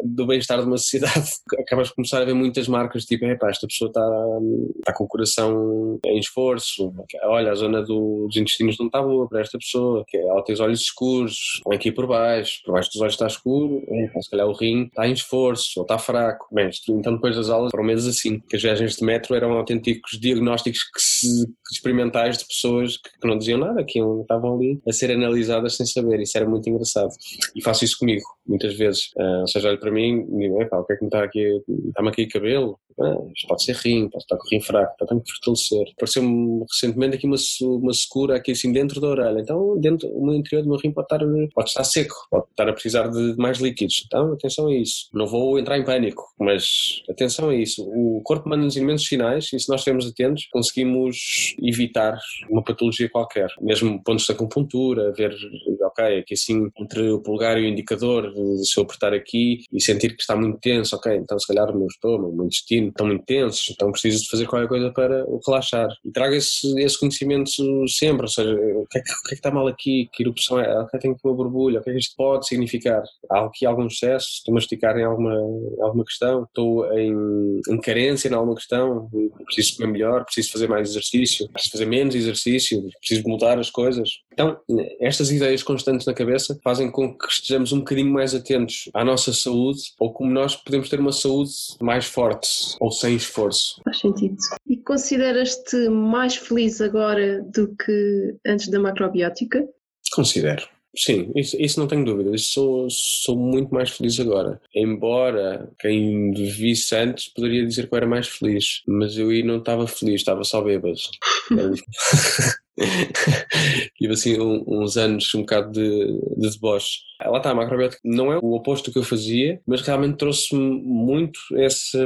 do 0.03 0.25
bem-estar 0.25 0.59
de 0.59 0.65
uma 0.65 0.77
sociedade. 0.77 1.29
Acabas 1.59 1.87
de 1.89 1.95
começar 1.95 2.21
a 2.21 2.25
ver 2.25 2.33
muitas 2.33 2.67
marcas 2.67 3.05
tipo, 3.05 3.25
epá, 3.25 3.49
esta 3.49 3.67
pessoa 3.67 3.89
está, 3.89 4.93
com 4.93 5.03
o 5.03 5.07
coração 5.07 5.99
em 6.05 6.19
esforço, 6.19 6.93
olha, 7.23 7.51
a 7.51 7.55
zona 7.55 7.81
do, 7.81 8.27
dos 8.27 8.37
intestinos 8.37 8.77
não 8.77 8.87
está 8.87 9.01
boa 9.01 9.27
para 9.27 9.41
esta 9.41 9.57
pessoa, 9.57 10.03
que 10.07 10.17
ela 10.17 10.43
tem 10.43 10.53
os 10.53 10.59
olhos 10.59 10.81
escuros, 10.81 11.61
aqui 11.71 11.91
por 11.91 12.07
baixo, 12.07 12.61
por 12.65 12.73
baixo 12.73 12.89
dos 12.91 13.01
olhos 13.01 13.13
está 13.13 13.27
escuro, 13.27 13.83
é, 13.87 14.21
se 14.21 14.29
calhar 14.29 14.47
o 14.47 14.53
rim 14.53 14.85
está 14.85 15.07
em 15.07 15.13
esforço, 15.13 15.73
ou 15.77 15.83
está 15.83 15.97
fraco. 15.97 16.47
Bem, 16.51 16.69
então 16.89 17.15
depois 17.15 17.35
das 17.35 17.49
aulas 17.49 17.71
foram 17.71 17.83
meses 17.83 18.07
assim, 18.07 18.39
que 18.39 18.55
as 18.55 18.61
viagens 18.61 18.95
de 18.95 19.05
metro 19.05 19.35
eram 19.35 19.53
autênticos 19.53 20.19
diagnósticos 20.19 20.83
que 20.83 21.01
se, 21.01 21.47
experimentais 21.71 22.37
de 22.37 22.45
pessoas 22.45 22.97
que, 22.97 23.09
que 23.19 23.27
não 23.27 23.37
diziam 23.37 23.59
nada, 23.59 23.83
que 23.83 23.99
estavam 23.99 24.55
ali 24.55 24.79
a 24.87 24.91
ser 24.91 25.11
analisadas 25.11 25.75
sem 25.75 25.85
saber, 25.85 26.19
isso 26.19 26.37
era 26.37 26.47
muito 26.47 26.69
engraçado. 26.69 27.11
E 27.55 27.61
faço 27.61 27.83
isso 27.83 27.97
comigo, 27.99 28.23
muitas 28.45 28.75
vezes. 28.75 29.09
Uh, 29.17 29.41
ou 29.41 29.47
seja, 29.47 29.69
olho 29.69 29.79
para 29.79 29.91
mim 29.91 30.27
e 30.29 30.39
digo, 30.39 30.61
o 30.61 30.85
que 30.85 30.93
é 30.93 30.95
que 30.95 31.03
me 31.03 31.07
está 31.07 31.23
aqui, 31.23 31.63
está-me 31.89 32.09
aqui 32.09 32.27
cabelo? 32.27 32.79
Ah, 32.99 33.15
pode 33.47 33.63
ser 33.63 33.75
rim, 33.75 34.09
pode 34.09 34.23
estar 34.23 34.37
com 34.37 34.43
o 34.43 34.49
rim 34.49 34.61
fraco, 34.61 34.95
pode 34.97 35.21
que 35.21 35.31
fortalecer. 35.31 35.93
Apareceu-me 35.93 36.65
recentemente 36.71 37.15
aqui 37.15 37.27
uma, 37.27 37.35
uma 37.61 37.93
secura 37.93 38.35
aqui 38.35 38.51
assim 38.51 38.71
dentro 38.71 38.99
da 38.99 39.07
orelha, 39.07 39.39
então 39.39 39.79
dentro, 39.79 40.09
o 40.11 40.33
interior 40.33 40.63
do 40.63 40.69
meu 40.69 40.79
rim 40.79 40.91
pode 40.91 41.05
estar, 41.05 41.19
pode 41.53 41.69
estar 41.69 41.83
seco, 41.83 42.15
pode 42.31 42.45
estar 42.49 42.67
a 42.67 42.73
precisar 42.73 43.07
de 43.07 43.35
mais 43.37 43.59
líquidos. 43.59 44.03
Então 44.05 44.33
atenção 44.33 44.67
a 44.67 44.75
isso. 44.75 45.09
Não 45.13 45.27
vou 45.27 45.59
entrar 45.59 45.77
em 45.77 45.85
pânico, 45.85 46.23
mas 46.39 47.03
atenção 47.07 47.49
a 47.49 47.55
isso. 47.55 47.83
O 47.87 48.21
corpo 48.23 48.49
manda-nos 48.49 48.75
imensos 48.75 49.07
sinais 49.07 49.45
e 49.53 49.59
se 49.59 49.69
nós 49.69 49.81
estivermos 49.81 50.07
atentos 50.07 50.47
conseguimos 50.51 51.55
evitar 51.61 52.17
uma 52.49 52.63
patologia 52.63 53.09
qualquer. 53.09 53.49
Mesmo 53.61 54.01
pontos 54.03 54.25
de 54.25 54.31
acupuntura, 54.31 55.13
ver, 55.13 55.35
ok, 55.83 56.19
aqui 56.19 56.33
assim 56.33 56.67
entre 56.79 57.11
o 57.11 57.21
polegar 57.21 57.59
e 57.59 57.65
o 57.65 57.67
indicador, 57.67 58.33
se 58.63 58.79
eu 58.79 58.83
apertar 58.83 59.06
aqui 59.13 59.63
e 59.71 59.81
sentir 59.81 60.15
que 60.15 60.21
está 60.21 60.35
muito 60.35 60.59
tenso, 60.59 60.95
ok, 60.95 61.15
então 61.15 61.37
se 61.39 61.47
calhar 61.47 61.69
o 61.69 61.77
meu 61.77 61.87
estômago, 61.87 62.29
o 62.29 62.35
meu 62.35 62.45
intestino 62.45 62.89
estão 62.89 63.07
muito 63.07 63.25
tensos, 63.25 63.69
então 63.71 63.91
preciso 63.91 64.23
de 64.23 64.29
fazer 64.29 64.47
qualquer 64.47 64.67
coisa 64.67 64.91
para 64.91 65.25
relaxar. 65.45 65.89
E 66.05 66.11
traga 66.11 66.35
esse, 66.35 66.79
esse 66.79 66.99
conhecimento 66.99 67.51
sempre, 67.87 68.23
ou 68.23 68.27
seja, 68.27 68.53
o 68.53 68.85
que, 68.89 68.99
é 68.99 69.01
que, 69.01 69.11
o 69.11 69.23
que, 69.23 69.27
é 69.27 69.29
que 69.29 69.35
está 69.35 69.51
mal 69.51 69.67
aqui, 69.67 70.09
que 70.13 70.23
erupção 70.23 70.59
é, 70.59 70.79
ok, 70.79 70.99
tenho 70.99 71.15
que 71.15 71.27
uma 71.27 71.35
borbulha, 71.35 71.79
o 71.79 71.83
que 71.83 71.89
é 71.89 71.93
que 71.93 71.99
isto 71.99 72.15
pode 72.15 72.47
significar? 72.47 73.03
Há 73.31 73.45
aqui 73.45 73.65
algum 73.65 73.87
excesso, 73.87 74.27
estou 74.37 74.53
a 74.53 74.55
masticar 74.55 74.97
em 74.97 75.03
alguma, 75.03 75.33
alguma 75.81 76.03
questão, 76.03 76.43
estou 76.43 76.91
em, 76.97 77.61
em 77.69 77.81
carência 77.81 78.29
em 78.29 78.33
alguma 78.33 78.55
questão, 78.55 79.09
preciso 79.45 79.77
comer 79.77 79.91
melhor, 79.91 80.25
preciso 80.25 80.51
fazer 80.51 80.67
mais 80.67 80.89
exercício, 80.89 81.49
preciso 81.49 81.71
fazer 81.71 81.85
menos 81.85 82.15
exercício, 82.15 82.83
preciso 82.99 83.27
mudar 83.27 83.59
as 83.59 83.69
coisas. 83.69 84.09
Então, 84.37 84.55
estas 85.01 85.31
ideias 85.31 85.63
constantes 85.63 86.05
na 86.05 86.13
cabeça 86.13 86.59
fazem 86.63 86.91
com 86.91 87.11
que 87.11 87.25
estejamos 87.27 87.73
um 87.73 87.79
bocadinho 87.79 88.13
mais 88.13 88.35
atentos 88.35 88.87
à 88.93 89.03
nossa 89.03 89.33
saúde 89.33 89.81
ou 89.99 90.13
como 90.13 90.31
nós 90.31 90.55
podemos 90.55 90.89
ter 90.89 90.99
uma 90.99 91.11
saúde 91.11 91.49
mais 91.81 92.05
forte 92.05 92.47
ou 92.79 92.91
sem 92.91 93.15
esforço. 93.15 93.81
Faz 93.83 93.99
sentido. 93.99 94.37
E 94.67 94.77
consideras-te 94.77 95.89
mais 95.89 96.35
feliz 96.35 96.79
agora 96.81 97.41
do 97.51 97.75
que 97.83 98.35
antes 98.45 98.67
da 98.67 98.79
macrobiótica? 98.79 99.67
Considero. 100.13 100.67
Sim, 100.95 101.31
isso, 101.35 101.59
isso, 101.59 101.79
não 101.79 101.87
tenho 101.87 102.05
dúvida. 102.05 102.35
Isso 102.35 102.53
sou, 102.53 102.87
sou 102.91 103.35
muito 103.35 103.73
mais 103.73 103.89
feliz 103.89 104.19
agora. 104.19 104.61
Embora 104.75 105.67
quem 105.79 106.29
me 106.29 106.45
visse 106.45 106.95
antes 106.95 107.27
poderia 107.27 107.65
dizer 107.65 107.87
que 107.87 107.93
eu 107.93 107.97
era 107.97 108.07
mais 108.07 108.27
feliz, 108.27 108.83
mas 108.87 109.17
eu 109.17 109.29
aí 109.29 109.41
não 109.41 109.57
estava 109.57 109.87
feliz, 109.87 110.21
estava 110.21 110.43
só 110.43 110.61
bêbado. 110.61 110.99
Tive 113.97 114.13
assim 114.13 114.39
um, 114.39 114.63
uns 114.67 114.97
anos 114.97 115.33
um 115.35 115.41
bocado 115.41 115.71
de, 115.71 116.19
de 116.37 116.49
deboche. 116.51 117.07
Lá 117.25 117.37
está, 117.37 117.49
a 117.49 117.55
macrobiótica 117.55 117.99
não 118.05 118.31
é 118.31 118.37
o 118.37 118.53
oposto 118.53 118.89
do 118.89 118.93
que 118.93 118.99
eu 118.99 119.03
fazia, 119.03 119.59
mas 119.65 119.81
realmente 119.81 120.17
trouxe-me 120.17 120.81
muito 120.83 121.39
esse, 121.55 121.97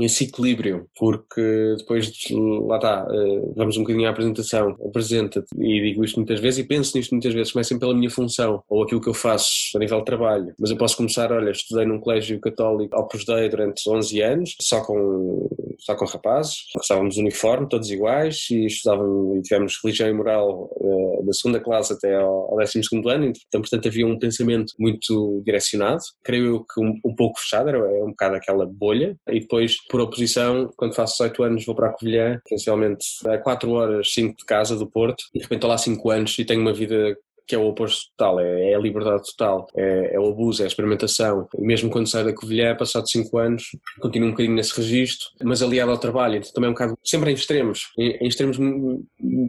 esse 0.00 0.24
equilíbrio, 0.24 0.88
porque 0.98 1.76
depois, 1.78 2.10
de, 2.10 2.34
lá 2.66 2.76
está, 2.76 3.06
eh, 3.08 3.52
vamos 3.54 3.76
um 3.76 3.82
bocadinho 3.82 4.08
à 4.08 4.10
apresentação, 4.10 4.76
apresenta-te, 4.84 5.46
e 5.56 5.80
digo 5.80 6.04
isto 6.04 6.16
muitas 6.16 6.40
vezes 6.40 6.58
e 6.58 6.64
penso 6.64 6.96
nisto 6.96 7.12
muitas 7.12 7.32
vezes, 7.32 7.52
comecem 7.52 7.78
pela 7.78 7.94
minha 7.94 8.10
função, 8.10 8.60
ou 8.68 8.82
aquilo 8.82 9.00
que 9.00 9.08
eu 9.08 9.14
faço 9.14 9.76
a 9.76 9.78
nível 9.78 10.00
de 10.00 10.04
trabalho, 10.04 10.52
mas 10.58 10.70
eu 10.70 10.76
posso 10.76 10.96
começar, 10.96 11.30
olha, 11.30 11.50
estudei 11.50 11.86
num 11.86 12.00
colégio 12.00 12.40
católico 12.40 12.96
ao 12.96 13.08
Dei 13.24 13.48
durante 13.48 13.88
11 13.88 14.20
anos, 14.20 14.56
só 14.60 14.84
com, 14.84 15.48
só 15.84 15.94
com 15.94 16.06
rapazes, 16.06 16.64
estávamos 16.80 17.18
uniforme, 17.18 17.68
todos 17.68 17.90
iguais, 17.90 18.46
e 18.50 18.66
estudávamos, 18.66 19.38
e 19.38 19.42
tivemos 19.42 19.78
religião 19.82 20.08
e 20.08 20.12
moral 20.14 20.70
uh, 20.72 21.26
da 21.26 21.32
segunda 21.32 21.60
classe 21.60 21.92
até 21.92 22.16
ao, 22.16 22.52
ao 22.52 22.56
12 22.56 22.80
ano, 23.06 23.26
então, 23.26 23.60
portanto, 23.60 23.88
havia 23.88 24.06
um 24.06 24.18
pensamento 24.18 24.72
muito 24.78 25.42
direcionado, 25.44 26.00
creio 26.22 26.46
eu 26.46 26.64
que 26.64 26.80
um, 26.80 26.98
um 27.04 27.14
pouco 27.14 27.38
fechado, 27.38 27.68
era, 27.68 27.78
era 27.78 28.04
um 28.04 28.10
bocado 28.10 28.36
aquela 28.36 28.64
bolha, 28.66 29.14
e 29.28 29.40
depois, 29.40 29.76
por 29.90 30.00
oposição, 30.00 30.70
quando 30.76 30.94
faço 30.94 31.18
18 31.18 31.42
anos, 31.42 31.66
vou 31.66 31.74
para 31.74 31.88
a 31.88 31.92
Covilhã, 31.92 32.40
essencialmente 32.46 33.06
a 33.26 33.36
4 33.36 33.70
horas, 33.70 34.12
5 34.12 34.36
de 34.38 34.44
casa 34.46 34.76
do 34.76 34.90
Porto, 34.90 35.22
e 35.34 35.38
de 35.38 35.44
repente 35.44 35.58
estou 35.58 35.70
lá 35.70 35.76
5 35.76 36.10
anos 36.10 36.38
e 36.38 36.44
tenho 36.44 36.62
uma 36.62 36.72
vida 36.72 37.14
que 37.46 37.54
é 37.54 37.58
o 37.58 37.66
oposto 37.66 38.10
total, 38.16 38.40
é, 38.40 38.70
é 38.70 38.74
a 38.74 38.78
liberdade 38.78 39.22
total, 39.24 39.66
é, 39.76 40.14
é, 40.14 40.20
o 40.20 40.28
abuso, 40.28 40.62
é 40.62 40.64
a 40.64 40.68
experimentação. 40.68 41.46
E 41.58 41.66
mesmo 41.66 41.90
quando 41.90 42.08
sai 42.08 42.24
da 42.24 42.34
Covilhã, 42.34 42.74
passado 42.76 43.08
5 43.08 43.38
anos, 43.38 43.64
continuo 44.00 44.28
um 44.28 44.32
bocadinho 44.32 44.54
nesse 44.54 44.76
registro, 44.76 45.26
mas 45.42 45.62
aliado 45.62 45.90
ao 45.90 45.98
trabalho, 45.98 46.36
então 46.36 46.50
também 46.52 46.68
é 46.68 46.70
um 46.70 46.74
bocado, 46.74 46.98
sempre 47.04 47.30
em 47.30 47.34
extremos, 47.34 47.92
em, 47.98 48.16
em 48.16 48.26
extremos 48.26 48.58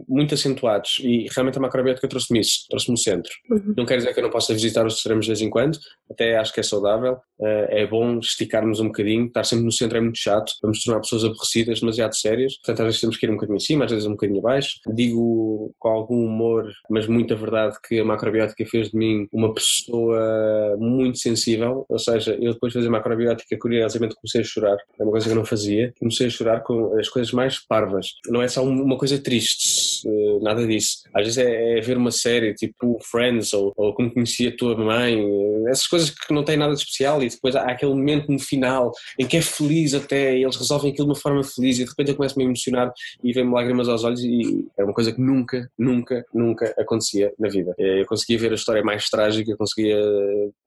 muito 0.08 0.34
acentuados. 0.34 0.98
E 1.00 1.26
realmente 1.34 1.58
a 1.58 1.60
macrobiótica 1.60 2.08
trouxe-me 2.08 2.40
isso, 2.40 2.66
trouxe-me 2.68 2.94
o 2.94 2.98
centro. 2.98 3.32
Uhum. 3.50 3.74
Não 3.76 3.86
quer 3.86 3.98
dizer 3.98 4.12
que 4.12 4.20
eu 4.20 4.24
não 4.24 4.30
possa 4.30 4.52
visitar 4.52 4.86
os 4.86 4.96
extremos 4.96 5.24
de 5.24 5.30
vez 5.30 5.40
em 5.40 5.50
quando, 5.50 5.78
até 6.10 6.36
acho 6.36 6.52
que 6.52 6.60
é 6.60 6.62
saudável, 6.62 7.16
eh, 7.40 7.82
é 7.82 7.86
bom 7.86 8.18
esticarmos 8.18 8.80
um 8.80 8.86
bocadinho, 8.86 9.26
estar 9.26 9.44
sempre 9.44 9.64
no 9.64 9.72
centro 9.72 9.98
é 9.98 10.00
muito 10.00 10.18
chato, 10.18 10.52
vamos 10.62 10.82
tornar 10.82 11.00
pessoas 11.00 11.24
aborrecidas, 11.24 11.80
demasiado 11.80 12.14
sérias, 12.14 12.56
portanto 12.56 12.80
às 12.80 12.86
vezes 12.86 13.00
temos 13.00 13.16
que 13.16 13.26
ir 13.26 13.30
um 13.30 13.34
bocadinho 13.34 13.56
acima, 13.56 13.84
às 13.84 13.90
vezes 13.90 14.06
um 14.06 14.12
bocadinho 14.12 14.40
abaixo. 14.40 14.78
Digo 14.94 15.74
com 15.78 15.88
algum 15.88 16.24
humor, 16.24 16.70
mas 16.90 17.06
muita 17.06 17.34
verdade 17.34 17.76
que 17.86 18.00
a 18.00 18.04
macrobiótica 18.04 18.64
fez 18.66 18.90
de 18.90 18.96
mim 18.96 19.26
uma 19.32 19.52
pessoa 19.52 20.76
muito 20.78 21.18
sensível, 21.18 21.84
ou 21.88 21.98
seja, 21.98 22.36
eu 22.40 22.52
depois 22.52 22.72
de 22.72 22.78
fazer 22.78 22.90
macrobiótica, 22.90 23.56
curiosamente 23.58 24.14
comecei 24.14 24.40
a 24.40 24.44
chorar, 24.44 24.76
é 24.98 25.02
uma 25.02 25.12
coisa 25.12 25.26
que 25.26 25.32
eu 25.32 25.36
não 25.36 25.44
fazia, 25.44 25.92
comecei 25.98 26.26
a 26.26 26.30
chorar 26.30 26.60
com 26.60 26.96
as 26.98 27.08
coisas 27.08 27.32
mais 27.32 27.58
parvas. 27.66 28.08
Não 28.28 28.42
é 28.42 28.48
só 28.48 28.64
uma 28.64 28.96
coisa 28.96 29.18
triste, 29.18 30.06
eh, 30.06 30.38
nada 30.42 30.66
disso. 30.66 30.98
Às 31.14 31.24
vezes 31.24 31.38
é, 31.38 31.78
é 31.78 31.80
ver 31.80 31.96
uma 31.96 32.10
série 32.10 32.54
tipo 32.54 32.98
Friends 33.02 33.52
ou, 33.52 33.72
ou 33.76 33.94
Como 33.94 34.12
Conhecia 34.12 34.50
a 34.50 34.56
Tua 34.56 34.76
Mãe, 34.76 35.22
essas 35.68 35.86
coisas 35.86 36.10
que 36.10 36.32
não 36.32 36.44
têm 36.44 36.56
nada 36.56 36.74
de 36.74 36.80
especial 36.80 37.22
e 37.22 37.28
depois 37.28 37.54
há 37.54 37.62
aquele 37.62 37.92
momento 37.92 38.30
no 38.30 38.38
final 38.38 38.92
em 39.18 39.26
que 39.26 39.36
é 39.36 39.42
feliz 39.42 39.94
até, 39.94 40.36
e 40.36 40.42
eles 40.42 40.56
resolvem 40.56 40.92
aquilo 40.92 41.06
de 41.06 41.12
uma 41.12 41.20
forma 41.20 41.42
feliz 41.42 41.78
e 41.78 41.84
de 41.84 41.90
repente 41.90 42.10
eu 42.10 42.16
começo-me 42.16 42.44
a 42.44 42.46
emocionar 42.46 42.92
e 43.22 43.32
vem-me 43.32 43.52
lágrimas 43.52 43.88
aos 43.88 44.04
olhos 44.04 44.22
e 44.22 44.64
é 44.78 44.84
uma 44.84 44.92
coisa 44.92 45.12
que 45.12 45.20
nunca, 45.20 45.70
nunca, 45.78 46.24
nunca 46.32 46.74
acontecia 46.78 47.32
na 47.38 47.48
vida. 47.48 47.74
Eh, 47.78 48.00
eu 48.02 48.06
conseguia 48.06 48.38
ver 48.38 48.52
a 48.52 48.54
história 48.54 48.82
mais 48.82 49.08
trágica, 49.08 49.56
conseguia 49.56 49.98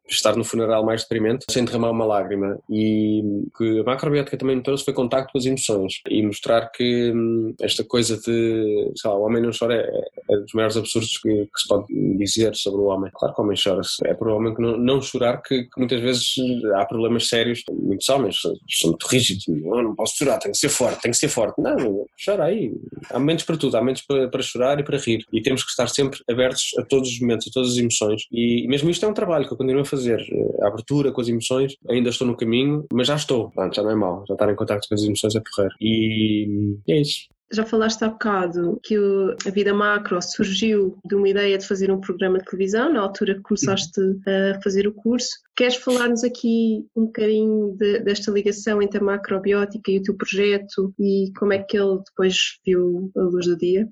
estar 0.09 0.35
no 0.35 0.43
funeral 0.43 0.83
mais 0.85 1.03
deprimente 1.03 1.45
sem 1.49 1.63
derramar 1.63 1.91
uma 1.91 2.05
lágrima. 2.05 2.59
E 2.69 3.21
que 3.57 3.79
a 3.79 3.83
macrobiótica 3.83 4.37
também 4.37 4.57
me 4.57 4.63
trouxe 4.63 4.83
foi 4.83 4.93
contacto 4.93 5.31
com 5.31 5.37
as 5.37 5.45
emoções 5.45 6.01
e 6.09 6.21
mostrar 6.23 6.69
que 6.71 7.11
hum, 7.11 7.53
esta 7.61 7.83
coisa 7.83 8.17
de, 8.17 8.91
sei 8.95 9.09
lá, 9.09 9.17
o 9.17 9.23
homem 9.23 9.41
não 9.41 9.51
chora 9.57 9.75
é, 9.75 10.33
é 10.33 10.37
dos 10.37 10.53
maiores 10.53 10.77
absurdos 10.77 11.17
que, 11.17 11.29
que, 11.29 11.61
se 11.61 11.67
pode 11.67 11.85
dizer 12.17 12.55
sobre 12.55 12.81
o 12.81 12.85
homem. 12.85 13.11
Claro 13.13 13.33
que 13.33 13.41
o 13.41 13.43
homem 13.43 13.57
chora, 13.61 13.81
é 14.05 14.13
para 14.13 14.31
o 14.31 14.35
homem 14.35 14.53
que 14.53 14.61
não, 14.61 14.77
não 14.77 15.01
chorar 15.01 15.41
que, 15.41 15.63
que, 15.63 15.77
muitas 15.77 16.01
vezes 16.01 16.35
há 16.75 16.85
problemas 16.85 17.27
sérios, 17.27 17.63
muitos 17.71 18.09
homens 18.09 18.37
são 18.41 18.89
muito 18.89 19.07
rígidos, 19.07 19.45
não, 19.47 19.83
não 19.83 19.95
posso 19.95 20.17
chorar, 20.17 20.37
tenho 20.39 20.53
que 20.53 20.59
ser 20.59 20.69
forte, 20.69 21.01
tenho 21.01 21.13
que 21.13 21.19
ser 21.19 21.29
forte. 21.29 21.61
Não, 21.61 22.05
chora 22.23 22.45
aí, 22.45 22.71
há 23.09 23.19
momentos 23.19 23.45
para 23.45 23.57
tudo, 23.57 23.77
há 23.77 23.79
momentos 23.79 24.01
para, 24.03 24.27
para 24.27 24.41
chorar 24.41 24.79
e 24.79 24.83
para 24.83 24.97
rir. 24.97 25.25
E 25.31 25.41
temos 25.41 25.63
que 25.63 25.69
estar 25.69 25.87
sempre 25.87 26.19
abertos 26.29 26.71
a 26.77 26.83
todos 26.83 27.09
os 27.09 27.19
momentos, 27.19 27.47
a 27.47 27.51
todas 27.51 27.71
as 27.71 27.77
emoções. 27.77 28.23
E 28.31 28.67
mesmo 28.67 28.89
isto 28.89 29.05
é 29.05 29.09
um 29.09 29.13
trabalho 29.13 29.47
que 29.47 29.53
eu 29.53 29.57
continuo 29.57 29.81
a 29.81 29.85
fazer 29.85 29.98
fazer. 29.99 30.25
A 30.61 30.67
abertura 30.67 31.11
com 31.11 31.21
as 31.21 31.27
emoções, 31.27 31.75
ainda 31.89 32.09
estou 32.09 32.25
no 32.25 32.37
caminho, 32.37 32.85
mas 32.93 33.07
já 33.07 33.15
estou. 33.15 33.51
Pronto, 33.51 33.75
já 33.75 33.83
não 33.83 33.91
é 33.91 33.95
mal. 33.95 34.23
Já 34.27 34.33
estar 34.33 34.51
em 34.51 34.55
contato 34.55 34.87
com 34.87 34.95
as 34.95 35.03
emoções 35.03 35.35
é 35.35 35.41
porreiro. 35.41 35.75
E 35.81 36.77
é 36.87 37.01
isso. 37.01 37.27
Já 37.51 37.65
falaste 37.65 38.03
há 38.03 38.09
bocado 38.09 38.79
que 38.83 38.95
a 38.95 39.49
Vida 39.49 39.73
Macro 39.73 40.21
surgiu 40.21 40.99
de 41.03 41.15
uma 41.15 41.27
ideia 41.27 41.57
de 41.57 41.65
fazer 41.67 41.89
um 41.89 41.99
programa 41.99 42.37
de 42.37 42.45
televisão, 42.45 42.93
na 42.93 43.01
altura 43.01 43.33
que 43.33 43.41
começaste 43.41 43.99
a 44.27 44.61
fazer 44.61 44.87
o 44.87 44.93
curso. 44.93 45.29
Queres 45.55 45.75
falar-nos 45.77 46.23
aqui 46.23 46.85
um 46.95 47.05
bocadinho 47.05 47.75
de, 47.75 48.01
desta 48.01 48.31
ligação 48.31 48.83
entre 48.83 48.99
a 48.99 49.03
macrobiótica 49.03 49.91
e 49.91 49.97
o 49.97 50.03
teu 50.03 50.15
projeto 50.15 50.93
e 50.99 51.31
como 51.39 51.51
é 51.51 51.57
que 51.57 51.75
ele 51.75 51.97
depois 52.05 52.35
viu 52.63 53.11
a 53.17 53.21
luz 53.21 53.47
do 53.47 53.57
dia? 53.57 53.89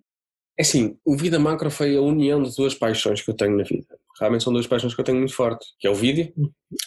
É 0.55 0.61
assim, 0.61 0.95
o 1.03 1.17
Vida 1.17 1.39
Macro 1.39 1.71
foi 1.71 1.97
a 1.97 2.01
união 2.01 2.43
de 2.43 2.55
duas 2.55 2.75
paixões 2.75 3.23
que 3.23 3.31
eu 3.31 3.35
tenho 3.35 3.57
na 3.57 3.63
vida 3.63 3.87
realmente 4.19 4.43
são 4.43 4.53
duas 4.53 4.67
paixões 4.67 4.93
que 4.93 5.01
eu 5.01 5.05
tenho 5.05 5.17
muito 5.17 5.33
forte, 5.33 5.65
que 5.79 5.87
é 5.87 5.89
o 5.89 5.95
vídeo, 5.95 6.31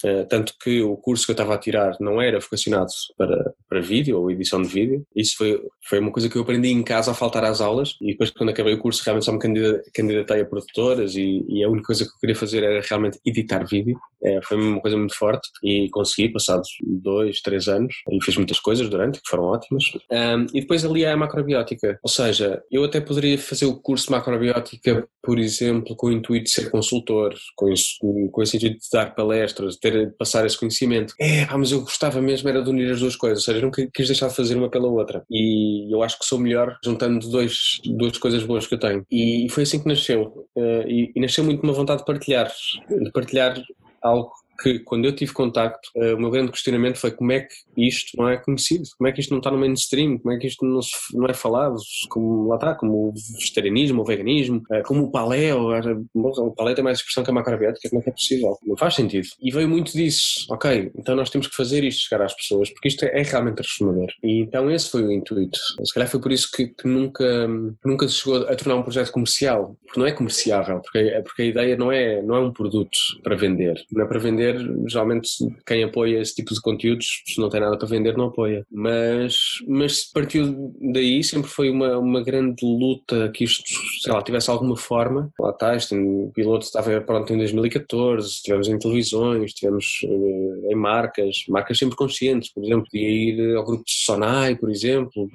uh, 0.05 0.27
tanto 0.29 0.55
que 0.62 0.81
o 0.83 0.97
curso 0.97 1.25
que 1.25 1.33
eu 1.33 1.35
estava 1.35 1.55
a 1.55 1.59
tirar 1.59 1.97
não 2.01 2.21
era 2.21 2.40
vocacionado 2.40 2.90
para, 3.16 3.55
para 3.69 3.81
vídeo 3.81 4.19
ou 4.19 4.31
edição 4.31 4.61
de 4.61 4.69
vídeo, 4.69 5.05
isso 5.14 5.37
foi, 5.37 5.61
foi 5.88 5.99
uma 5.99 6.12
coisa 6.12 6.29
que 6.29 6.37
eu 6.37 6.43
aprendi 6.43 6.69
em 6.69 6.83
casa 6.83 7.11
a 7.11 7.14
faltar 7.14 7.45
às 7.45 7.61
aulas. 7.61 7.97
E 8.01 8.12
depois 8.12 8.31
quando 8.31 8.51
acabei 8.51 8.75
o 8.75 8.79
curso 8.79 9.03
realmente 9.05 9.25
só 9.25 9.33
me 9.33 9.38
candidatei 9.38 10.40
a 10.40 10.45
produtoras 10.45 11.14
e, 11.16 11.45
e 11.49 11.64
a 11.64 11.69
única 11.69 11.87
coisa 11.87 12.05
que 12.05 12.11
eu 12.11 12.21
queria 12.21 12.37
fazer 12.37 12.62
era 12.62 12.81
realmente 12.81 13.19
editar 13.25 13.64
vídeo, 13.66 13.99
é, 14.23 14.40
foi 14.43 14.57
uma 14.57 14.81
coisa 14.81 14.97
muito 14.97 15.16
forte 15.16 15.49
e 15.62 15.88
consegui, 15.90 16.29
passados 16.31 16.69
dois, 16.83 17.40
três 17.40 17.69
anos, 17.69 17.95
e 18.11 18.23
fiz 18.23 18.37
muitas 18.37 18.61
coisas 18.61 18.88
durante, 18.88 19.21
que 19.21 19.29
foram 19.29 19.45
ótimas, 19.45 19.85
um, 20.11 20.47
e 20.55 20.61
depois 20.61 20.85
ali 20.85 21.07
há 21.07 21.12
a 21.12 21.16
macrobiótica, 21.16 21.99
ou 22.03 22.11
seja, 22.11 22.62
eu 22.71 22.85
até 22.85 23.01
poderia 23.01 23.38
fazer 23.38 23.66
o 23.66 23.81
curso 23.81 24.07
de 24.07 24.12
macrobiótica, 24.12 25.09
por 25.23 25.38
exemplo, 25.38 25.97
com 25.97 26.09
o 26.09 26.12
intuito 26.12 26.45
de 26.45 26.51
ser 26.51 26.71
consultor 26.71 27.19
com, 27.56 27.68
isso, 27.68 27.96
com 28.30 28.42
esse 28.42 28.52
sentido 28.52 28.74
de 28.74 28.88
dar 28.92 29.14
palestras, 29.14 29.74
de 29.74 29.80
ter, 29.80 30.14
passar 30.16 30.46
esse 30.46 30.59
conhecimento. 30.59 31.14
É, 31.20 31.42
ah, 31.44 31.59
mas 31.59 31.72
eu 31.72 31.80
gostava 31.80 32.20
mesmo 32.20 32.48
era 32.48 32.62
de 32.62 32.70
unir 32.70 32.90
as 32.90 33.00
duas 33.00 33.16
coisas, 33.16 33.38
ou 33.38 33.44
seja, 33.44 33.64
nunca 33.64 33.87
quis 33.92 34.06
deixar 34.06 34.28
de 34.28 34.37
fazer 34.37 34.56
uma 34.56 34.70
pela 34.70 34.88
outra. 34.88 35.24
E 35.30 35.92
eu 35.92 36.02
acho 36.02 36.18
que 36.18 36.24
sou 36.24 36.38
melhor 36.38 36.76
juntando 36.85 37.28
dois, 37.28 37.80
duas 37.85 38.16
coisas 38.18 38.42
boas 38.42 38.66
que 38.66 38.74
eu 38.74 38.78
tenho. 38.78 39.04
E 39.11 39.46
foi 39.50 39.64
assim 39.64 39.80
que 39.80 39.88
nasceu. 39.88 40.46
Uh, 40.56 40.88
e, 40.88 41.12
e 41.14 41.20
nasceu 41.20 41.44
muito 41.44 41.62
uma 41.62 41.72
vontade 41.72 42.00
de 42.00 42.06
partilhar, 42.06 42.51
de 42.88 43.11
partilhar 43.12 43.61
algo 44.03 44.30
que 44.61 44.78
quando 44.80 45.04
eu 45.06 45.14
tive 45.14 45.32
contacto, 45.32 45.90
uh, 45.96 46.14
o 46.14 46.20
meu 46.20 46.30
grande 46.30 46.52
questionamento 46.52 46.98
foi 46.98 47.11
como 47.11 47.32
é 47.32 47.40
que 47.40 47.54
isto 47.76 48.16
não 48.16 48.28
é 48.28 48.36
conhecido, 48.36 48.84
como 48.96 49.08
é 49.08 49.12
que 49.12 49.20
isto 49.20 49.30
não 49.30 49.38
está 49.38 49.50
no 49.50 49.58
mainstream, 49.58 50.18
como 50.18 50.34
é 50.34 50.38
que 50.38 50.46
isto 50.46 50.64
não, 50.64 50.82
se, 50.82 50.92
não 51.12 51.26
é 51.26 51.34
falado, 51.34 51.76
como 52.08 52.48
lá 52.48 52.56
está, 52.56 52.74
como 52.74 53.08
o 53.08 53.14
vegetarianismo, 53.38 54.02
o 54.02 54.04
veganismo, 54.04 54.62
uh, 54.70 54.82
como 54.84 55.04
o 55.04 55.11
paleo, 55.11 55.70
o 56.14 56.54
paleo 56.54 56.74
tem 56.74 56.84
mais 56.84 56.98
expressão 56.98 57.24
que 57.24 57.30
a 57.30 57.34
macrobiótica, 57.34 57.88
como 57.88 58.00
é 58.00 58.04
que 58.04 58.11
é 58.11 58.12
possível? 58.12 58.58
Não 58.66 58.76
faz 58.76 58.94
sentido. 58.94 59.26
E 59.40 59.50
veio 59.50 59.68
muito 59.68 59.92
disso, 59.92 60.46
ok, 60.50 60.90
então 60.96 61.16
nós 61.16 61.30
temos 61.30 61.46
que 61.46 61.56
fazer 61.56 61.82
isto 61.84 62.08
chegar 62.08 62.24
às 62.24 62.34
pessoas, 62.34 62.70
porque 62.70 62.88
isto 62.88 63.04
é, 63.04 63.20
é 63.20 63.22
realmente 63.22 63.56
transformador. 63.56 64.08
E 64.22 64.40
então 64.40 64.70
esse 64.70 64.90
foi 64.90 65.02
o 65.02 65.12
intuito. 65.12 65.58
Se 65.84 65.94
calhar 65.94 66.08
foi 66.08 66.20
por 66.20 66.32
isso 66.32 66.50
que, 66.52 66.68
que 66.68 66.86
nunca, 66.86 67.48
nunca 67.84 68.08
se 68.08 68.14
chegou 68.14 68.48
a 68.48 68.54
tornar 68.54 68.76
um 68.76 68.82
projeto 68.82 69.11
comercial, 69.12 69.76
porque 69.86 70.00
não 70.00 70.06
é 70.06 70.12
comerciável, 70.12 70.80
porque, 70.80 71.22
porque 71.24 71.42
a 71.42 71.46
ideia 71.46 71.76
não 71.76 71.90
é, 71.90 72.22
não 72.22 72.36
é 72.36 72.40
um 72.40 72.52
produto 72.52 72.98
para 73.22 73.36
vender, 73.36 73.82
não 73.90 74.04
é 74.04 74.08
para 74.08 74.18
vender 74.18 74.49
vender, 74.53 74.88
geralmente 74.88 75.30
quem 75.66 75.84
apoia 75.84 76.20
esse 76.20 76.34
tipo 76.34 76.55
de 76.55 76.61
conteúdos, 76.61 77.22
se 77.26 77.40
não 77.40 77.48
tem 77.48 77.61
nada 77.61 77.76
para 77.76 77.88
vender, 77.88 78.16
não 78.16 78.26
apoia. 78.26 78.64
Mas, 78.70 79.34
mas 79.66 80.05
partiu 80.12 80.72
daí, 80.92 81.22
sempre 81.22 81.51
foi 81.51 81.70
uma, 81.70 81.98
uma 81.98 82.22
grande 82.22 82.64
luta 82.64 83.30
que 83.34 83.44
isto, 83.44 83.64
sei 84.03 84.12
lá, 84.12 84.22
tivesse 84.22 84.51
alguma 84.51 84.76
forma. 84.76 85.30
Lá 85.38 85.51
está, 85.51 85.76
este 85.76 85.96
piloto 86.34 86.64
estava 86.64 87.01
pronto 87.01 87.32
em 87.32 87.38
2014, 87.38 88.28
estivemos 88.28 88.68
em 88.68 88.78
televisões, 88.78 89.44
estivemos 89.46 90.01
uh, 90.05 90.70
em 90.70 90.74
marcas, 90.74 91.44
marcas 91.48 91.78
sempre 91.78 91.96
conscientes, 91.96 92.53
por 92.53 92.64
exemplo, 92.64 92.86
podia 92.90 93.09
ir 93.09 93.57
ao 93.57 93.64
grupo 93.64 93.84
de 93.84 93.92
Sonai, 93.92 94.57
por 94.57 94.70
exemplo, 94.70 95.28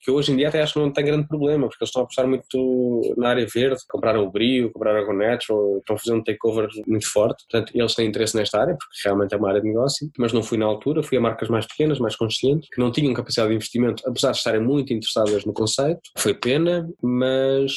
que 0.00 0.10
hoje 0.10 0.32
em 0.32 0.36
dia 0.36 0.48
até 0.48 0.62
acho 0.62 0.74
que 0.74 0.78
não 0.78 0.92
tem 0.92 1.04
grande 1.04 1.26
problema, 1.26 1.68
porque 1.68 1.82
eles 1.82 1.88
estão 1.88 2.02
a 2.02 2.04
apostar 2.04 2.26
muito 2.26 3.14
na 3.16 3.30
área 3.30 3.46
verde, 3.46 3.80
compraram 3.88 4.24
o 4.24 4.30
Brio, 4.30 4.70
compraram 4.72 5.00
a 5.00 5.04
Gonetro, 5.04 5.78
estão 5.78 5.96
a 5.96 5.98
fazer 5.98 6.12
um 6.12 6.22
takeover 6.22 6.68
muito 6.86 7.10
forte, 7.10 7.44
portanto 7.50 7.72
eles 7.74 7.94
têm 7.94 8.10
interesse 8.16 8.36
nesta 8.36 8.60
área, 8.60 8.74
porque 8.74 9.00
realmente 9.04 9.34
é 9.34 9.36
uma 9.36 9.48
área 9.48 9.60
de 9.60 9.68
negócio, 9.68 10.10
mas 10.18 10.32
não 10.32 10.42
fui 10.42 10.58
na 10.58 10.66
altura, 10.66 11.02
fui 11.02 11.18
a 11.18 11.20
marcas 11.20 11.48
mais 11.48 11.66
pequenas, 11.66 11.98
mais 11.98 12.16
conscientes, 12.16 12.68
que 12.70 12.80
não 12.80 12.90
tinham 12.90 13.12
capacidade 13.14 13.50
de 13.50 13.56
investimento, 13.56 14.02
apesar 14.06 14.32
de 14.32 14.38
estarem 14.38 14.60
muito 14.60 14.92
interessadas 14.92 15.44
no 15.44 15.52
conceito. 15.52 16.00
Foi 16.16 16.34
pena, 16.34 16.88
mas 17.02 17.72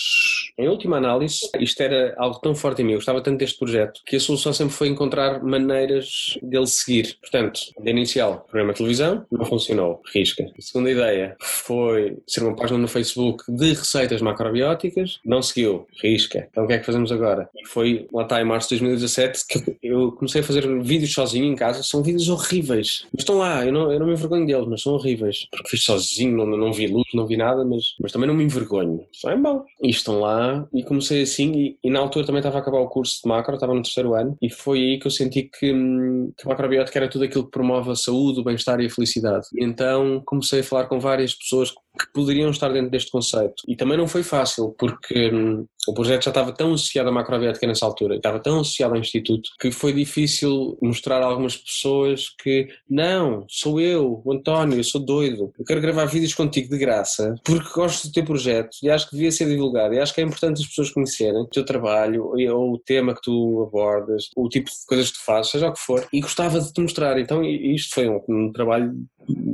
em 0.58 0.68
última 0.68 0.98
análise, 0.98 1.40
isto 1.60 1.82
era 1.82 2.16
algo 2.18 2.40
tão 2.40 2.56
forte 2.56 2.82
em 2.82 2.86
mim, 2.86 2.92
eu 2.94 2.98
gostava 2.98 3.22
tanto 3.22 3.40
deste 3.40 3.60
projeto, 3.60 4.02
que 4.06 4.16
a 4.16 4.20
solução 4.20 4.54
sempre 4.54 4.74
foi 4.74 4.88
encontrar 4.88 5.44
maneiras 5.44 6.38
dele 6.42 6.68
seguir. 6.68 7.18
Portanto, 7.22 7.60
de 7.80 7.90
inicial, 7.90 8.46
programa 8.50 8.74
de 8.74 8.78
televisão, 8.78 9.26
não 9.32 9.46
funcionou, 9.46 10.02
risca. 10.14 10.44
A 10.58 10.62
segunda 10.62 10.90
ideia 10.90 11.36
foi 11.42 12.18
ser 12.28 12.44
uma 12.44 12.56
página 12.56 12.80
no 12.80 12.88
Facebook 12.88 13.44
de 13.50 13.74
receitas 13.74 14.22
macrobióticas, 14.22 15.20
não 15.26 15.42
seguiu, 15.42 15.88
risca. 16.02 16.48
Então 16.50 16.64
o 16.64 16.68
que 16.68 16.74
é 16.74 16.80
que 16.80 16.86
fazemos 16.86 17.12
agora? 17.12 17.50
E 17.56 17.68
foi 17.68 18.08
lá 18.14 18.24
está 18.24 18.42
em 18.42 18.46
março 18.46 18.70
de 18.70 18.76
2017 18.76 19.40
que 19.48 19.78
eu 19.82 20.12
comecei 20.12 20.29
comecei 20.30 20.42
a 20.42 20.44
fazer 20.44 20.82
vídeos 20.84 21.14
sozinho 21.14 21.46
em 21.46 21.56
casa, 21.56 21.82
são 21.82 22.04
vídeos 22.04 22.30
horríveis. 22.30 23.06
Mas 23.12 23.22
estão 23.22 23.38
lá, 23.38 23.66
eu 23.66 23.74
não, 23.74 23.92
eu 23.92 24.00
não 24.00 24.08
me 24.08 24.14
envergonho 24.14 24.46
deles, 24.46 24.68
mas 24.68 24.82
são 24.82 24.94
horríveis. 24.94 25.48
Porque 25.52 25.70
fiz 25.70 25.84
sozinho, 25.84 26.38
não, 26.38 26.46
não 26.46 26.72
vi 26.72 26.88
luz, 26.88 27.08
não 27.14 27.26
vi 27.26 27.36
nada, 27.36 27.66
mas, 27.66 27.96
mas 28.00 28.12
também 28.12 28.28
não 28.28 28.36
me 28.36 28.44
envergonho. 28.44 29.06
Só 29.12 29.32
é 29.32 29.36
bom. 29.36 29.64
E 29.82 29.90
estão 29.90 30.20
lá, 30.20 30.68
e 30.74 30.84
comecei 30.84 31.24
assim, 31.24 31.52
e, 31.54 31.78
e, 31.84 31.90
na 31.90 32.00
altura 32.00 32.26
também 32.26 32.40
estava 32.40 32.58
a 32.58 32.62
acabar 32.62 32.80
o 32.80 32.88
curso 32.88 33.22
de 33.24 33.28
macro, 33.28 33.56
estava 33.56 33.74
no 33.74 33.82
terceiro 33.82 34.14
ano, 34.14 34.38
e 34.42 34.50
foi 34.50 34.80
aí 34.80 35.00
que 35.00 35.08
eu 35.08 35.12
senti 35.12 35.44
que, 35.44 35.74
hum, 35.74 36.32
que 36.38 36.46
a 36.46 36.50
macrobiótica 36.50 37.00
era 37.00 37.10
tudo 37.10 37.26
aquilo 37.26 37.46
que 37.46 37.52
promove 37.52 37.92
a 37.92 37.96
saúde, 37.96 38.40
o 38.40 38.44
bem-estar 38.44 38.80
e 38.80 38.86
a 38.86 38.90
felicidade. 38.90 39.48
E 39.54 39.64
então 39.64 40.22
comecei 40.26 40.60
a 40.60 40.64
falar 40.64 40.86
com 40.86 41.00
várias 41.00 41.34
pessoas 41.34 41.72
que 41.72 42.14
poderiam 42.14 42.50
estar 42.50 42.70
dentro 42.70 42.92
deste 42.92 43.12
conceito. 43.12 43.64
E 43.68 43.76
também 43.76 43.98
não 43.98 44.08
foi 44.08 44.24
fácil, 44.24 44.74
porque 44.78 45.32
hum, 45.32 45.66
o 45.88 45.94
projeto 45.94 46.26
já 46.26 46.32
estava 46.32 46.52
tão 46.52 46.74
associado 46.74 47.10
à 47.10 47.12
macrobiótica 47.12 47.66
nessa 47.66 47.86
altura, 47.86 48.16
estava 48.16 48.40
tão 48.40 48.60
associado 48.60 48.94
ao 48.94 49.00
Instituto, 49.00 49.50
que 49.60 49.72
foi 49.72 49.94
difícil 49.94 50.78
mostrar 50.82 51.22
a 51.22 51.26
algumas 51.26 51.56
pessoas 51.56 52.30
que, 52.30 52.68
não, 52.90 53.46
sou 53.48 53.80
eu, 53.80 54.22
o 54.24 54.34
António, 54.34 54.78
eu 54.78 54.84
sou 54.84 55.02
doido, 55.02 55.54
eu 55.58 55.66
quero 55.66 55.82
gravar 55.82 56.06
vídeos 56.06 56.34
contigo 56.34 56.70
de 56.70 56.78
graça, 56.78 57.36
porque 57.44 57.70
gosto 57.74 58.08
do 58.08 58.14
teu 58.14 58.26
projeto 58.26 58.78
e 58.84 58.90
acho 58.90 59.10
que 59.10 59.16
devia 59.16 59.32
ser 59.32 59.48
divulgado 59.48 59.94
e 59.94 60.00
acho 60.00 60.14
que 60.14 60.22
é 60.22 60.24
importante 60.24 60.62
as 60.62 60.68
pessoas 60.68 60.92
conhecerem 60.92 61.42
o 61.42 61.48
teu 61.48 61.66
trabalho 61.66 62.32
ou 62.54 62.74
o 62.74 62.78
tema 62.78 63.16
que 63.16 63.22
tu 63.22 63.64
abordas, 63.68 64.30
o 64.36 64.50
tipo 64.50 64.70
de 64.70 64.76
coisas 64.88 65.12
que 65.12 65.18
tu 65.18 65.26
fazes, 65.26 65.52
seja 65.52 65.70
o 65.70 65.74
que 65.74 65.80
for, 65.80 66.08
e 66.12 66.22
gostava 66.22 66.60
de 66.60 66.72
te 66.72 66.82
mostrar. 66.82 67.20
Então 67.20 67.44
isto 67.44 67.94
foi 67.94 68.10
um, 68.10 68.22
um 68.28 68.52
trabalho 68.52 68.94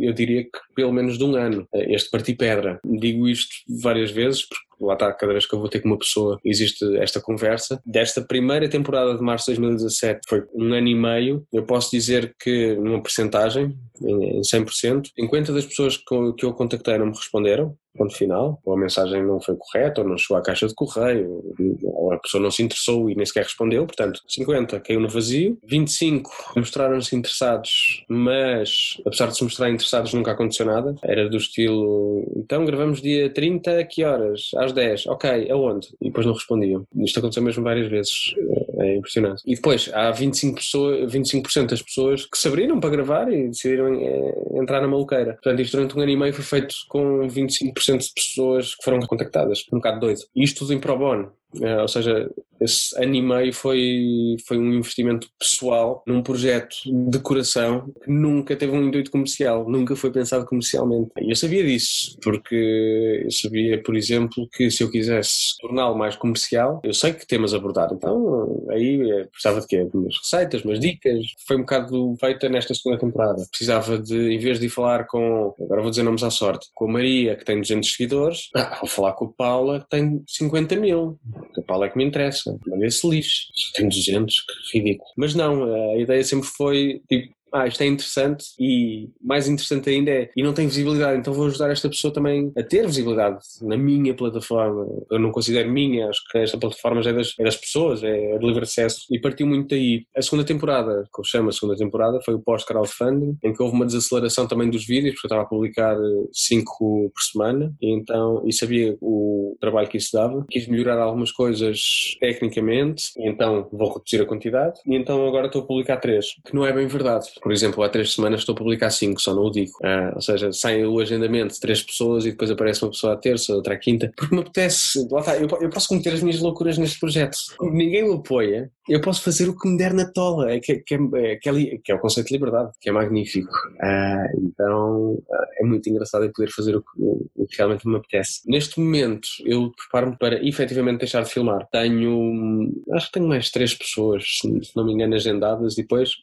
eu 0.01 0.13
diria 0.13 0.43
que 0.43 0.59
pelo 0.75 0.91
menos 0.91 1.17
de 1.17 1.23
um 1.23 1.35
ano, 1.35 1.67
este 1.73 2.09
partir 2.09 2.35
pedra. 2.35 2.79
Digo 2.85 3.27
isto 3.27 3.55
várias 3.81 4.11
vezes 4.11 4.47
porque 4.47 4.65
lá 4.79 4.93
está, 4.93 5.11
cada 5.13 5.31
vez 5.31 5.45
que 5.45 5.55
eu 5.55 5.59
vou 5.59 5.69
ter 5.69 5.79
com 5.79 5.89
uma 5.89 5.97
pessoa 5.97 6.39
existe 6.43 6.97
esta 6.97 7.21
conversa. 7.21 7.81
Desta 7.85 8.21
primeira 8.21 8.69
temporada 8.69 9.15
de 9.15 9.21
março 9.21 9.51
de 9.51 9.59
2017 9.59 10.19
foi 10.27 10.43
um 10.53 10.73
ano 10.73 10.87
e 10.87 10.95
meio, 10.95 11.45
eu 11.53 11.63
posso 11.63 11.91
dizer 11.91 12.35
que 12.39 12.75
numa 12.75 13.01
percentagem, 13.01 13.75
em 14.01 14.41
100%, 14.41 15.09
50 15.17 15.53
das 15.53 15.65
pessoas 15.65 15.97
que 15.97 16.45
eu 16.45 16.53
contactei 16.53 16.97
não 16.97 17.07
me 17.07 17.15
responderam, 17.15 17.75
ponto 17.95 18.15
final, 18.15 18.59
ou 18.65 18.73
a 18.73 18.77
mensagem 18.77 19.23
não 19.23 19.39
foi 19.39 19.55
correta, 19.55 20.01
ou 20.01 20.07
não 20.07 20.17
chegou 20.17 20.37
à 20.37 20.41
caixa 20.41 20.67
de 20.67 20.73
correio, 20.73 21.43
ou 21.83 22.13
a 22.13 22.17
pessoa 22.17 22.41
não 22.41 22.51
se 22.51 22.63
interessou 22.63 23.09
e 23.09 23.15
nem 23.15 23.25
sequer 23.25 23.43
respondeu, 23.43 23.85
portanto, 23.85 24.21
50 24.27 24.79
caiu 24.79 24.99
no 24.99 25.09
vazio, 25.09 25.57
25 25.63 26.29
mostraram-se 26.55 27.15
interessados, 27.15 28.03
mas 28.09 28.97
apesar 29.05 29.27
de 29.27 29.37
se 29.37 29.43
mostrarem 29.43 29.75
interessados 29.75 30.13
nunca 30.13 30.31
aconteceu 30.31 30.65
nada, 30.65 30.95
era 31.03 31.29
do 31.29 31.37
estilo, 31.37 32.23
então 32.35 32.65
gravamos 32.65 33.01
dia 33.01 33.29
30, 33.29 33.83
que 33.85 34.03
horas? 34.03 34.51
Às 34.57 34.73
10, 34.73 35.07
ok, 35.07 35.51
aonde? 35.51 35.87
E 36.01 36.05
depois 36.05 36.25
não 36.25 36.33
respondiam. 36.33 36.85
Isto 36.97 37.19
aconteceu 37.19 37.43
mesmo 37.43 37.63
várias 37.63 37.87
vezes, 37.87 38.33
é 38.79 38.95
impressionante. 38.95 39.41
E 39.45 39.55
depois, 39.55 39.89
há 39.93 40.11
25%, 40.11 40.55
pessoas, 40.55 41.11
25 41.11 41.67
das 41.67 41.81
pessoas 41.81 42.25
que 42.25 42.37
se 42.37 42.47
abriram 42.47 42.79
para 42.79 42.89
gravar 42.89 43.31
e 43.31 43.47
decidiram 43.47 43.93
eh, 43.93 44.59
entrar 44.59 44.81
na 44.81 44.87
maluqueira. 44.87 45.33
Portanto, 45.33 45.61
isto 45.61 45.77
durante 45.77 45.97
um 45.97 46.01
ano 46.01 46.11
e 46.11 46.17
meio 46.17 46.33
foi 46.33 46.43
feito 46.43 46.75
com 46.89 47.27
25% 47.27 47.73
de 47.93 48.11
pessoas 48.13 48.75
que 48.75 48.83
foram 48.83 48.99
contactadas. 48.99 49.65
Um 49.71 49.77
bocado 49.77 49.99
doido. 49.99 50.21
Isto 50.35 50.71
em 50.73 50.79
pro 50.79 50.97
bono. 50.97 51.31
É, 51.61 51.81
ou 51.81 51.87
seja, 51.87 52.29
esse 52.59 52.97
ano 53.01 53.15
e 53.15 53.21
meio 53.21 53.53
foi, 53.53 54.35
foi 54.47 54.57
um 54.57 54.73
investimento 54.73 55.27
pessoal 55.37 56.03
num 56.07 56.21
projeto 56.21 56.75
de 56.85 57.19
coração 57.19 57.91
que 58.03 58.09
nunca 58.09 58.55
teve 58.55 58.71
um 58.71 58.87
intuito 58.87 59.11
comercial, 59.11 59.69
nunca 59.69 59.95
foi 59.95 60.11
pensado 60.11 60.45
comercialmente. 60.45 61.11
E 61.19 61.31
eu 61.31 61.35
sabia 61.35 61.63
disso, 61.63 62.17
porque 62.23 63.21
eu 63.23 63.31
sabia, 63.31 63.81
por 63.83 63.95
exemplo, 63.95 64.47
que 64.53 64.69
se 64.71 64.83
eu 64.83 64.89
quisesse 64.89 65.57
torná-lo 65.59 65.97
mais 65.97 66.15
comercial, 66.15 66.81
eu 66.83 66.93
sei 66.93 67.13
que 67.13 67.27
temas 67.27 67.53
abordar. 67.53 67.89
Então, 67.91 68.65
aí 68.69 69.01
eh, 69.11 69.25
precisava 69.25 69.61
de 69.61 69.67
quê? 69.67 69.83
De 69.83 69.97
umas 69.97 70.17
receitas, 70.17 70.63
umas 70.63 70.79
dicas. 70.79 71.25
Foi 71.47 71.57
um 71.57 71.61
bocado 71.61 72.15
feita 72.19 72.49
nesta 72.49 72.73
segunda 72.73 72.99
temporada. 72.99 73.45
Precisava 73.49 73.97
de, 73.97 74.33
em 74.33 74.39
vez 74.39 74.59
de 74.59 74.67
ir 74.67 74.69
falar 74.69 75.05
com, 75.07 75.53
agora 75.59 75.81
vou 75.81 75.89
dizer 75.89 76.03
nomes 76.03 76.23
à 76.23 76.29
sorte, 76.29 76.67
com 76.73 76.85
a 76.85 76.93
Maria, 76.93 77.35
que 77.35 77.45
tem 77.45 77.59
200 77.59 77.91
seguidores, 77.91 78.49
vou 78.79 78.89
falar 78.89 79.13
com 79.13 79.25
a 79.25 79.33
Paula, 79.37 79.79
que 79.81 79.89
tem 79.89 80.23
50 80.27 80.75
mil. 80.77 81.19
A 81.57 81.61
Paula 81.61 81.85
é 81.85 81.89
que 81.89 81.97
me 81.97 82.05
interessa, 82.05 82.57
mas 82.67 82.81
esse 82.81 83.09
lixo. 83.09 83.47
Tem 83.75 83.87
200, 83.87 84.41
que 84.71 84.77
ridículo. 84.79 85.09
Mas 85.17 85.35
não, 85.35 85.91
a 85.91 85.97
ideia 85.97 86.23
sempre 86.23 86.47
foi, 86.47 87.01
tipo, 87.09 87.34
ah, 87.55 87.67
isto 87.67 87.81
é 87.81 87.87
interessante 87.87 88.45
e 88.59 89.09
mais 89.21 89.47
interessante 89.47 89.89
ainda 89.89 90.11
é, 90.11 90.29
e 90.35 90.43
não 90.43 90.53
tem 90.53 90.67
visibilidade, 90.67 91.19
então 91.19 91.33
vou 91.33 91.47
ajudar 91.47 91.71
esta 91.71 91.87
pessoa 91.87 92.13
também 92.13 92.51
a 92.57 92.63
ter 92.63 92.85
visibilidade 92.85 93.39
na 93.61 93.77
minha 93.77 94.13
plataforma. 94.13 94.85
Eu 95.09 95.19
não 95.19 95.31
considero 95.31 95.71
minha, 95.71 96.09
acho 96.09 96.19
que 96.29 96.37
esta 96.37 96.57
plataforma 96.57 97.01
é 97.01 97.13
das, 97.13 97.33
é 97.39 97.43
das 97.43 97.55
pessoas, 97.55 98.03
é, 98.03 98.37
de 98.37 98.45
livre 98.45 98.63
acesso 98.63 99.05
e 99.09 99.19
partiu 99.19 99.47
muito 99.47 99.69
daí. 99.69 100.05
A 100.15 100.21
segunda 100.21 100.43
temporada, 100.43 101.05
como 101.11 101.25
chama 101.25 101.49
a 101.49 101.53
segunda 101.53 101.77
temporada, 101.77 102.19
foi 102.25 102.33
o 102.33 102.39
pós-crowdfunding, 102.39 103.37
em 103.43 103.53
que 103.53 103.61
houve 103.61 103.75
uma 103.75 103.85
desaceleração 103.85 104.47
também 104.47 104.69
dos 104.69 104.85
vídeos, 104.85 105.13
porque 105.13 105.27
eu 105.27 105.29
estava 105.29 105.43
a 105.43 105.49
publicar 105.49 105.95
cinco 106.33 107.11
por 107.13 107.21
semana 107.21 107.73
e 107.81 107.93
então 107.93 108.43
e 108.45 108.51
sabia 108.51 108.97
o 109.01 109.55
trabalho 109.61 109.87
que 109.87 109.97
isso 109.97 110.09
dava. 110.13 110.45
Quis 110.49 110.67
melhorar 110.67 110.99
algumas 110.99 111.31
coisas 111.31 111.79
tecnicamente, 112.19 113.11
e 113.17 113.29
então 113.29 113.69
vou 113.71 113.93
reduzir 113.93 114.21
a 114.21 114.25
quantidade 114.25 114.79
e 114.85 114.95
então 114.95 115.25
agora 115.27 115.47
estou 115.47 115.61
a 115.61 115.65
publicar 115.65 115.97
três, 115.97 116.35
que 116.45 116.53
não 116.53 116.65
é 116.65 116.73
bem 116.73 116.87
verdade. 116.87 117.27
Por 117.45 117.53
exemplo, 117.53 117.83
há 117.83 117.89
três 117.89 118.11
semanas 118.11 118.39
estou 118.39 118.53
a 118.53 118.57
publicar 118.57 118.89
cinco, 118.89 119.21
só 119.21 119.31
não 119.31 119.43
o 119.43 119.51
digo. 119.51 119.73
Ah, 119.83 120.13
ou 120.15 120.21
seja, 120.21 120.51
sai 120.51 120.83
o 120.83 120.99
agendamento 120.99 121.53
de 121.53 121.59
três 121.59 121.79
pessoas 121.83 122.25
e 122.25 122.31
depois 122.31 122.49
aparece 122.49 122.83
uma 122.83 122.89
pessoa 122.89 123.13
à 123.13 123.15
terça, 123.15 123.53
outra 123.53 123.75
à 123.75 123.77
quinta, 123.77 124.11
porque 124.17 124.33
me 124.33 124.41
apetece, 124.41 125.07
lá 125.11 125.19
está, 125.19 125.37
eu, 125.37 125.47
eu 125.61 125.69
posso 125.69 125.89
cometer 125.89 126.11
as 126.11 126.23
minhas 126.23 126.39
loucuras 126.39 126.79
neste 126.79 126.99
projeto. 126.99 127.37
Ninguém 127.61 128.03
me 128.03 128.15
apoia, 128.15 128.71
eu 128.89 128.99
posso 128.99 129.21
fazer 129.21 129.47
o 129.47 129.55
que 129.55 129.69
me 129.69 129.77
der 129.77 129.93
na 129.93 130.11
tola, 130.11 130.53
é 130.53 130.59
que, 130.59 130.77
que, 130.77 130.95
é, 130.95 131.35
que, 131.35 131.49
é, 131.49 131.77
que 131.83 131.91
é 131.91 131.95
o 131.95 131.99
conceito 131.99 132.29
de 132.29 132.33
liberdade, 132.33 132.71
que 132.81 132.89
é 132.89 132.91
magnífico. 132.91 133.53
Ah, 133.79 134.25
então 134.39 135.21
ah, 135.31 135.45
é 135.59 135.63
muito 135.63 135.87
engraçado 135.87 136.25
eu 136.25 136.31
poder 136.33 136.49
fazer 136.49 136.75
o 136.75 136.81
que, 136.81 136.87
o 137.35 137.45
que 137.45 137.57
realmente 137.57 137.87
me 137.87 137.97
apetece. 137.97 138.41
Neste 138.47 138.79
momento 138.79 139.27
eu 139.45 139.71
preparo-me 139.71 140.17
para 140.17 140.43
efetivamente 140.43 141.01
deixar 141.01 141.23
de 141.23 141.29
filmar. 141.29 141.67
Tenho, 141.71 142.73
acho 142.93 143.05
que 143.05 143.13
tenho 143.13 143.27
mais 143.27 143.51
três 143.51 143.75
pessoas, 143.75 144.39
se 144.41 144.75
não 144.75 144.83
me 144.83 144.93
engano, 144.93 145.13
agendadas 145.13 145.75
depois 145.75 146.15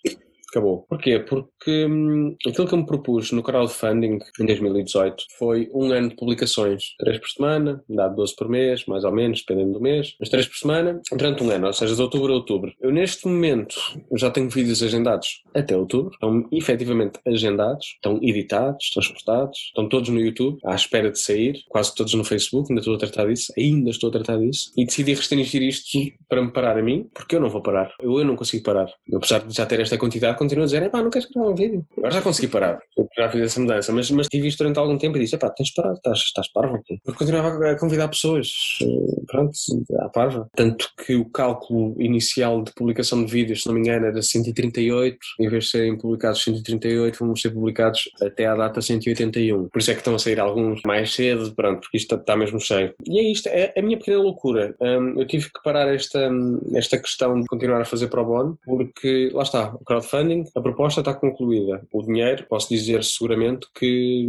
acabou. 0.52 0.84
Porquê? 0.88 1.18
Porque 1.18 1.86
hum, 1.86 2.36
aquilo 2.46 2.68
que 2.68 2.74
eu 2.74 2.78
me 2.78 2.86
propus 2.86 3.32
no 3.32 3.42
crowdfunding 3.42 4.18
em 4.38 4.46
2018 4.46 5.24
foi 5.38 5.68
um 5.74 5.90
ano 5.90 6.10
de 6.10 6.16
publicações, 6.16 6.94
três 6.98 7.18
por 7.18 7.28
semana, 7.28 7.82
dá 7.88 8.08
12 8.08 8.36
por 8.36 8.48
mês, 8.48 8.84
mais 8.86 9.04
ou 9.04 9.12
menos, 9.12 9.40
dependendo 9.40 9.72
do 9.72 9.80
mês, 9.80 10.14
mas 10.20 10.28
três 10.28 10.46
por 10.46 10.56
semana, 10.56 11.00
durante 11.10 11.42
um 11.42 11.50
ano, 11.50 11.66
ou 11.66 11.72
seja, 11.72 11.94
de 11.94 12.02
outubro 12.02 12.32
a 12.32 12.36
outubro. 12.36 12.72
Eu 12.80 12.90
neste 12.90 13.26
momento 13.26 13.76
já 14.16 14.30
tenho 14.30 14.48
vídeos 14.50 14.82
agendados 14.82 15.42
até 15.54 15.76
outubro, 15.76 16.12
estão 16.12 16.46
efetivamente 16.52 17.18
agendados, 17.26 17.86
estão 17.94 18.18
editados, 18.22 18.84
estão 18.84 19.02
exportados, 19.02 19.58
estão 19.68 19.88
todos 19.88 20.10
no 20.10 20.20
YouTube, 20.20 20.58
à 20.64 20.74
espera 20.74 21.10
de 21.10 21.18
sair, 21.18 21.62
quase 21.68 21.94
todos 21.94 22.12
no 22.14 22.24
Facebook, 22.24 22.70
ainda 22.70 22.80
estou 22.80 22.94
a 22.94 22.98
tratar 22.98 23.26
disso, 23.26 23.52
ainda 23.56 23.90
estou 23.90 24.08
a 24.10 24.12
tratar 24.12 24.38
disso, 24.38 24.72
e 24.76 24.84
decidi 24.84 25.14
restringir 25.14 25.62
isto 25.62 25.98
para 26.28 26.42
me 26.42 26.52
parar 26.52 26.78
a 26.78 26.82
mim, 26.82 27.08
porque 27.14 27.36
eu 27.36 27.40
não 27.40 27.48
vou 27.48 27.62
parar, 27.62 27.92
eu, 28.00 28.18
eu 28.18 28.24
não 28.24 28.36
consigo 28.36 28.62
parar. 28.62 28.88
Apesar 29.14 29.40
de 29.40 29.54
já 29.54 29.64
ter 29.66 29.80
esta 29.80 29.96
quantidade, 29.96 30.38
continuo 30.42 30.64
a 30.64 30.66
dizer, 30.66 30.90
pá, 30.90 31.02
não 31.02 31.10
queres 31.10 31.28
gravar 31.30 31.50
um 31.50 31.54
vídeo? 31.54 31.84
Agora 31.96 32.12
já 32.12 32.22
consegui 32.22 32.48
parar, 32.48 32.80
já 33.16 33.30
fiz 33.30 33.42
essa 33.42 33.60
mudança, 33.60 33.92
mas, 33.92 34.10
mas 34.10 34.28
tive 34.28 34.48
isto 34.48 34.58
durante 34.58 34.78
algum 34.78 34.98
tempo 34.98 35.16
e 35.16 35.20
disse, 35.20 35.36
pá, 35.36 35.50
tens 35.50 35.72
parar, 35.72 35.94
estás, 35.94 36.18
estás 36.18 36.52
parvo 36.52 36.76
aqui. 36.76 37.00
Porque 37.04 37.18
continuava 37.18 37.70
a 37.70 37.78
convidar 37.78 38.08
pessoas, 38.08 38.48
eh, 38.82 39.22
pronto, 39.26 39.52
à 40.00 40.08
parva. 40.08 40.48
Tanto 40.54 40.88
que 41.04 41.14
o 41.14 41.24
cálculo 41.26 41.94
inicial 42.00 42.62
de 42.62 42.72
publicação 42.74 43.24
de 43.24 43.32
vídeos, 43.32 43.62
se 43.62 43.66
não 43.66 43.74
me 43.74 43.80
engano, 43.80 44.06
era 44.06 44.22
138, 44.22 45.18
em 45.40 45.48
vez 45.48 45.64
de 45.64 45.70
serem 45.70 45.96
publicados 45.96 46.42
138, 46.42 47.18
vão 47.18 47.36
ser 47.36 47.50
publicados 47.50 48.02
até 48.20 48.46
à 48.46 48.54
data 48.54 48.80
181. 48.80 49.68
Por 49.68 49.78
isso 49.78 49.90
é 49.90 49.94
que 49.94 50.00
estão 50.00 50.14
a 50.14 50.18
sair 50.18 50.40
alguns 50.40 50.82
mais 50.84 51.14
cedo, 51.14 51.54
pronto, 51.54 51.80
porque 51.80 51.96
isto 51.96 52.14
está, 52.14 52.36
mesmo 52.36 52.60
cheio. 52.60 52.94
E 53.06 53.18
é 53.18 53.30
isto, 53.30 53.48
é 53.48 53.72
a 53.76 53.82
minha 53.82 53.98
pequena 53.98 54.18
loucura. 54.18 54.74
Um, 54.80 55.20
eu 55.20 55.26
tive 55.26 55.46
que 55.46 55.62
parar 55.62 55.92
esta, 55.92 56.30
esta 56.74 56.98
questão 56.98 57.40
de 57.40 57.46
continuar 57.46 57.80
a 57.80 57.84
fazer 57.84 58.08
pro 58.08 58.24
bono, 58.24 58.58
porque 58.64 59.30
lá 59.32 59.42
está, 59.42 59.74
o 59.74 59.84
crowdfunding, 59.84 60.31
a 60.54 60.60
proposta 60.60 61.00
está 61.00 61.14
concluída. 61.14 61.82
O 61.92 62.02
dinheiro, 62.02 62.46
posso 62.48 62.68
dizer 62.68 63.02
seguramente 63.04 63.66
que, 63.74 64.26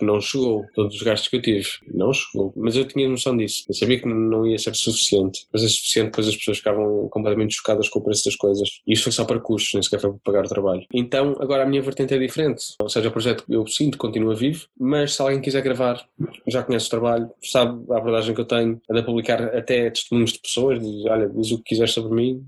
não 0.00 0.20
chegou. 0.20 0.64
Todos 0.74 0.96
os 0.96 1.02
gastos 1.02 1.28
que 1.28 1.36
eu 1.36 1.42
tive, 1.42 1.68
não 1.92 2.12
chegou. 2.12 2.52
Mas 2.56 2.76
eu 2.76 2.84
tinha 2.84 3.08
noção 3.08 3.36
disso. 3.36 3.64
Eu 3.68 3.74
sabia 3.74 3.98
que 3.98 4.06
não 4.06 4.46
ia 4.46 4.58
ser 4.58 4.74
suficiente. 4.74 5.46
Mas 5.52 5.62
é 5.62 5.68
suficiente, 5.68 6.06
depois 6.06 6.28
as 6.28 6.36
pessoas 6.36 6.58
ficavam 6.58 7.08
completamente 7.08 7.54
chocadas 7.54 7.88
com 7.88 7.98
o 7.98 8.02
preço 8.02 8.24
das 8.24 8.36
coisas. 8.36 8.68
E 8.86 8.92
isto 8.92 9.04
foi 9.04 9.12
só 9.12 9.24
para 9.24 9.40
custos, 9.40 9.74
nem 9.74 9.82
sequer 9.82 10.00
foi 10.00 10.10
para 10.10 10.20
pagar 10.24 10.44
o 10.44 10.48
trabalho. 10.48 10.84
Então, 10.92 11.36
agora 11.40 11.62
a 11.62 11.66
minha 11.66 11.82
vertente 11.82 12.14
é 12.14 12.18
diferente. 12.18 12.74
Ou 12.80 12.88
seja, 12.88 13.08
o 13.08 13.12
projeto 13.12 13.44
eu 13.48 13.66
sinto 13.66 13.98
continua 13.98 14.34
vivo, 14.34 14.66
mas 14.78 15.14
se 15.14 15.22
alguém 15.22 15.40
quiser 15.40 15.62
gravar, 15.62 16.04
já 16.46 16.62
conhece 16.62 16.86
o 16.86 16.90
trabalho, 16.90 17.30
sabe 17.42 17.84
a 17.90 17.98
abordagem 17.98 18.34
que 18.34 18.40
eu 18.40 18.44
tenho, 18.44 18.80
anda 18.90 19.00
a 19.00 19.04
publicar 19.04 19.42
até 19.56 19.90
testemunhos 19.90 20.32
de 20.32 20.40
pessoas, 20.40 20.80
diz, 20.80 21.04
olha, 21.06 21.28
diz 21.28 21.50
o 21.52 21.58
que 21.58 21.64
quiseres 21.64 21.92
sobre 21.92 22.14
mim, 22.14 22.44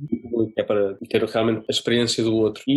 é 0.57 0.63
para 0.63 0.95
ter 1.09 1.23
realmente 1.25 1.65
a 1.69 1.73
experiência 1.73 2.23
do 2.23 2.35
outro. 2.35 2.63
E, 2.67 2.74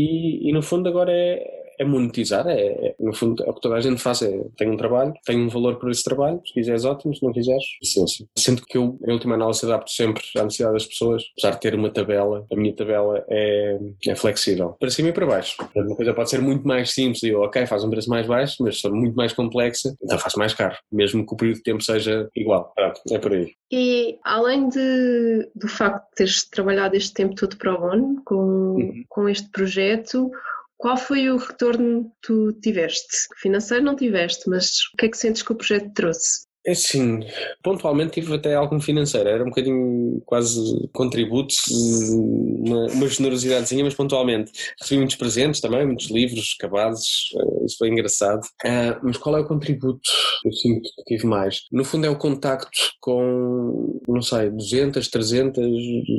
e 0.47 0.51
no 0.53 0.61
fundo 0.61 0.89
agora 0.89 1.11
é, 1.11 1.56
é 1.79 1.85
monetizar, 1.85 2.47
é, 2.47 2.59
é, 2.59 2.95
no 2.99 3.13
fundo 3.13 3.43
é 3.43 3.49
o 3.49 3.53
que 3.53 3.61
toda 3.61 3.75
a 3.75 3.81
gente 3.81 4.01
faz, 4.01 4.21
é 4.21 4.43
tem 4.57 4.69
um 4.69 4.77
trabalho, 4.77 5.13
tem 5.25 5.39
um 5.39 5.49
valor 5.49 5.77
por 5.77 5.91
esse 5.91 6.03
trabalho, 6.03 6.41
se 6.45 6.53
quiseres 6.53 6.85
ótimo, 6.85 7.15
se 7.15 7.23
não 7.23 7.31
quiseres, 7.31 7.63
paciência. 7.81 8.25
Sinto 8.37 8.65
que 8.65 8.77
eu, 8.77 8.97
em 9.07 9.11
última 9.11 9.35
análise, 9.35 9.65
adapto 9.65 9.91
sempre 9.91 10.23
à 10.37 10.43
necessidade 10.43 10.73
das 10.73 10.85
pessoas, 10.85 11.23
apesar 11.37 11.55
de 11.55 11.61
ter 11.61 11.75
uma 11.75 11.89
tabela, 11.89 12.45
a 12.51 12.55
minha 12.55 12.75
tabela 12.75 13.23
é, 13.29 13.77
é 14.07 14.15
flexível, 14.15 14.75
para 14.79 14.89
cima 14.89 15.09
e 15.09 15.13
para 15.13 15.25
baixo. 15.25 15.55
Uma 15.75 15.95
coisa 15.95 16.13
pode 16.13 16.29
ser 16.29 16.41
muito 16.41 16.67
mais 16.67 16.91
simples 16.91 17.23
e 17.23 17.33
ok, 17.33 17.65
faz 17.65 17.83
um 17.83 17.89
preço 17.89 18.09
mais 18.09 18.25
baixo, 18.25 18.57
mas 18.61 18.79
se 18.79 18.89
muito 18.89 19.15
mais 19.15 19.33
complexa, 19.33 19.93
então 20.01 20.17
faz 20.17 20.35
mais 20.35 20.53
caro, 20.53 20.75
mesmo 20.91 21.25
que 21.25 21.33
o 21.33 21.37
período 21.37 21.57
de 21.57 21.63
tempo 21.63 21.83
seja 21.83 22.29
igual. 22.35 22.71
Pronto, 22.75 23.01
é 23.11 23.19
por 23.19 23.33
aí. 23.33 23.51
E 23.71 24.17
além 24.23 24.69
de, 24.69 25.49
do 25.55 25.67
facto 25.67 26.09
de 26.09 26.15
teres 26.15 26.49
trabalhado 26.49 26.95
este 26.95 27.13
tempo 27.13 27.35
todo 27.35 27.57
para 27.57 27.75
o 27.75 27.83
ONU 27.83 28.21
com, 28.25 28.35
uhum. 28.35 29.03
com 29.09 29.29
este 29.29 29.49
projeto, 29.49 30.31
qual 30.77 30.97
foi 30.97 31.29
o 31.29 31.37
retorno 31.37 32.05
que 32.05 32.27
tu 32.27 32.53
tiveste? 32.61 33.27
Financeiro 33.37 33.83
não 33.83 33.95
tiveste, 33.95 34.49
mas 34.49 34.69
o 34.93 34.97
que 34.97 35.07
é 35.07 35.09
que 35.09 35.17
sentes 35.17 35.41
que 35.41 35.51
o 35.51 35.55
projeto 35.55 35.91
trouxe? 35.93 36.46
É 36.67 36.73
sim, 36.73 37.21
pontualmente 37.63 38.11
tive 38.11 38.35
até 38.35 38.53
algum 38.53 38.77
financeiro, 38.81 39.29
era 39.29 39.41
um 39.41 39.47
bocadinho 39.47 40.21
quase 40.25 40.59
contributo, 40.91 41.55
uma, 41.71 42.87
uma 42.87 43.07
generosidadezinha, 43.07 43.85
mas 43.85 43.93
pontualmente. 43.93 44.51
Recebi 44.77 44.97
muitos 44.97 45.15
presentes 45.15 45.61
também, 45.61 45.85
muitos 45.85 46.11
livros, 46.11 46.55
cabazes, 46.59 47.29
eh, 47.39 47.65
isso 47.65 47.77
foi 47.77 47.87
engraçado. 47.87 48.43
Uh, 48.65 48.99
mas 49.01 49.15
qual 49.15 49.37
é 49.37 49.39
o 49.39 49.47
contributo? 49.47 50.01
Eu 50.43 50.51
sinto 50.51 50.89
que 50.97 51.03
tive 51.05 51.25
mais. 51.25 51.63
No 51.71 51.85
fundo 51.85 52.05
é 52.05 52.09
o 52.09 52.17
contacto 52.17 52.69
com, 52.99 54.01
não 54.05 54.21
sei, 54.21 54.49
200, 54.49 55.07
300, 55.07 55.65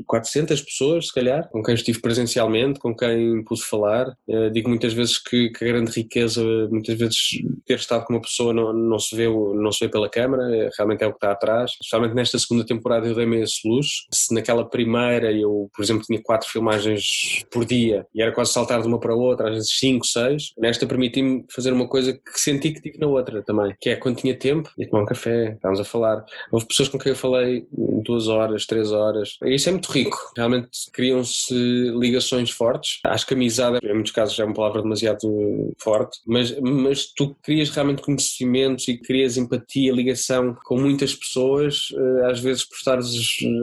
400 0.07 0.63
pessoas, 0.63 1.09
se 1.09 1.15
calhar, 1.15 1.47
com 1.51 1.63
quem 1.63 1.75
estive 1.75 2.01
presencialmente, 2.01 2.81
com 2.81 2.97
quem 2.97 3.45
pude 3.45 3.63
falar. 3.63 4.09
Uh, 4.27 4.51
digo 4.51 4.71
muitas 4.71 4.95
vezes 4.95 5.19
que, 5.19 5.51
que, 5.51 5.65
a 5.65 5.69
grande 5.69 5.91
riqueza, 5.91 6.43
muitas 6.71 6.97
vezes 6.99 7.19
ter 7.67 7.75
estado 7.75 8.07
com 8.07 8.15
uma 8.15 8.23
pessoa 8.23 8.55
não, 8.55 8.73
não, 8.73 8.99
se, 8.99 9.15
vê, 9.15 9.29
não 9.29 9.71
se 9.71 9.85
vê 9.85 9.91
pela 9.91 10.09
câmara, 10.09 10.38
realmente 10.76 11.03
é 11.03 11.07
o 11.07 11.11
que 11.11 11.16
está 11.16 11.32
atrás. 11.32 11.72
Especialmente 11.72 12.14
nesta 12.14 12.39
segunda 12.39 12.64
temporada 12.64 13.07
eu 13.07 13.14
dei-me 13.14 13.43
esse 13.43 13.66
luxo. 13.66 14.07
Se 14.12 14.34
naquela 14.34 14.68
primeira 14.68 15.32
eu, 15.32 15.70
por 15.74 15.82
exemplo, 15.82 16.05
tinha 16.05 16.20
quatro 16.22 16.49
filmagens 16.49 17.45
por 17.51 17.64
dia 17.64 18.07
e 18.14 18.22
era 18.22 18.32
quase 18.32 18.53
saltar 18.53 18.80
de 18.80 18.89
uma 18.89 18.99
para 18.99 19.14
outra, 19.14 19.49
às 19.49 19.55
vezes 19.55 19.78
cinco, 19.78 20.07
seis, 20.07 20.53
nesta 20.59 20.86
permiti-me 20.86 21.45
fazer 21.51 21.72
uma 21.72 21.89
coisa 21.89 22.12
que 22.12 22.41
senti 22.41 22.72
que 22.72 22.80
tive 22.80 22.99
na 22.99 23.07
outra 23.07 23.43
também, 23.43 23.74
que 23.80 23.91
é 23.91 23.97
quando 23.97 24.16
tinha 24.16 24.36
tempo, 24.36 24.70
ia 24.78 24.89
tomar 24.89 25.03
um 25.03 25.07
café, 25.07 25.53
estávamos 25.53 25.80
a 25.80 25.84
falar. 25.84 26.24
Houve 26.51 26.66
pessoas 26.66 26.89
com 26.89 26.99
quem 26.99 27.11
eu 27.11 27.16
falei 27.16 27.66
duas 28.05 28.28
horas, 28.28 28.66
três 28.66 28.93
horas. 28.93 29.36
E 29.45 29.55
isso 29.55 29.68
é 29.68 29.72
muito 29.72 29.91
rico. 29.91 30.16
Realmente 30.36 30.68
criam-se 30.93 31.55
ligações 31.99 32.51
fortes. 32.51 33.01
Acho 33.05 33.26
que 33.26 33.34
amizade, 33.34 33.78
em 33.82 33.95
muitos 33.95 34.12
casos, 34.12 34.39
é 34.39 34.45
uma 34.45 34.55
palavra 34.55 34.82
demasiado 34.82 35.74
forte, 35.80 36.18
mas, 36.26 36.59
mas 36.61 37.12
tu 37.14 37.34
crias 37.43 37.70
realmente 37.70 38.03
conhecimentos 38.03 38.89
e 38.89 38.99
crias 38.99 39.36
empatia, 39.36 39.93
ligação 39.93 40.28
ligação 40.29 40.57
com 40.64 40.79
muitas 40.79 41.14
pessoas, 41.14 41.89
eh, 41.93 42.31
às 42.31 42.41
vezes 42.41 42.66
por 42.66 42.76
estares 42.76 43.09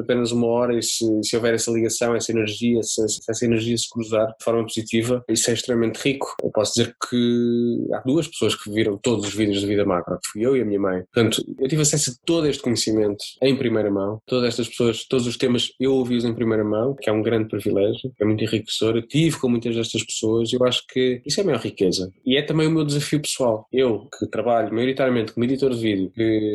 apenas 0.02 0.32
uma 0.32 0.48
hora 0.48 0.78
e 0.78 0.82
se, 0.82 1.06
se 1.24 1.36
houver 1.36 1.54
essa 1.54 1.72
ligação, 1.72 2.16
essa 2.16 2.32
energia, 2.32 2.82
se, 2.82 3.08
se, 3.08 3.20
essa 3.30 3.46
energia 3.46 3.78
se 3.78 3.90
cruzar 3.90 4.28
de 4.28 4.44
forma 4.44 4.64
positiva, 4.64 5.24
isso 5.30 5.50
é 5.50 5.54
extremamente 5.54 5.98
rico. 5.98 6.36
Eu 6.44 6.52
posso 6.52 6.74
dizer 6.74 6.96
que 7.10 7.88
há 7.94 8.00
duas 8.06 8.28
pessoas 8.28 8.56
que 8.56 8.72
viram 8.72 8.98
todos 8.98 9.28
os 9.28 9.34
vídeos 9.34 9.62
da 9.62 9.68
Vida 9.68 9.86
Macro, 9.86 10.18
fui 10.32 10.46
eu 10.46 10.58
e 10.58 10.62
a 10.62 10.66
minha 10.66 10.80
mãe. 10.80 11.04
Portanto, 11.14 11.44
eu 11.60 11.68
tive 11.68 11.82
acesso 11.82 12.12
a 12.12 12.14
todo 12.26 12.48
este 12.48 12.62
conhecimento 12.62 13.24
em 13.42 13.56
primeira 13.56 13.92
mão, 13.92 14.20
todas 14.26 14.50
estas 14.50 14.68
pessoas, 14.68 15.06
todos 15.08 15.28
os 15.28 15.38
temas 15.38 15.72
eu 15.80 15.94
ouvi-os 15.94 16.26
em 16.26 16.34
primeira 16.34 16.64
mão, 16.64 16.96
que 17.00 17.10
é 17.10 17.14
um 17.14 17.22
grande 17.22 17.50
privilégio, 17.50 18.12
é 18.20 18.26
muito 18.26 18.44
enriquecedor. 18.44 18.98
Eu 18.98 19.08
tive 19.08 19.38
com 19.38 19.50
muitas 19.50 19.76
destas 19.76 20.04
pessoas 20.04 20.52
e 20.52 20.56
eu 20.56 20.66
acho 20.66 20.84
que 20.88 21.22
isso 21.26 21.40
é 21.40 21.44
a 21.44 21.46
maior 21.46 21.62
riqueza. 21.62 22.12
E 22.26 22.38
é 22.38 22.42
também 22.42 22.68
o 22.68 22.72
meu 22.72 22.86
desafio 22.86 23.22
pessoal. 23.22 23.68
Eu, 23.72 24.08
que 24.18 24.28
trabalho 24.28 24.74
maioritariamente 24.74 25.34
como 25.34 25.44
editor 25.44 25.74
de 25.74 25.82
vídeo, 25.82 26.12
que 26.14 26.55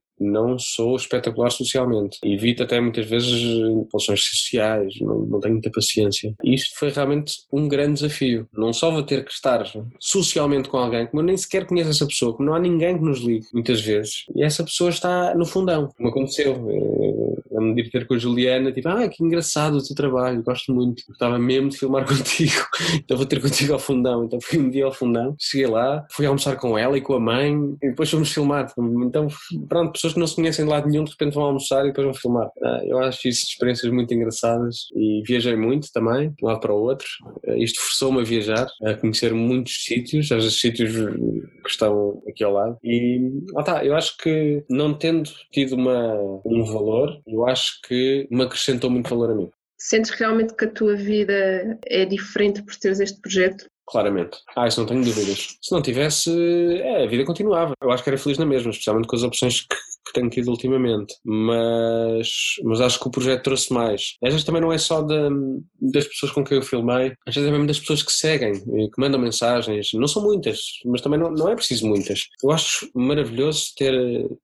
não 0.21 0.57
sou 0.59 0.95
espetacular 0.95 1.49
socialmente. 1.49 2.19
Evito 2.23 2.63
até 2.63 2.79
muitas 2.79 3.05
vezes 3.05 3.31
relações 3.91 4.23
sociais, 4.23 4.93
não, 5.01 5.19
não 5.19 5.39
tenho 5.39 5.55
muita 5.55 5.71
paciência. 5.71 6.33
E 6.43 6.53
isto 6.53 6.77
foi 6.77 6.89
realmente 6.89 7.33
um 7.51 7.67
grande 7.67 7.95
desafio. 7.95 8.47
Não 8.55 8.71
só 8.71 8.91
vou 8.91 9.03
ter 9.03 9.25
que 9.25 9.31
estar 9.31 9.63
socialmente 9.99 10.69
com 10.69 10.77
alguém, 10.77 11.07
como 11.07 11.21
eu 11.21 11.25
nem 11.25 11.37
sequer 11.37 11.65
conheço 11.65 11.89
essa 11.89 12.05
pessoa, 12.05 12.33
como 12.33 12.47
não 12.47 12.55
há 12.55 12.59
ninguém 12.59 12.97
que 12.97 13.03
nos 13.03 13.19
ligue, 13.19 13.47
muitas 13.53 13.81
vezes. 13.81 14.25
E 14.35 14.43
essa 14.43 14.63
pessoa 14.63 14.89
está 14.89 15.33
no 15.35 15.45
fundão, 15.45 15.89
como 15.97 16.09
aconteceu. 16.09 16.53
A 17.57 17.61
de 17.73 17.89
ter 17.89 18.07
com 18.07 18.15
a 18.15 18.17
Juliana, 18.17 18.71
tipo, 18.71 18.87
ah, 18.89 19.07
que 19.07 19.23
engraçado 19.23 19.77
o 19.77 19.83
teu 19.83 19.95
trabalho, 19.95 20.43
gosto 20.43 20.73
muito. 20.73 21.03
Gostava 21.07 21.37
mesmo 21.37 21.69
de 21.69 21.77
filmar 21.77 22.05
contigo, 22.07 22.65
então 22.95 23.17
vou 23.17 23.25
ter 23.25 23.41
contigo 23.41 23.73
ao 23.73 23.79
fundão. 23.79 24.25
Então 24.25 24.39
fui 24.41 24.59
um 24.59 24.69
dia 24.69 24.85
ao 24.85 24.91
fundão, 24.91 25.35
cheguei 25.39 25.67
lá, 25.67 26.05
fui 26.09 26.25
almoçar 26.25 26.55
com 26.55 26.77
ela 26.77 26.97
e 26.97 27.01
com 27.01 27.13
a 27.13 27.19
mãe, 27.19 27.53
e 27.81 27.89
depois 27.89 28.09
fomos 28.09 28.31
filmar. 28.31 28.71
Então, 29.03 29.27
pronto, 29.67 29.93
pessoas 29.93 30.10
que 30.13 30.19
não 30.19 30.27
se 30.27 30.35
conhecem 30.35 30.65
de 30.65 30.71
lado 30.71 30.87
nenhum, 30.87 31.03
de 31.03 31.11
repente 31.11 31.33
vão 31.33 31.43
almoçar 31.43 31.83
e 31.83 31.87
depois 31.87 32.05
vão 32.05 32.13
filmar. 32.13 32.49
Ah, 32.63 32.81
eu 32.85 32.99
acho 32.99 33.27
isso 33.27 33.47
experiências 33.47 33.91
muito 33.91 34.13
engraçadas 34.13 34.87
e 34.95 35.21
viajei 35.25 35.55
muito 35.55 35.91
também, 35.91 36.29
de 36.29 36.43
um 36.43 36.47
lado 36.47 36.59
para 36.59 36.73
o 36.73 36.81
outro. 36.81 37.07
Ah, 37.47 37.57
isto 37.57 37.79
forçou-me 37.81 38.21
a 38.21 38.23
viajar, 38.23 38.67
a 38.83 38.93
conhecer 38.95 39.33
muitos 39.33 39.83
sítios, 39.85 40.31
às 40.31 40.43
vezes 40.43 40.59
sítios 40.59 40.91
que 40.93 41.69
estão 41.69 42.21
aqui 42.27 42.43
ao 42.43 42.53
lado. 42.53 42.77
E 42.83 43.31
ah, 43.55 43.63
tá, 43.63 43.85
eu 43.85 43.95
acho 43.95 44.17
que 44.17 44.63
não 44.69 44.93
tendo 44.93 45.29
tido 45.51 45.75
uma, 45.75 46.15
um 46.45 46.63
valor, 46.63 47.21
eu 47.27 47.47
acho 47.47 47.79
que 47.87 48.27
me 48.31 48.43
acrescentou 48.43 48.89
muito 48.89 49.09
valor 49.09 49.31
a 49.31 49.35
mim. 49.35 49.49
Sentes 49.77 50.11
realmente 50.11 50.55
que 50.55 50.65
a 50.65 50.69
tua 50.71 50.95
vida 50.95 51.79
é 51.87 52.05
diferente 52.05 52.61
por 52.61 52.75
teres 52.75 52.99
este 52.99 53.19
projeto? 53.19 53.65
Claramente. 53.87 54.37
Ah, 54.55 54.67
isso 54.67 54.79
não 54.79 54.87
tenho 54.87 55.03
dúvidas. 55.03 55.57
Se 55.59 55.71
não 55.71 55.81
tivesse, 55.81 56.31
é, 56.81 57.03
a 57.03 57.07
vida 57.07 57.25
continuava. 57.25 57.73
Eu 57.81 57.91
acho 57.91 58.03
que 58.03 58.09
era 58.09 58.17
feliz 58.17 58.37
na 58.37 58.45
mesma, 58.45 58.69
especialmente 58.69 59.07
com 59.07 59.15
as 59.15 59.23
opções 59.23 59.61
que, 59.61 59.75
que 60.05 60.13
tenho 60.13 60.29
tido 60.29 60.49
ultimamente. 60.49 61.15
Mas, 61.23 62.29
mas 62.63 62.81
acho 62.81 62.99
que 62.99 63.07
o 63.07 63.11
projeto 63.11 63.43
trouxe 63.43 63.73
mais. 63.73 64.15
Às 64.23 64.33
vezes 64.33 64.45
também 64.45 64.61
não 64.61 64.71
é 64.71 64.77
só 64.77 65.01
de, 65.01 65.15
das 65.79 66.07
pessoas 66.07 66.31
com 66.31 66.43
quem 66.43 66.57
eu 66.57 66.63
filmei, 66.63 67.13
às 67.27 67.35
vezes 67.35 67.47
é 67.47 67.51
mesmo 67.51 67.67
das 67.67 67.79
pessoas 67.79 68.03
que 68.03 68.11
seguem 68.11 68.53
que 68.53 68.99
mandam 68.99 69.19
mensagens. 69.19 69.89
Não 69.93 70.07
são 70.07 70.23
muitas, 70.23 70.59
mas 70.85 71.01
também 71.01 71.19
não, 71.19 71.31
não 71.31 71.49
é 71.49 71.55
preciso 71.55 71.87
muitas. 71.87 72.27
Eu 72.43 72.51
acho 72.51 72.89
maravilhoso 72.95 73.73
ter, 73.77 73.93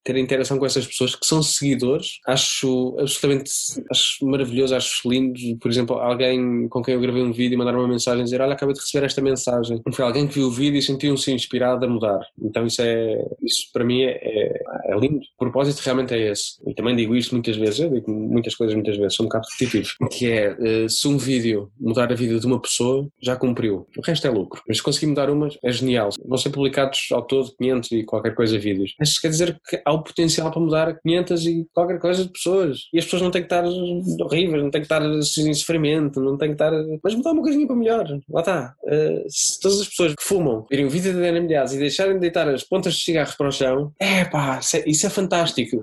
ter 0.04 0.18
interação 0.18 0.58
com 0.58 0.66
essas 0.66 0.86
pessoas 0.86 1.16
que 1.16 1.26
são 1.26 1.42
seguidores. 1.42 2.20
Acho 2.28 2.96
absolutamente 3.00 3.52
acho 3.92 4.26
maravilhoso, 4.26 4.76
acho 4.76 5.10
lindo. 5.10 5.40
Por 5.60 5.72
exemplo, 5.72 5.98
alguém 5.98 6.68
com 6.70 6.82
quem 6.82 6.94
eu 6.94 7.02
gravei 7.02 7.24
um 7.24 7.32
vídeo 7.32 7.56
e 7.56 7.58
mandar 7.58 7.76
uma 7.76 7.88
mensagem 7.88 8.24
dizer: 8.24 8.42
Olha, 8.42 8.54
acabei 8.54 8.74
de 8.74 8.82
receber 8.82 9.06
esta 9.06 9.22
mensagem 9.22 9.38
mensagem. 9.38 9.82
Foi 9.94 10.06
alguém 10.06 10.28
que 10.28 10.36
viu 10.36 10.48
o 10.48 10.52
vídeo 10.52 10.78
e 10.78 10.82
sentiu-se 10.82 11.32
inspirado 11.32 11.86
a 11.86 11.90
mudar. 11.90 12.20
Então 12.42 12.66
isso 12.66 12.82
é, 12.82 13.26
isso 13.42 13.70
para 13.72 13.86
mim 13.86 14.04
é, 14.04 14.20
é, 14.22 14.64
é, 14.86 15.00
lindo. 15.00 15.22
Propósito 15.52 15.80
realmente 15.80 16.14
é 16.14 16.32
esse. 16.32 16.58
E 16.66 16.74
também 16.74 16.96
digo 16.96 17.16
isto 17.16 17.34
muitas 17.34 17.56
vezes, 17.56 17.80
eu 17.80 17.90
digo 17.90 18.12
muitas 18.12 18.56
coisas 18.56 18.76
muitas 18.76 18.98
vezes, 18.98 19.16
sou 19.16 19.26
um 19.26 19.30
bocado 19.30 19.48
repetitivo, 19.52 19.90
que 20.12 20.32
é, 20.32 20.56
eh, 20.60 20.88
se 20.90 21.08
um 21.08 21.18
vídeo 21.18 21.72
mudar 21.80 22.12
a 22.12 22.16
vida 22.16 22.40
de 22.40 22.46
uma 22.46 22.62
pessoa, 22.62 23.08
já 23.22 23.36
cumpriu. 23.36 23.88
O 23.98 24.02
resto 24.02 24.28
é 24.28 24.30
lucro. 24.30 24.62
Mas 24.68 24.78
se 24.78 24.84
conseguir 24.84 25.08
mudar 25.08 25.30
umas, 25.30 25.58
é 25.64 25.72
genial. 25.72 26.10
Vão 26.26 26.38
ser 26.38 26.50
publicados 26.50 27.00
ao 27.12 27.22
todo 27.22 27.54
500 27.58 27.92
e 27.92 28.04
qualquer 28.04 28.36
coisa 28.36 28.58
vídeos. 28.60 28.94
Isso 29.02 29.22
quer 29.22 29.30
dizer 29.30 29.60
que 29.68 29.82
há 29.84 29.94
o 29.94 30.04
potencial 30.04 30.52
para 30.52 30.62
mudar 30.62 31.00
500 31.02 31.46
e 31.46 31.68
qualquer 31.74 32.00
coisa 32.00 32.24
de 32.24 32.32
pessoas. 32.32 32.80
E 32.94 33.00
as 33.00 33.06
pessoas 33.06 33.22
não 33.22 33.32
têm 33.32 33.42
que 33.42 33.54
estar 33.54 33.64
horríveis, 33.66 34.64
não 34.64 34.72
têm 34.72 34.82
que 34.82 34.86
estar 34.86 35.02
em 35.04 35.54
sofrimento, 35.54 36.20
não 36.20 36.38
têm 36.38 36.50
que 36.50 36.56
estar... 36.56 36.72
Mas 37.04 37.16
mudar 37.16 37.32
uma 37.32 37.42
coisinha 37.42 37.68
para 37.68 37.76
melhor. 37.76 38.08
Lá 38.30 38.42
está. 38.42 38.76
Uh, 38.84 39.26
se 39.30 39.60
todas 39.60 39.82
as 39.82 39.88
pessoas 39.88 40.14
que 40.16 40.24
fumam 40.24 40.66
virem 40.70 40.86
o 40.86 40.90
vídeo 40.90 41.14
da 41.14 41.28
Ana 41.28 41.40
e 41.40 41.78
deixarem 41.78 42.16
de 42.16 42.20
deitar 42.20 42.48
as 42.50 42.64
pontas 42.64 42.96
de 42.96 43.04
cigarros 43.04 43.36
para 43.36 43.48
o 43.48 43.52
chão, 43.52 43.92
é 44.00 44.26
pá, 44.26 44.60
isso 44.86 45.06
é 45.06 45.10
fantástico. 45.10 45.37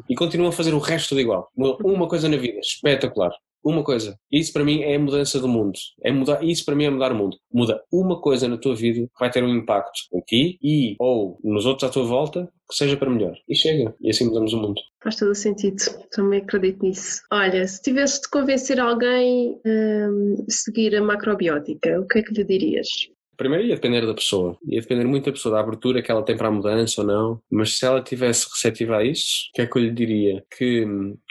E 0.09 0.15
continuam 0.15 0.51
a 0.51 0.53
fazer 0.53 0.75
o 0.75 0.79
resto 0.79 1.11
tudo 1.11 1.21
igual. 1.21 1.49
Uma 1.57 2.09
coisa 2.09 2.29
na 2.29 2.37
vida, 2.37 2.59
espetacular. 2.59 3.33
Uma 3.65 3.83
coisa. 3.83 4.19
Isso 4.31 4.53
para 4.53 4.63
mim 4.63 4.83
é 4.83 4.95
a 4.95 4.99
mudança 4.99 5.41
do 5.41 5.49
mundo. 5.49 5.79
É 6.03 6.13
mudar, 6.13 6.45
isso 6.45 6.67
para 6.67 6.75
mim 6.75 6.85
é 6.85 6.91
mudar 6.91 7.13
o 7.13 7.15
mundo. 7.15 7.39
Muda 7.51 7.83
uma 7.91 8.21
coisa 8.21 8.47
na 8.47 8.59
tua 8.59 8.77
vida 8.77 9.01
que 9.07 9.19
vai 9.19 9.31
ter 9.31 9.43
um 9.43 9.49
impacto 9.49 10.01
em 10.13 10.21
ti 10.21 10.59
e 10.63 10.97
ou 10.99 11.39
nos 11.43 11.65
outros 11.65 11.89
à 11.89 11.93
tua 11.93 12.05
volta 12.05 12.47
que 12.69 12.77
seja 12.77 12.95
para 12.95 13.09
melhor. 13.09 13.35
E 13.49 13.57
chega. 13.57 13.95
E 14.03 14.11
assim 14.11 14.27
mudamos 14.27 14.53
o 14.53 14.59
mundo. 14.59 14.81
Faz 15.03 15.17
todo 15.17 15.31
o 15.31 15.35
sentido. 15.35 15.83
Também 16.11 16.41
acredito 16.41 16.83
nisso. 16.83 17.23
Olha, 17.33 17.67
se 17.67 17.81
tivesses 17.81 18.21
de 18.21 18.29
convencer 18.29 18.79
alguém 18.79 19.59
hum, 19.65 20.45
a 20.47 20.53
seguir 20.53 20.95
a 20.95 21.03
macrobiótica, 21.03 21.99
o 22.01 22.07
que 22.07 22.19
é 22.19 22.23
que 22.23 22.35
lhe 22.35 22.45
dirias? 22.45 22.89
Primeiro 23.37 23.67
ia 23.67 23.75
depender 23.75 24.07
da 24.07 24.15
pessoa, 24.15 24.57
ia 24.67 24.81
depender 24.81 25.05
muito 25.05 25.27
da 25.27 25.33
pessoa, 25.33 25.55
da 25.55 25.61
abertura 25.61 26.03
que 26.03 26.11
ela 26.11 26.23
tem 26.23 26.37
para 26.37 26.49
a 26.49 26.51
mudança 26.51 27.01
ou 27.01 27.07
não, 27.07 27.41
mas 27.51 27.79
se 27.79 27.85
ela 27.85 28.03
tivesse 28.03 28.47
receptiva 28.51 28.99
a 28.99 29.05
isso, 29.05 29.49
o 29.51 29.55
que 29.55 29.63
é 29.63 29.67
que 29.67 29.79
eu 29.79 29.83
lhe 29.83 29.91
diria? 29.91 30.45
Que 30.57 30.87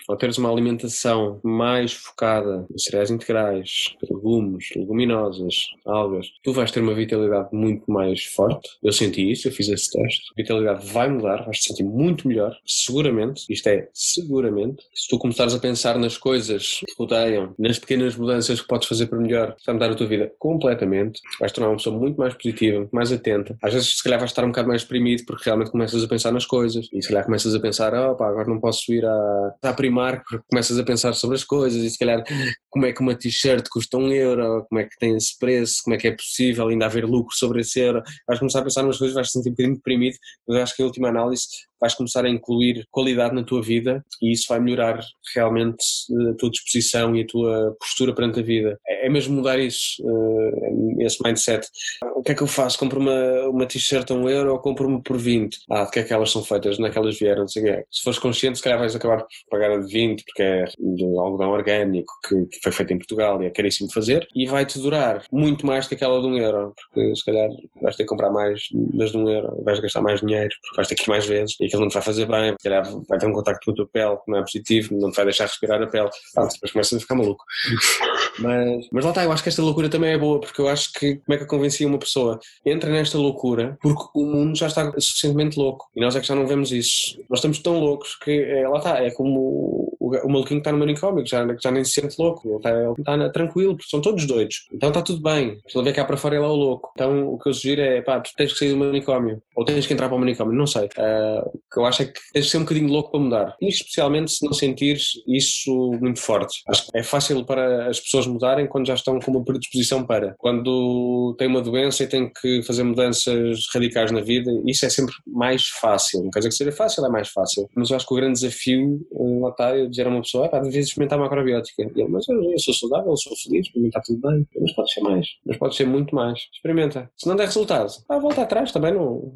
ao 0.07 0.17
teres 0.17 0.37
uma 0.37 0.51
alimentação 0.51 1.39
mais 1.43 1.93
focada 1.93 2.65
em 2.69 2.77
cereais 2.77 3.09
integrais, 3.09 3.95
legumes, 4.09 4.69
leguminosas, 4.75 5.67
algas, 5.85 6.27
tu 6.43 6.51
vais 6.51 6.71
ter 6.71 6.81
uma 6.81 6.93
vitalidade 6.93 7.49
muito 7.53 7.89
mais 7.89 8.23
forte. 8.25 8.69
Eu 8.83 8.91
senti 8.91 9.31
isso, 9.31 9.47
eu 9.47 9.51
fiz 9.51 9.69
esse 9.69 9.91
teste. 9.91 10.23
A 10.31 10.41
vitalidade 10.41 10.85
vai 10.87 11.09
mudar, 11.09 11.43
vais 11.45 11.59
te 11.59 11.67
sentir 11.69 11.83
muito 11.83 12.27
melhor, 12.27 12.55
seguramente, 12.65 13.45
isto 13.49 13.67
é, 13.67 13.87
seguramente. 13.93 14.83
Se 14.93 15.07
tu 15.07 15.17
começares 15.17 15.53
a 15.53 15.59
pensar 15.59 15.97
nas 15.97 16.17
coisas 16.17 16.79
que 16.85 16.93
rodeiam, 16.97 17.53
nas 17.57 17.79
pequenas 17.79 18.15
mudanças 18.15 18.59
que 18.59 18.67
podes 18.67 18.87
fazer 18.87 19.07
para 19.07 19.19
melhor, 19.19 19.55
vai 19.65 19.73
mudar 19.73 19.91
a 19.91 19.95
tua 19.95 20.07
vida 20.07 20.31
completamente, 20.37 21.21
vais 21.39 21.51
tornar 21.51 21.69
uma 21.69 21.77
pessoa 21.77 21.92
muito 21.93 22.17
mais 22.17 22.33
positiva, 22.33 22.79
muito 22.79 22.91
mais 22.95 23.11
atenta. 23.11 23.57
Às 23.61 23.73
vezes, 23.73 23.97
se 23.97 24.03
calhar, 24.03 24.19
vais 24.19 24.31
estar 24.31 24.43
um 24.43 24.49
bocado 24.49 24.67
mais 24.67 24.81
deprimido 24.81 25.23
porque 25.25 25.43
realmente 25.45 25.71
começas 25.71 26.03
a 26.03 26.07
pensar 26.07 26.31
nas 26.31 26.45
coisas 26.45 26.87
e 26.91 27.01
se 27.01 27.07
calhar 27.07 27.25
começas 27.25 27.53
a 27.53 27.59
pensar, 27.59 27.93
oh 27.93 28.15
pá, 28.15 28.27
agora 28.27 28.47
não 28.47 28.59
posso 28.59 28.91
ir 28.91 29.05
à, 29.05 29.55
à 29.63 29.73
Primark 29.73 30.23
porque 30.27 30.45
começas 30.49 30.77
a 30.77 30.83
pensar 30.83 31.13
sobre 31.13 31.35
as 31.35 31.43
coisas 31.43 31.81
e 31.81 31.89
se 31.89 31.97
calhar 31.97 32.23
como 32.69 32.85
é 32.85 32.93
que 32.93 33.01
uma 33.01 33.15
t-shirt 33.15 33.67
custa 33.69 33.97
um 33.97 34.11
euro, 34.11 34.65
como 34.69 34.81
é 34.81 34.83
que 34.85 34.97
tem 34.99 35.15
esse 35.15 35.37
preço, 35.37 35.81
como 35.83 35.95
é 35.95 35.99
que 35.99 36.07
é 36.07 36.11
possível 36.11 36.67
ainda 36.67 36.85
haver 36.85 37.05
lucro 37.05 37.35
sobre 37.35 37.61
esse 37.61 37.79
euro. 37.79 38.01
Vais 38.27 38.39
começar 38.39 38.59
a 38.59 38.63
pensar 38.63 38.83
nas 38.83 38.97
coisas, 38.97 39.13
vais 39.13 39.27
te 39.27 39.33
sentir 39.33 39.49
um 39.49 39.53
bocadinho 39.53 39.75
deprimido, 39.75 40.17
mas 40.47 40.57
acho 40.57 40.75
que 40.75 40.81
em 40.81 40.85
última 40.85 41.09
análise 41.09 41.43
vais 41.83 41.93
começar 41.93 42.23
a 42.23 42.29
incluir 42.29 42.87
qualidade 42.89 43.35
na 43.35 43.43
tua 43.43 43.61
vida 43.61 44.05
e 44.21 44.31
isso 44.31 44.45
vai 44.47 44.57
melhorar 44.57 45.01
realmente 45.35 45.83
eh, 46.09 46.29
a 46.29 46.33
tua 46.35 46.49
disposição 46.49 47.13
e 47.13 47.23
a 47.23 47.27
tua 47.27 47.75
postura 47.77 48.15
perante 48.15 48.39
a 48.39 48.43
vida. 48.43 48.79
É, 48.87 49.07
é 49.07 49.09
mesmo 49.09 49.35
mudar 49.35 49.59
isso, 49.59 50.01
eh, 50.01 51.03
esse 51.05 51.21
mindset. 51.21 51.67
O 52.15 52.23
que 52.23 52.31
é 52.31 52.35
que 52.35 52.41
eu 52.41 52.47
faço? 52.47 52.79
Compro 52.79 53.01
uma, 53.01 53.49
uma 53.49 53.65
t-shirt 53.65 54.09
a 54.11 54.13
um 54.13 54.29
euro 54.29 54.53
ou 54.53 54.59
compro-me 54.59 55.01
por 55.03 55.17
20? 55.17 55.57
Ah, 55.69 55.83
de 55.83 55.91
que 55.91 55.99
é 55.99 56.03
que 56.03 56.13
elas 56.13 56.31
são 56.31 56.41
feitas? 56.41 56.79
Onde 56.79 56.87
é 56.87 56.91
que 56.91 56.97
elas 56.97 57.19
vieram? 57.19 57.45
Se 57.47 57.61
fores 58.01 58.17
consciente, 58.17 58.59
se 58.59 58.63
calhar 58.63 58.79
vais 58.79 58.95
acabar 58.95 59.17
por 59.17 59.27
pagar 59.49 59.71
a 59.71 59.77
de 59.77 59.91
20 59.91 60.23
porque 60.23 60.41
é 60.41 60.63
de 60.79 61.03
algodão 61.17 61.49
orgânico 61.49 62.13
que, 62.25 62.45
que 62.45 62.59
foi 62.63 62.71
feito 62.71 62.93
em 62.93 62.97
Portugal 62.97 63.43
e 63.43 63.47
é 63.47 63.49
caríssimo 63.49 63.89
de 63.89 63.93
fazer 63.93 64.25
e 64.33 64.45
vai-te 64.45 64.79
durar 64.79 65.25
muito 65.31 65.65
mais 65.65 65.85
que 65.85 65.95
aquela 65.95 66.21
de 66.21 66.27
um 66.27 66.37
euro 66.37 66.73
porque 66.75 67.15
se 67.15 67.25
calhar 67.25 67.49
vais 67.81 67.95
ter 67.97 68.03
que 68.03 68.09
comprar 68.09 68.31
mais 68.31 68.61
das 68.93 69.11
de 69.11 69.17
um 69.17 69.27
euro, 69.29 69.61
vais 69.65 69.79
gastar 69.81 70.01
mais 70.01 70.21
dinheiro 70.21 70.53
porque 70.61 70.75
vais 70.77 70.87
ter 70.87 70.95
que 70.95 71.03
ir 71.03 71.09
mais 71.09 71.25
vezes 71.25 71.55
e 71.59 71.72
aquilo 71.73 71.81
não 71.81 71.89
te 71.89 71.93
vai 71.93 72.03
fazer 72.03 72.27
bem, 72.27 72.55
calhar 72.61 72.83
vai 73.09 73.17
ter 73.17 73.25
um 73.25 73.33
contacto 73.33 73.65
com 73.65 73.71
a 73.71 73.75
tua 73.75 73.87
pele 73.91 74.17
que 74.17 74.31
não 74.31 74.37
é 74.37 74.41
positivo, 74.41 74.95
não 74.95 75.11
te 75.11 75.15
vai 75.15 75.25
deixar 75.25 75.45
respirar 75.45 75.81
a 75.81 75.87
pele. 75.87 76.09
Ah, 76.37 76.45
depois 76.45 76.71
começas 76.71 76.97
a 76.97 77.01
ficar 77.01 77.15
maluco. 77.15 77.43
mas, 78.39 78.87
mas 78.91 79.03
lá 79.03 79.09
está, 79.09 79.23
eu 79.23 79.31
acho 79.31 79.41
que 79.41 79.49
esta 79.49 79.61
loucura 79.61 79.89
também 79.89 80.11
é 80.11 80.17
boa, 80.17 80.39
porque 80.39 80.61
eu 80.61 80.67
acho 80.67 80.93
que 80.93 81.15
como 81.17 81.33
é 81.33 81.37
que 81.37 81.43
eu 81.43 81.47
convenci 81.47 81.85
uma 81.85 81.97
pessoa? 81.97 82.39
Entra 82.65 82.91
nesta 82.91 83.17
loucura 83.17 83.77
porque 83.81 84.03
o 84.15 84.25
mundo 84.25 84.55
já 84.55 84.67
está 84.67 84.91
suficientemente 84.99 85.57
louco 85.57 85.89
e 85.95 86.01
nós 86.01 86.15
é 86.15 86.21
que 86.21 86.27
já 86.27 86.35
não 86.35 86.45
vemos 86.45 86.71
isso. 86.71 87.17
Nós 87.29 87.39
estamos 87.39 87.59
tão 87.59 87.79
loucos 87.79 88.15
que 88.15 88.31
é, 88.31 88.67
lá 88.67 88.77
está, 88.77 89.03
é 89.03 89.11
como 89.11 89.92
o, 90.21 90.27
o 90.27 90.31
maluquinho 90.31 90.61
que 90.61 90.67
está 90.67 90.71
no 90.71 90.79
manicômio, 90.79 91.23
que 91.23 91.29
já, 91.29 91.45
que 91.45 91.61
já 91.61 91.71
nem 91.71 91.83
se 91.83 92.01
sente 92.01 92.15
louco, 92.19 92.47
ele 92.47 92.57
está, 92.57 92.69
ele 92.71 92.93
está 92.97 93.29
tranquilo, 93.29 93.75
porque 93.75 93.89
são 93.89 94.01
todos 94.01 94.25
doidos. 94.25 94.67
Então 94.71 94.89
está 94.89 95.01
tudo 95.01 95.21
bem. 95.21 95.59
Se 95.67 95.77
ele 95.77 95.85
vem 95.85 95.93
cá 95.93 96.05
para 96.05 96.17
fora, 96.17 96.35
ele 96.35 96.45
é 96.45 96.47
o 96.47 96.55
louco. 96.55 96.91
Então 96.95 97.33
o 97.33 97.39
que 97.39 97.49
eu 97.49 97.53
sugiro 97.53 97.81
é, 97.81 98.01
pá, 98.01 98.19
tu 98.19 98.31
tens 98.35 98.53
que 98.53 98.59
sair 98.59 98.71
do 98.71 98.77
manicômio, 98.77 99.41
ou 99.55 99.65
tens 99.65 99.85
que 99.85 99.93
entrar 99.93 100.07
para 100.07 100.15
o 100.15 100.19
manicômio, 100.19 100.53
não 100.53 100.67
sei. 100.67 100.85
Uh, 100.85 101.59
que 101.71 101.79
eu 101.79 101.85
acho 101.85 102.03
é 102.03 102.05
que 102.05 102.19
tens 102.33 102.45
de 102.45 102.51
ser 102.51 102.57
um 102.57 102.61
bocadinho 102.61 102.89
louco 102.89 103.11
para 103.11 103.19
mudar. 103.19 103.55
E 103.61 103.67
especialmente 103.67 104.31
se 104.31 104.45
não 104.45 104.53
sentires 104.53 105.11
isso 105.27 105.91
muito 106.01 106.19
forte. 106.19 106.61
Acho 106.67 106.85
que 106.85 106.97
é 106.97 107.03
fácil 107.03 107.45
para 107.45 107.87
as 107.87 107.99
pessoas 107.99 108.27
mudarem 108.27 108.67
quando 108.67 108.87
já 108.87 108.93
estão 108.93 109.19
com 109.19 109.31
uma 109.31 109.43
predisposição 109.43 110.05
para. 110.05 110.35
Quando 110.37 111.35
têm 111.37 111.47
uma 111.47 111.61
doença 111.61 112.03
e 112.03 112.07
têm 112.07 112.31
que 112.31 112.61
fazer 112.63 112.83
mudanças 112.83 113.67
radicais 113.73 114.11
na 114.11 114.21
vida, 114.21 114.51
isso 114.65 114.85
é 114.85 114.89
sempre 114.89 115.13
mais 115.25 115.67
fácil. 115.67 116.23
Não 116.23 116.31
quer 116.31 116.39
dizer 116.39 116.49
que 116.49 116.55
seja 116.55 116.71
fácil, 116.71 117.05
é 117.05 117.09
mais 117.09 117.29
fácil. 117.29 117.69
Mas 117.75 117.89
eu 117.89 117.95
acho 117.95 118.07
que 118.07 118.13
o 118.13 118.17
grande 118.17 118.33
desafio, 118.33 119.05
lá 119.41 119.49
está, 119.49 119.77
eu 119.77 119.89
dizer 120.03 120.07
a 120.07 120.09
uma 120.09 120.21
pessoa, 120.21 120.49
ah, 120.51 120.59
devia 120.59 120.81
experimentar 120.81 121.19
macrobiótica. 121.19 121.83
E 121.83 122.01
ele, 122.01 122.09
mas 122.09 122.27
eu, 122.27 122.41
eu, 122.51 122.59
sou 122.59 122.73
saudável, 122.73 123.11
eu 123.11 123.17
sou 123.17 123.33
feliz, 123.35 123.71
para 123.71 123.81
mim 123.81 123.87
está 123.87 124.01
tudo 124.01 124.19
bem. 124.21 124.47
Mas 124.59 124.73
pode 124.73 124.93
ser 124.93 125.01
mais. 125.01 125.27
Mas 125.45 125.57
pode 125.57 125.75
ser 125.75 125.85
muito 125.85 126.13
mais. 126.13 126.39
Experimenta. 126.53 127.09
Se 127.17 127.27
não 127.27 127.35
der 127.35 127.45
resultado, 127.45 127.91
ah, 128.09 128.19
volta 128.19 128.41
atrás 128.41 128.71
também. 128.71 128.93
Não, 128.93 129.33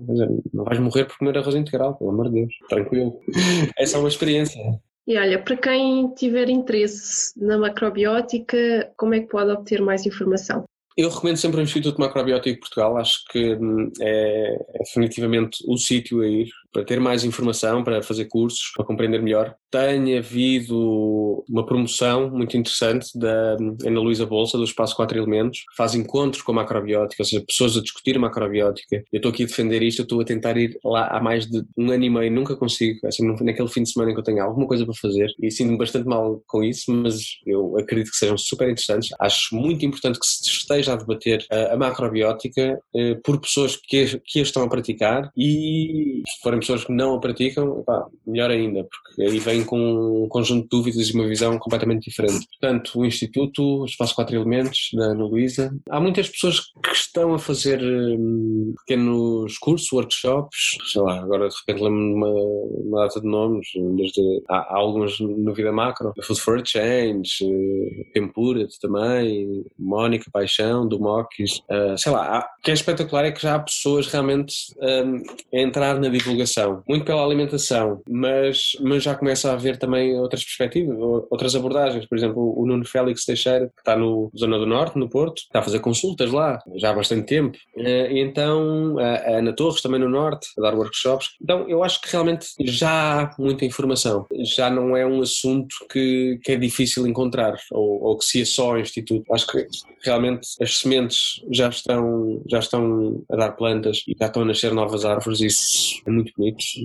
não 0.53 0.63
vais 0.63 0.79
morrer 0.79 1.05
por 1.05 1.17
comer 1.17 1.37
arroz 1.37 1.55
integral, 1.55 1.95
pelo 1.95 2.11
amor 2.11 2.29
de 2.29 2.41
Deus 2.41 2.53
tranquilo. 2.69 3.19
Essa 3.77 3.97
é 3.97 3.99
uma 3.99 4.09
experiência. 4.09 4.61
E 5.07 5.17
olha, 5.17 5.41
para 5.41 5.55
quem 5.55 6.09
tiver 6.15 6.49
interesse 6.49 7.31
na 7.39 7.57
macrobiótica, 7.57 8.91
como 8.97 9.13
é 9.13 9.21
que 9.21 9.27
pode 9.27 9.51
obter 9.51 9.81
mais 9.81 10.05
informação? 10.05 10.65
Eu 10.97 11.09
recomendo 11.09 11.37
sempre 11.37 11.59
o 11.59 11.63
Instituto 11.63 12.01
Macrobiótico 12.01 12.55
de 12.55 12.59
Portugal, 12.59 12.97
acho 12.97 13.23
que 13.29 13.53
hum, 13.53 13.91
é, 14.01 14.55
é 14.73 14.79
definitivamente 14.79 15.59
o 15.67 15.77
sítio 15.77 16.21
a 16.21 16.27
ir 16.27 16.49
para 16.77 16.85
ter 16.85 16.99
mais 16.99 17.23
informação, 17.23 17.83
para 17.83 18.03
fazer 18.03 18.25
cursos, 18.25 18.71
para 18.75 18.85
compreender 18.85 19.19
melhor. 19.19 19.55
Tem 19.71 20.15
havido 20.15 21.43
uma 21.49 21.65
promoção 21.65 22.29
muito 22.29 22.55
interessante 22.55 23.17
da 23.17 23.57
Ana 23.83 23.99
Luísa 23.99 24.27
Bolsa, 24.27 24.59
do 24.59 24.63
Espaço 24.63 24.95
Quatro 24.95 25.17
Elementos, 25.17 25.61
que 25.61 25.75
faz 25.75 25.95
encontros 25.95 26.43
com 26.43 26.51
a 26.51 26.55
macrobiótica, 26.55 27.23
ou 27.23 27.25
seja, 27.25 27.43
pessoas 27.47 27.75
a 27.75 27.81
discutir 27.81 28.19
macrobiótica. 28.19 29.03
Eu 29.11 29.17
estou 29.17 29.31
aqui 29.31 29.41
a 29.41 29.47
defender 29.47 29.81
isto, 29.81 30.01
eu 30.01 30.03
estou 30.03 30.21
a 30.21 30.23
tentar 30.23 30.55
ir 30.55 30.77
lá 30.85 31.07
há 31.07 31.19
mais 31.19 31.47
de 31.47 31.63
um 31.75 31.89
ano 31.89 32.03
e 32.03 32.09
meio, 32.11 32.31
nunca 32.31 32.55
consigo, 32.55 32.99
assim, 33.07 33.25
naquele 33.41 33.69
fim 33.69 33.81
de 33.81 33.91
semana 33.91 34.11
em 34.11 34.13
que 34.13 34.19
eu 34.19 34.23
tenho 34.23 34.43
alguma 34.43 34.67
coisa 34.67 34.85
para 34.85 34.93
fazer, 34.93 35.33
e 35.41 35.49
sinto-me 35.49 35.79
bastante 35.79 36.07
mal 36.07 36.43
com 36.45 36.63
isso, 36.63 36.91
mas 36.91 37.23
eu 37.47 37.75
acredito 37.79 38.11
que 38.11 38.17
sejam 38.17 38.37
super 38.37 38.69
interessantes. 38.69 39.09
Acho 39.19 39.55
muito 39.55 39.83
importante 39.83 40.19
que 40.19 40.27
se 40.27 40.47
esteja 40.47 40.93
a 40.93 40.95
debater 40.95 41.43
a, 41.49 41.75
macrobiótica 41.75 42.79
eh, 42.95 43.15
por 43.23 43.41
pessoas 43.41 43.75
que, 43.75 44.03
a 44.03 44.39
estão 44.39 44.61
a 44.61 44.69
praticar 44.69 45.31
e 45.35 46.21
se 46.27 46.41
forem 46.43 46.59
pessoas 46.67 46.83
que 46.83 46.91
não 46.91 47.15
a 47.15 47.19
praticam, 47.19 47.81
pá, 47.85 48.05
melhor 48.25 48.51
ainda, 48.51 48.83
porque 48.83 49.23
aí 49.23 49.39
vem 49.39 49.63
com 49.63 50.23
um 50.23 50.27
conjunto 50.27 50.63
de 50.63 50.69
dúvidas 50.69 51.09
e 51.09 51.13
uma 51.13 51.27
visão 51.27 51.57
completamente 51.57 52.09
diferente. 52.09 52.45
Portanto, 52.59 52.99
o 52.99 53.05
Instituto, 53.05 53.81
o 53.81 53.85
Espaço 53.85 54.13
Quatro 54.13 54.35
Elementos, 54.35 54.89
da 54.93 55.05
Ana 55.05 55.25
Luísa, 55.25 55.73
há 55.89 55.99
muitas 55.99 56.29
pessoas 56.29 56.59
que 56.59 56.91
estão 56.91 57.33
a 57.33 57.39
fazer 57.39 57.81
um, 57.81 58.73
pequenos 58.85 59.57
cursos, 59.57 59.91
workshops, 59.91 60.77
sei 60.91 61.01
lá, 61.01 61.19
agora 61.21 61.47
de 61.47 61.55
repente 61.55 61.83
lembro-me 61.83 62.13
uma, 62.13 62.29
uma, 62.29 63.07
data 63.07 63.21
de 63.21 63.27
nomes, 63.27 63.67
desde, 63.95 64.43
há, 64.49 64.57
há 64.57 64.75
alguns 64.75 65.19
no 65.19 65.53
Vida 65.53 65.71
Macro, 65.71 66.13
Food 66.21 66.41
for 66.41 66.59
a 66.59 66.65
Change, 66.65 67.43
uh, 67.43 68.13
Tempura 68.13 68.67
também, 68.81 69.63
Mónica 69.79 70.29
Paixão, 70.31 70.87
do 70.87 70.99
Mokis, 70.99 71.59
uh, 71.69 71.97
sei 71.97 72.11
lá, 72.11 72.37
há, 72.37 72.39
o 72.39 72.61
que 72.61 72.71
é 72.71 72.73
espetacular 72.73 73.25
é 73.25 73.31
que 73.31 73.41
já 73.41 73.55
há 73.55 73.59
pessoas 73.59 74.07
realmente 74.07 74.55
um, 74.81 75.23
a 75.53 75.61
entrar 75.61 75.99
na 75.99 76.09
divulgação, 76.09 76.46
muito 76.87 77.05
pela 77.05 77.23
alimentação, 77.23 78.01
mas, 78.09 78.71
mas 78.81 79.03
já 79.03 79.15
começa 79.15 79.49
a 79.49 79.53
haver 79.53 79.77
também 79.77 80.17
outras 80.19 80.43
perspectivas, 80.43 80.97
outras 81.29 81.55
abordagens. 81.55 82.05
Por 82.05 82.17
exemplo, 82.17 82.53
o 82.57 82.65
Nuno 82.65 82.85
Félix 82.85 83.25
Teixeira, 83.25 83.67
que 83.67 83.81
está 83.81 83.95
no 83.95 84.31
Zona 84.37 84.57
do 84.57 84.65
Norte, 84.65 84.97
no 84.97 85.09
Porto, 85.09 85.39
está 85.39 85.59
a 85.59 85.63
fazer 85.63 85.79
consultas 85.79 86.31
lá 86.31 86.59
já 86.75 86.91
há 86.91 86.93
bastante 86.93 87.25
tempo. 87.27 87.57
Eh, 87.77 88.13
e 88.13 88.19
então, 88.19 88.97
a 88.99 89.37
Ana 89.37 89.53
Torres, 89.53 89.81
também 89.81 89.99
no 89.99 90.09
Norte, 90.09 90.47
a 90.57 90.61
dar 90.61 90.75
workshops. 90.75 91.29
Então, 91.41 91.67
eu 91.67 91.83
acho 91.83 92.01
que 92.01 92.11
realmente 92.11 92.47
já 92.61 93.21
há 93.21 93.35
muita 93.39 93.65
informação. 93.65 94.25
Já 94.43 94.69
não 94.69 94.95
é 94.95 95.05
um 95.05 95.21
assunto 95.21 95.75
que, 95.91 96.39
que 96.43 96.53
é 96.53 96.55
difícil 96.55 97.07
encontrar 97.07 97.57
ou, 97.71 98.03
ou 98.03 98.17
que 98.17 98.25
se 98.25 98.41
é 98.41 98.45
só 98.45 98.71
ao 98.71 98.79
Instituto. 98.79 99.23
Acho 99.33 99.47
que 99.47 99.65
realmente 100.03 100.47
as 100.61 100.79
sementes 100.79 101.41
já 101.51 101.69
estão, 101.69 102.41
já 102.49 102.59
estão 102.59 103.23
a 103.31 103.35
dar 103.35 103.51
plantas 103.51 104.03
e 104.07 104.15
já 104.17 104.27
estão 104.27 104.43
a 104.43 104.45
nascer 104.45 104.73
novas 104.73 105.05
árvores. 105.05 105.41
Isso 105.41 106.01
é 106.05 106.11
muito 106.11 106.33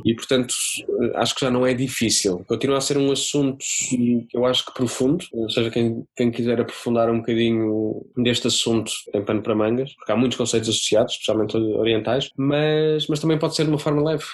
E, 0.05 0.15
portanto, 0.15 0.55
acho 1.15 1.35
que 1.35 1.41
já 1.43 1.51
não 1.51 1.67
é 1.67 1.75
difícil. 1.75 2.45
Continua 2.47 2.79
a 2.79 2.81
ser 2.81 2.97
um 2.97 3.11
assunto 3.11 3.59
que 3.59 4.27
eu 4.33 4.45
acho 4.47 4.65
que 4.65 4.73
profundo, 4.75 5.25
ou 5.33 5.51
seja, 5.51 5.71
quem, 5.71 6.05
quem 6.17 6.31
quiser 6.31 6.61
aprofundar 6.61 7.11
um 7.11 7.19
bocadinho 7.19 8.05
deste 8.17 8.47
assunto 8.47 8.93
tem 9.13 9.25
pano 9.25 9.43
para 9.43 9.55
mangas, 9.55 9.95
porque 9.95 10.13
há 10.13 10.17
muitos 10.17 10.39
conceitos 10.39 10.69
associados, 10.69 11.13
especialmente 11.13 11.57
orientais, 11.57 12.31
mas, 12.37 13.07
mas 13.09 13.21
também 13.21 13.39
pode 13.39 13.55
ser 13.55 13.65
de 13.65 13.71
uma 13.71 13.79
forma 13.79 14.03
leve. 14.03 14.25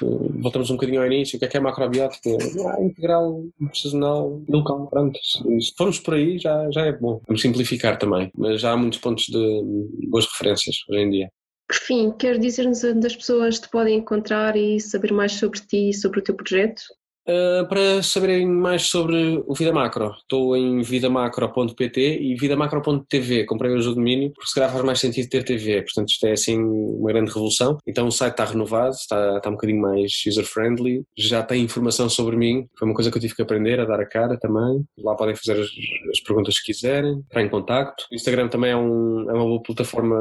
Voltamos 0.40 0.70
um 0.70 0.74
bocadinho 0.74 1.00
ao 1.00 1.06
início, 1.06 1.36
o 1.36 1.38
que 1.38 1.44
é 1.44 1.48
que 1.48 1.56
é 1.56 1.60
macrobiótica? 1.60 2.30
Ah, 2.66 2.82
integral, 2.82 3.44
sazonal, 3.74 4.40
local, 4.48 4.86
pronto. 4.88 5.18
Se 5.22 5.74
formos 5.76 5.98
por 5.98 6.14
aí 6.14 6.38
já, 6.38 6.70
já 6.70 6.82
é 6.86 6.92
bom. 6.92 7.20
Vamos 7.26 7.42
simplificar 7.42 7.98
também, 7.98 8.30
mas 8.36 8.60
já 8.60 8.72
há 8.72 8.76
muitos 8.76 8.98
pontos 8.98 9.26
de 9.26 10.08
boas 10.08 10.26
referências 10.26 10.76
hoje 10.88 11.00
em 11.00 11.10
dia. 11.10 11.30
Por 11.68 11.76
fim, 11.76 12.10
quer 12.12 12.38
dizer-nos 12.38 12.82
onde 12.82 13.06
as 13.06 13.14
pessoas 13.14 13.60
te 13.60 13.68
podem 13.68 13.98
encontrar 13.98 14.56
e 14.56 14.80
saber 14.80 15.12
mais 15.12 15.32
sobre 15.32 15.60
ti 15.60 15.90
e 15.90 15.94
sobre 15.94 16.20
o 16.20 16.22
teu 16.24 16.34
projeto? 16.34 16.82
Uh, 17.28 17.68
para 17.68 18.02
saberem 18.02 18.46
mais 18.46 18.84
sobre 18.84 19.44
o 19.46 19.52
Vida 19.52 19.70
Macro, 19.70 20.14
estou 20.16 20.56
em 20.56 20.80
vidamacro.pt 20.80 22.22
e 22.22 22.34
vidamacro.tv. 22.34 23.44
Comprei 23.44 23.70
hoje 23.70 23.88
o 23.88 23.94
domínio, 23.94 24.30
porque 24.32 24.48
se 24.48 24.54
calhar 24.54 24.72
faz 24.72 24.82
mais 24.82 24.98
sentido 24.98 25.28
ter 25.28 25.44
TV, 25.44 25.82
portanto 25.82 26.08
isto 26.08 26.26
é 26.26 26.32
assim 26.32 26.58
uma 26.58 27.12
grande 27.12 27.30
revolução. 27.30 27.76
Então 27.86 28.06
o 28.06 28.10
site 28.10 28.32
está 28.32 28.46
renovado, 28.46 28.94
está, 28.94 29.36
está 29.36 29.50
um 29.50 29.52
bocadinho 29.52 29.82
mais 29.82 30.10
user-friendly, 30.26 31.02
já 31.18 31.42
tem 31.42 31.62
informação 31.62 32.08
sobre 32.08 32.34
mim, 32.34 32.66
foi 32.78 32.88
uma 32.88 32.94
coisa 32.94 33.10
que 33.10 33.18
eu 33.18 33.20
tive 33.20 33.34
que 33.34 33.42
aprender 33.42 33.78
a 33.78 33.84
dar 33.84 34.00
a 34.00 34.06
cara 34.06 34.38
também. 34.38 34.82
Lá 34.96 35.14
podem 35.14 35.36
fazer 35.36 35.60
as, 35.60 35.68
as 36.10 36.20
perguntas 36.20 36.58
que 36.58 36.72
quiserem, 36.72 37.12
entrar 37.12 37.42
em 37.42 37.50
contacto. 37.50 38.04
O 38.10 38.14
Instagram 38.14 38.48
também 38.48 38.70
é, 38.70 38.76
um, 38.76 39.28
é 39.28 39.34
uma 39.34 39.44
boa 39.44 39.62
plataforma 39.62 40.16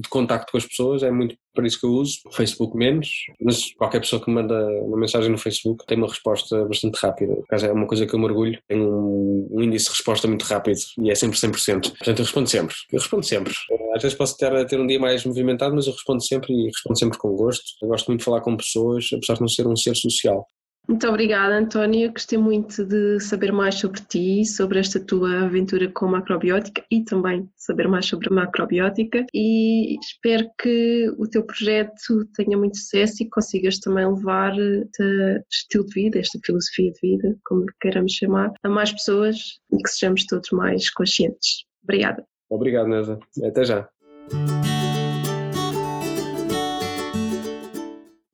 de 0.00 0.08
contacto 0.08 0.50
com 0.50 0.58
as 0.58 0.66
pessoas, 0.66 1.04
é 1.04 1.12
muito 1.12 1.36
para 1.54 1.66
isso 1.66 1.80
que 1.80 1.86
eu 1.86 1.90
uso, 1.90 2.18
Facebook 2.32 2.76
menos, 2.76 3.08
mas 3.40 3.72
qualquer 3.74 4.00
pessoa 4.00 4.22
que 4.22 4.30
me 4.30 4.36
manda 4.36 4.54
uma 4.82 4.96
mensagem 4.96 5.30
no 5.30 5.38
Facebook 5.38 5.84
tem 5.86 5.98
uma 5.98 6.08
resposta 6.08 6.64
bastante 6.64 6.96
rápida. 6.96 7.36
É 7.50 7.72
uma 7.72 7.86
coisa 7.86 8.06
que 8.06 8.14
eu 8.14 8.18
me 8.18 8.26
orgulho, 8.26 8.58
tem 8.68 8.80
um, 8.80 9.48
um 9.50 9.62
índice 9.62 9.86
de 9.86 9.90
resposta 9.92 10.28
muito 10.28 10.44
rápido 10.44 10.78
e 11.02 11.10
é 11.10 11.14
sempre 11.14 11.38
100%. 11.38 11.88
Portanto, 11.90 12.18
eu 12.18 12.24
respondo 12.24 12.48
sempre. 12.48 12.74
Eu 12.92 12.98
respondo 12.98 13.24
sempre. 13.24 13.52
Às 13.94 14.02
vezes 14.02 14.16
posso 14.16 14.36
ter, 14.36 14.66
ter 14.66 14.80
um 14.80 14.86
dia 14.86 15.00
mais 15.00 15.24
movimentado, 15.24 15.74
mas 15.74 15.86
eu 15.86 15.92
respondo 15.92 16.22
sempre 16.24 16.52
e 16.52 16.66
respondo 16.66 16.98
sempre 16.98 17.18
com 17.18 17.34
gosto. 17.34 17.64
Eu 17.82 17.88
gosto 17.88 18.06
muito 18.08 18.20
de 18.20 18.24
falar 18.24 18.40
com 18.40 18.56
pessoas, 18.56 19.08
apesar 19.12 19.34
de 19.34 19.40
não 19.40 19.48
ser 19.48 19.66
um 19.66 19.76
ser 19.76 19.94
social. 19.96 20.46
Muito 20.90 21.06
obrigada, 21.06 21.56
Antónia. 21.56 22.10
Gostei 22.10 22.36
muito 22.36 22.84
de 22.84 23.20
saber 23.20 23.52
mais 23.52 23.76
sobre 23.76 24.00
ti, 24.08 24.44
sobre 24.44 24.80
esta 24.80 24.98
tua 24.98 25.44
aventura 25.44 25.88
com 25.88 26.08
macrobiótica 26.08 26.84
e 26.90 27.04
também 27.04 27.48
saber 27.56 27.86
mais 27.86 28.06
sobre 28.06 28.28
macrobiótica. 28.28 29.24
E 29.32 29.96
espero 30.00 30.50
que 30.60 31.08
o 31.16 31.28
teu 31.28 31.44
projeto 31.44 32.26
tenha 32.34 32.58
muito 32.58 32.76
sucesso 32.76 33.22
e 33.22 33.30
consigas 33.30 33.78
também 33.78 34.04
levar 34.04 34.52
este 34.58 35.44
estilo 35.48 35.86
de 35.86 35.94
vida, 35.94 36.18
esta 36.18 36.40
filosofia 36.44 36.90
de 36.90 37.00
vida, 37.00 37.36
como 37.44 37.66
queiramos 37.80 38.12
chamar, 38.12 38.52
a 38.60 38.68
mais 38.68 38.90
pessoas 38.90 39.36
e 39.72 39.80
que 39.80 39.90
sejamos 39.90 40.26
todos 40.26 40.50
mais 40.50 40.90
conscientes. 40.90 41.66
Obrigada. 41.84 42.26
Obrigado, 42.50 42.88
Neza. 42.88 43.16
Até 43.44 43.64
já. 43.64 43.88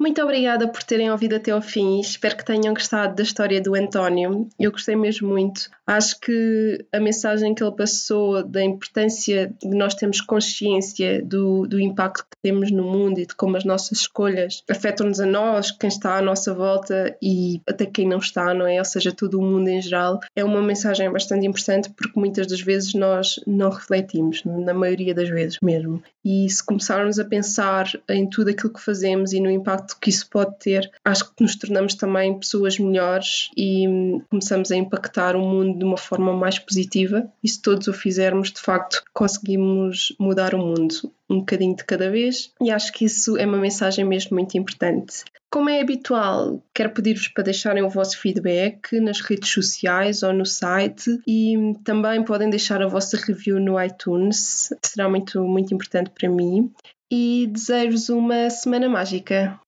Muito 0.07 0.23
obrigada 0.23 0.69
por 0.69 0.85
terem 0.85 1.11
ouvido 1.11 1.35
até 1.35 1.51
ao 1.51 1.61
fim. 1.61 1.99
Espero 1.99 2.37
que 2.37 2.45
tenham 2.45 2.73
gostado 2.73 3.17
da 3.17 3.25
história 3.25 3.61
do 3.61 3.75
António. 3.75 4.49
Eu 4.57 4.71
gostei 4.71 4.95
mesmo 4.95 5.27
muito. 5.27 5.69
Acho 5.87 6.19
que 6.21 6.85
a 6.93 6.99
mensagem 6.99 7.55
que 7.55 7.63
ele 7.63 7.77
passou 7.77 8.43
da 8.43 8.63
importância 8.63 9.55
de 9.63 9.77
nós 9.77 9.95
termos 9.95 10.21
consciência 10.21 11.23
do, 11.23 11.67
do 11.67 11.81
impacto 11.81 12.25
que 12.25 12.37
temos 12.43 12.71
no 12.71 12.83
mundo 12.83 13.21
e 13.21 13.27
de 13.27 13.35
como 13.35 13.57
as 13.57 13.65
nossas 13.65 13.99
escolhas 13.99 14.63
afetam-nos 14.69 15.21
a 15.21 15.27
nós, 15.27 15.71
quem 15.71 15.89
está 15.89 16.19
à 16.19 16.23
nossa 16.23 16.53
volta 16.53 17.17
e 17.23 17.61
até 17.69 17.87
quem 17.87 18.09
não 18.09 18.19
está, 18.19 18.53
não 18.53 18.67
é? 18.67 18.79
Ou 18.79 18.85
seja, 18.85 19.13
todo 19.13 19.39
o 19.39 19.43
mundo 19.43 19.69
em 19.69 19.81
geral. 19.81 20.21
É 20.35 20.45
uma 20.45 20.63
mensagem 20.63 21.11
bastante 21.11 21.47
importante 21.47 21.91
porque 21.91 22.19
muitas 22.19 22.47
das 22.47 22.61
vezes 22.61 22.95
nós 22.95 23.41
não 23.47 23.71
refletimos, 23.71 24.43
na 24.45 24.75
maioria 24.75 25.15
das 25.15 25.29
vezes 25.29 25.59
mesmo. 25.63 26.03
E 26.25 26.51
se 26.51 26.65
começarmos 26.65 27.21
a 27.21 27.25
pensar 27.25 27.89
em 28.09 28.29
tudo 28.29 28.51
aquilo 28.51 28.73
que 28.73 28.83
fazemos 28.83 29.33
e 29.33 29.41
no 29.41 29.49
impacto 29.49 29.97
que 30.01 30.11
isso 30.11 30.29
pode 30.29 30.59
ter, 30.59 30.91
acho 31.05 31.33
que 31.33 31.43
nos 31.43 31.55
tornamos 31.55 31.95
também 31.95 32.39
pessoas 32.39 32.79
melhores 32.79 33.49
e 33.57 33.87
começamos 34.29 34.73
a 34.73 34.77
impactar 34.77 35.37
o 35.37 35.41
de 35.77 35.85
uma 35.85 35.97
forma 35.97 36.33
mais 36.33 36.59
positiva. 36.59 37.31
E 37.43 37.49
se 37.49 37.61
todos 37.61 37.89
o 37.89 37.93
fizermos, 37.93 38.53
de 38.53 38.61
facto, 38.61 39.03
conseguimos 39.13 40.15
mudar 40.19 40.55
o 40.55 40.59
mundo 40.59 40.95
um 41.29 41.41
bocadinho 41.41 41.75
de 41.75 41.85
cada 41.85 42.11
vez, 42.11 42.53
e 42.61 42.71
acho 42.71 42.93
que 42.93 43.05
isso 43.05 43.37
é 43.37 43.45
uma 43.45 43.59
mensagem 43.59 44.05
mesmo 44.05 44.37
muito 44.37 44.57
importante. 44.57 45.25
Como 45.51 45.71
é 45.71 45.81
habitual, 45.81 46.63
quero 46.75 46.91
pedir-vos 46.91 47.29
para 47.29 47.45
deixarem 47.45 47.83
o 47.83 47.89
vosso 47.89 48.19
feedback 48.19 49.01
nas 49.01 49.21
redes 49.21 49.51
sociais 49.51 50.23
ou 50.23 50.33
no 50.33 50.45
site 50.45 51.19
e 51.27 51.55
também 51.85 52.23
podem 52.25 52.51
deixar 52.51 52.83
a 52.83 52.89
vossa 52.89 53.17
review 53.17 53.59
no 53.59 53.83
iTunes, 53.83 54.69
será 54.85 55.09
muito, 55.09 55.43
muito 55.45 55.73
importante 55.73 56.11
para 56.11 56.29
mim. 56.29 56.71
E 57.11 57.49
desejo-vos 57.51 58.09
uma 58.09 58.51
semana 58.51 58.89
mágica. 58.89 59.59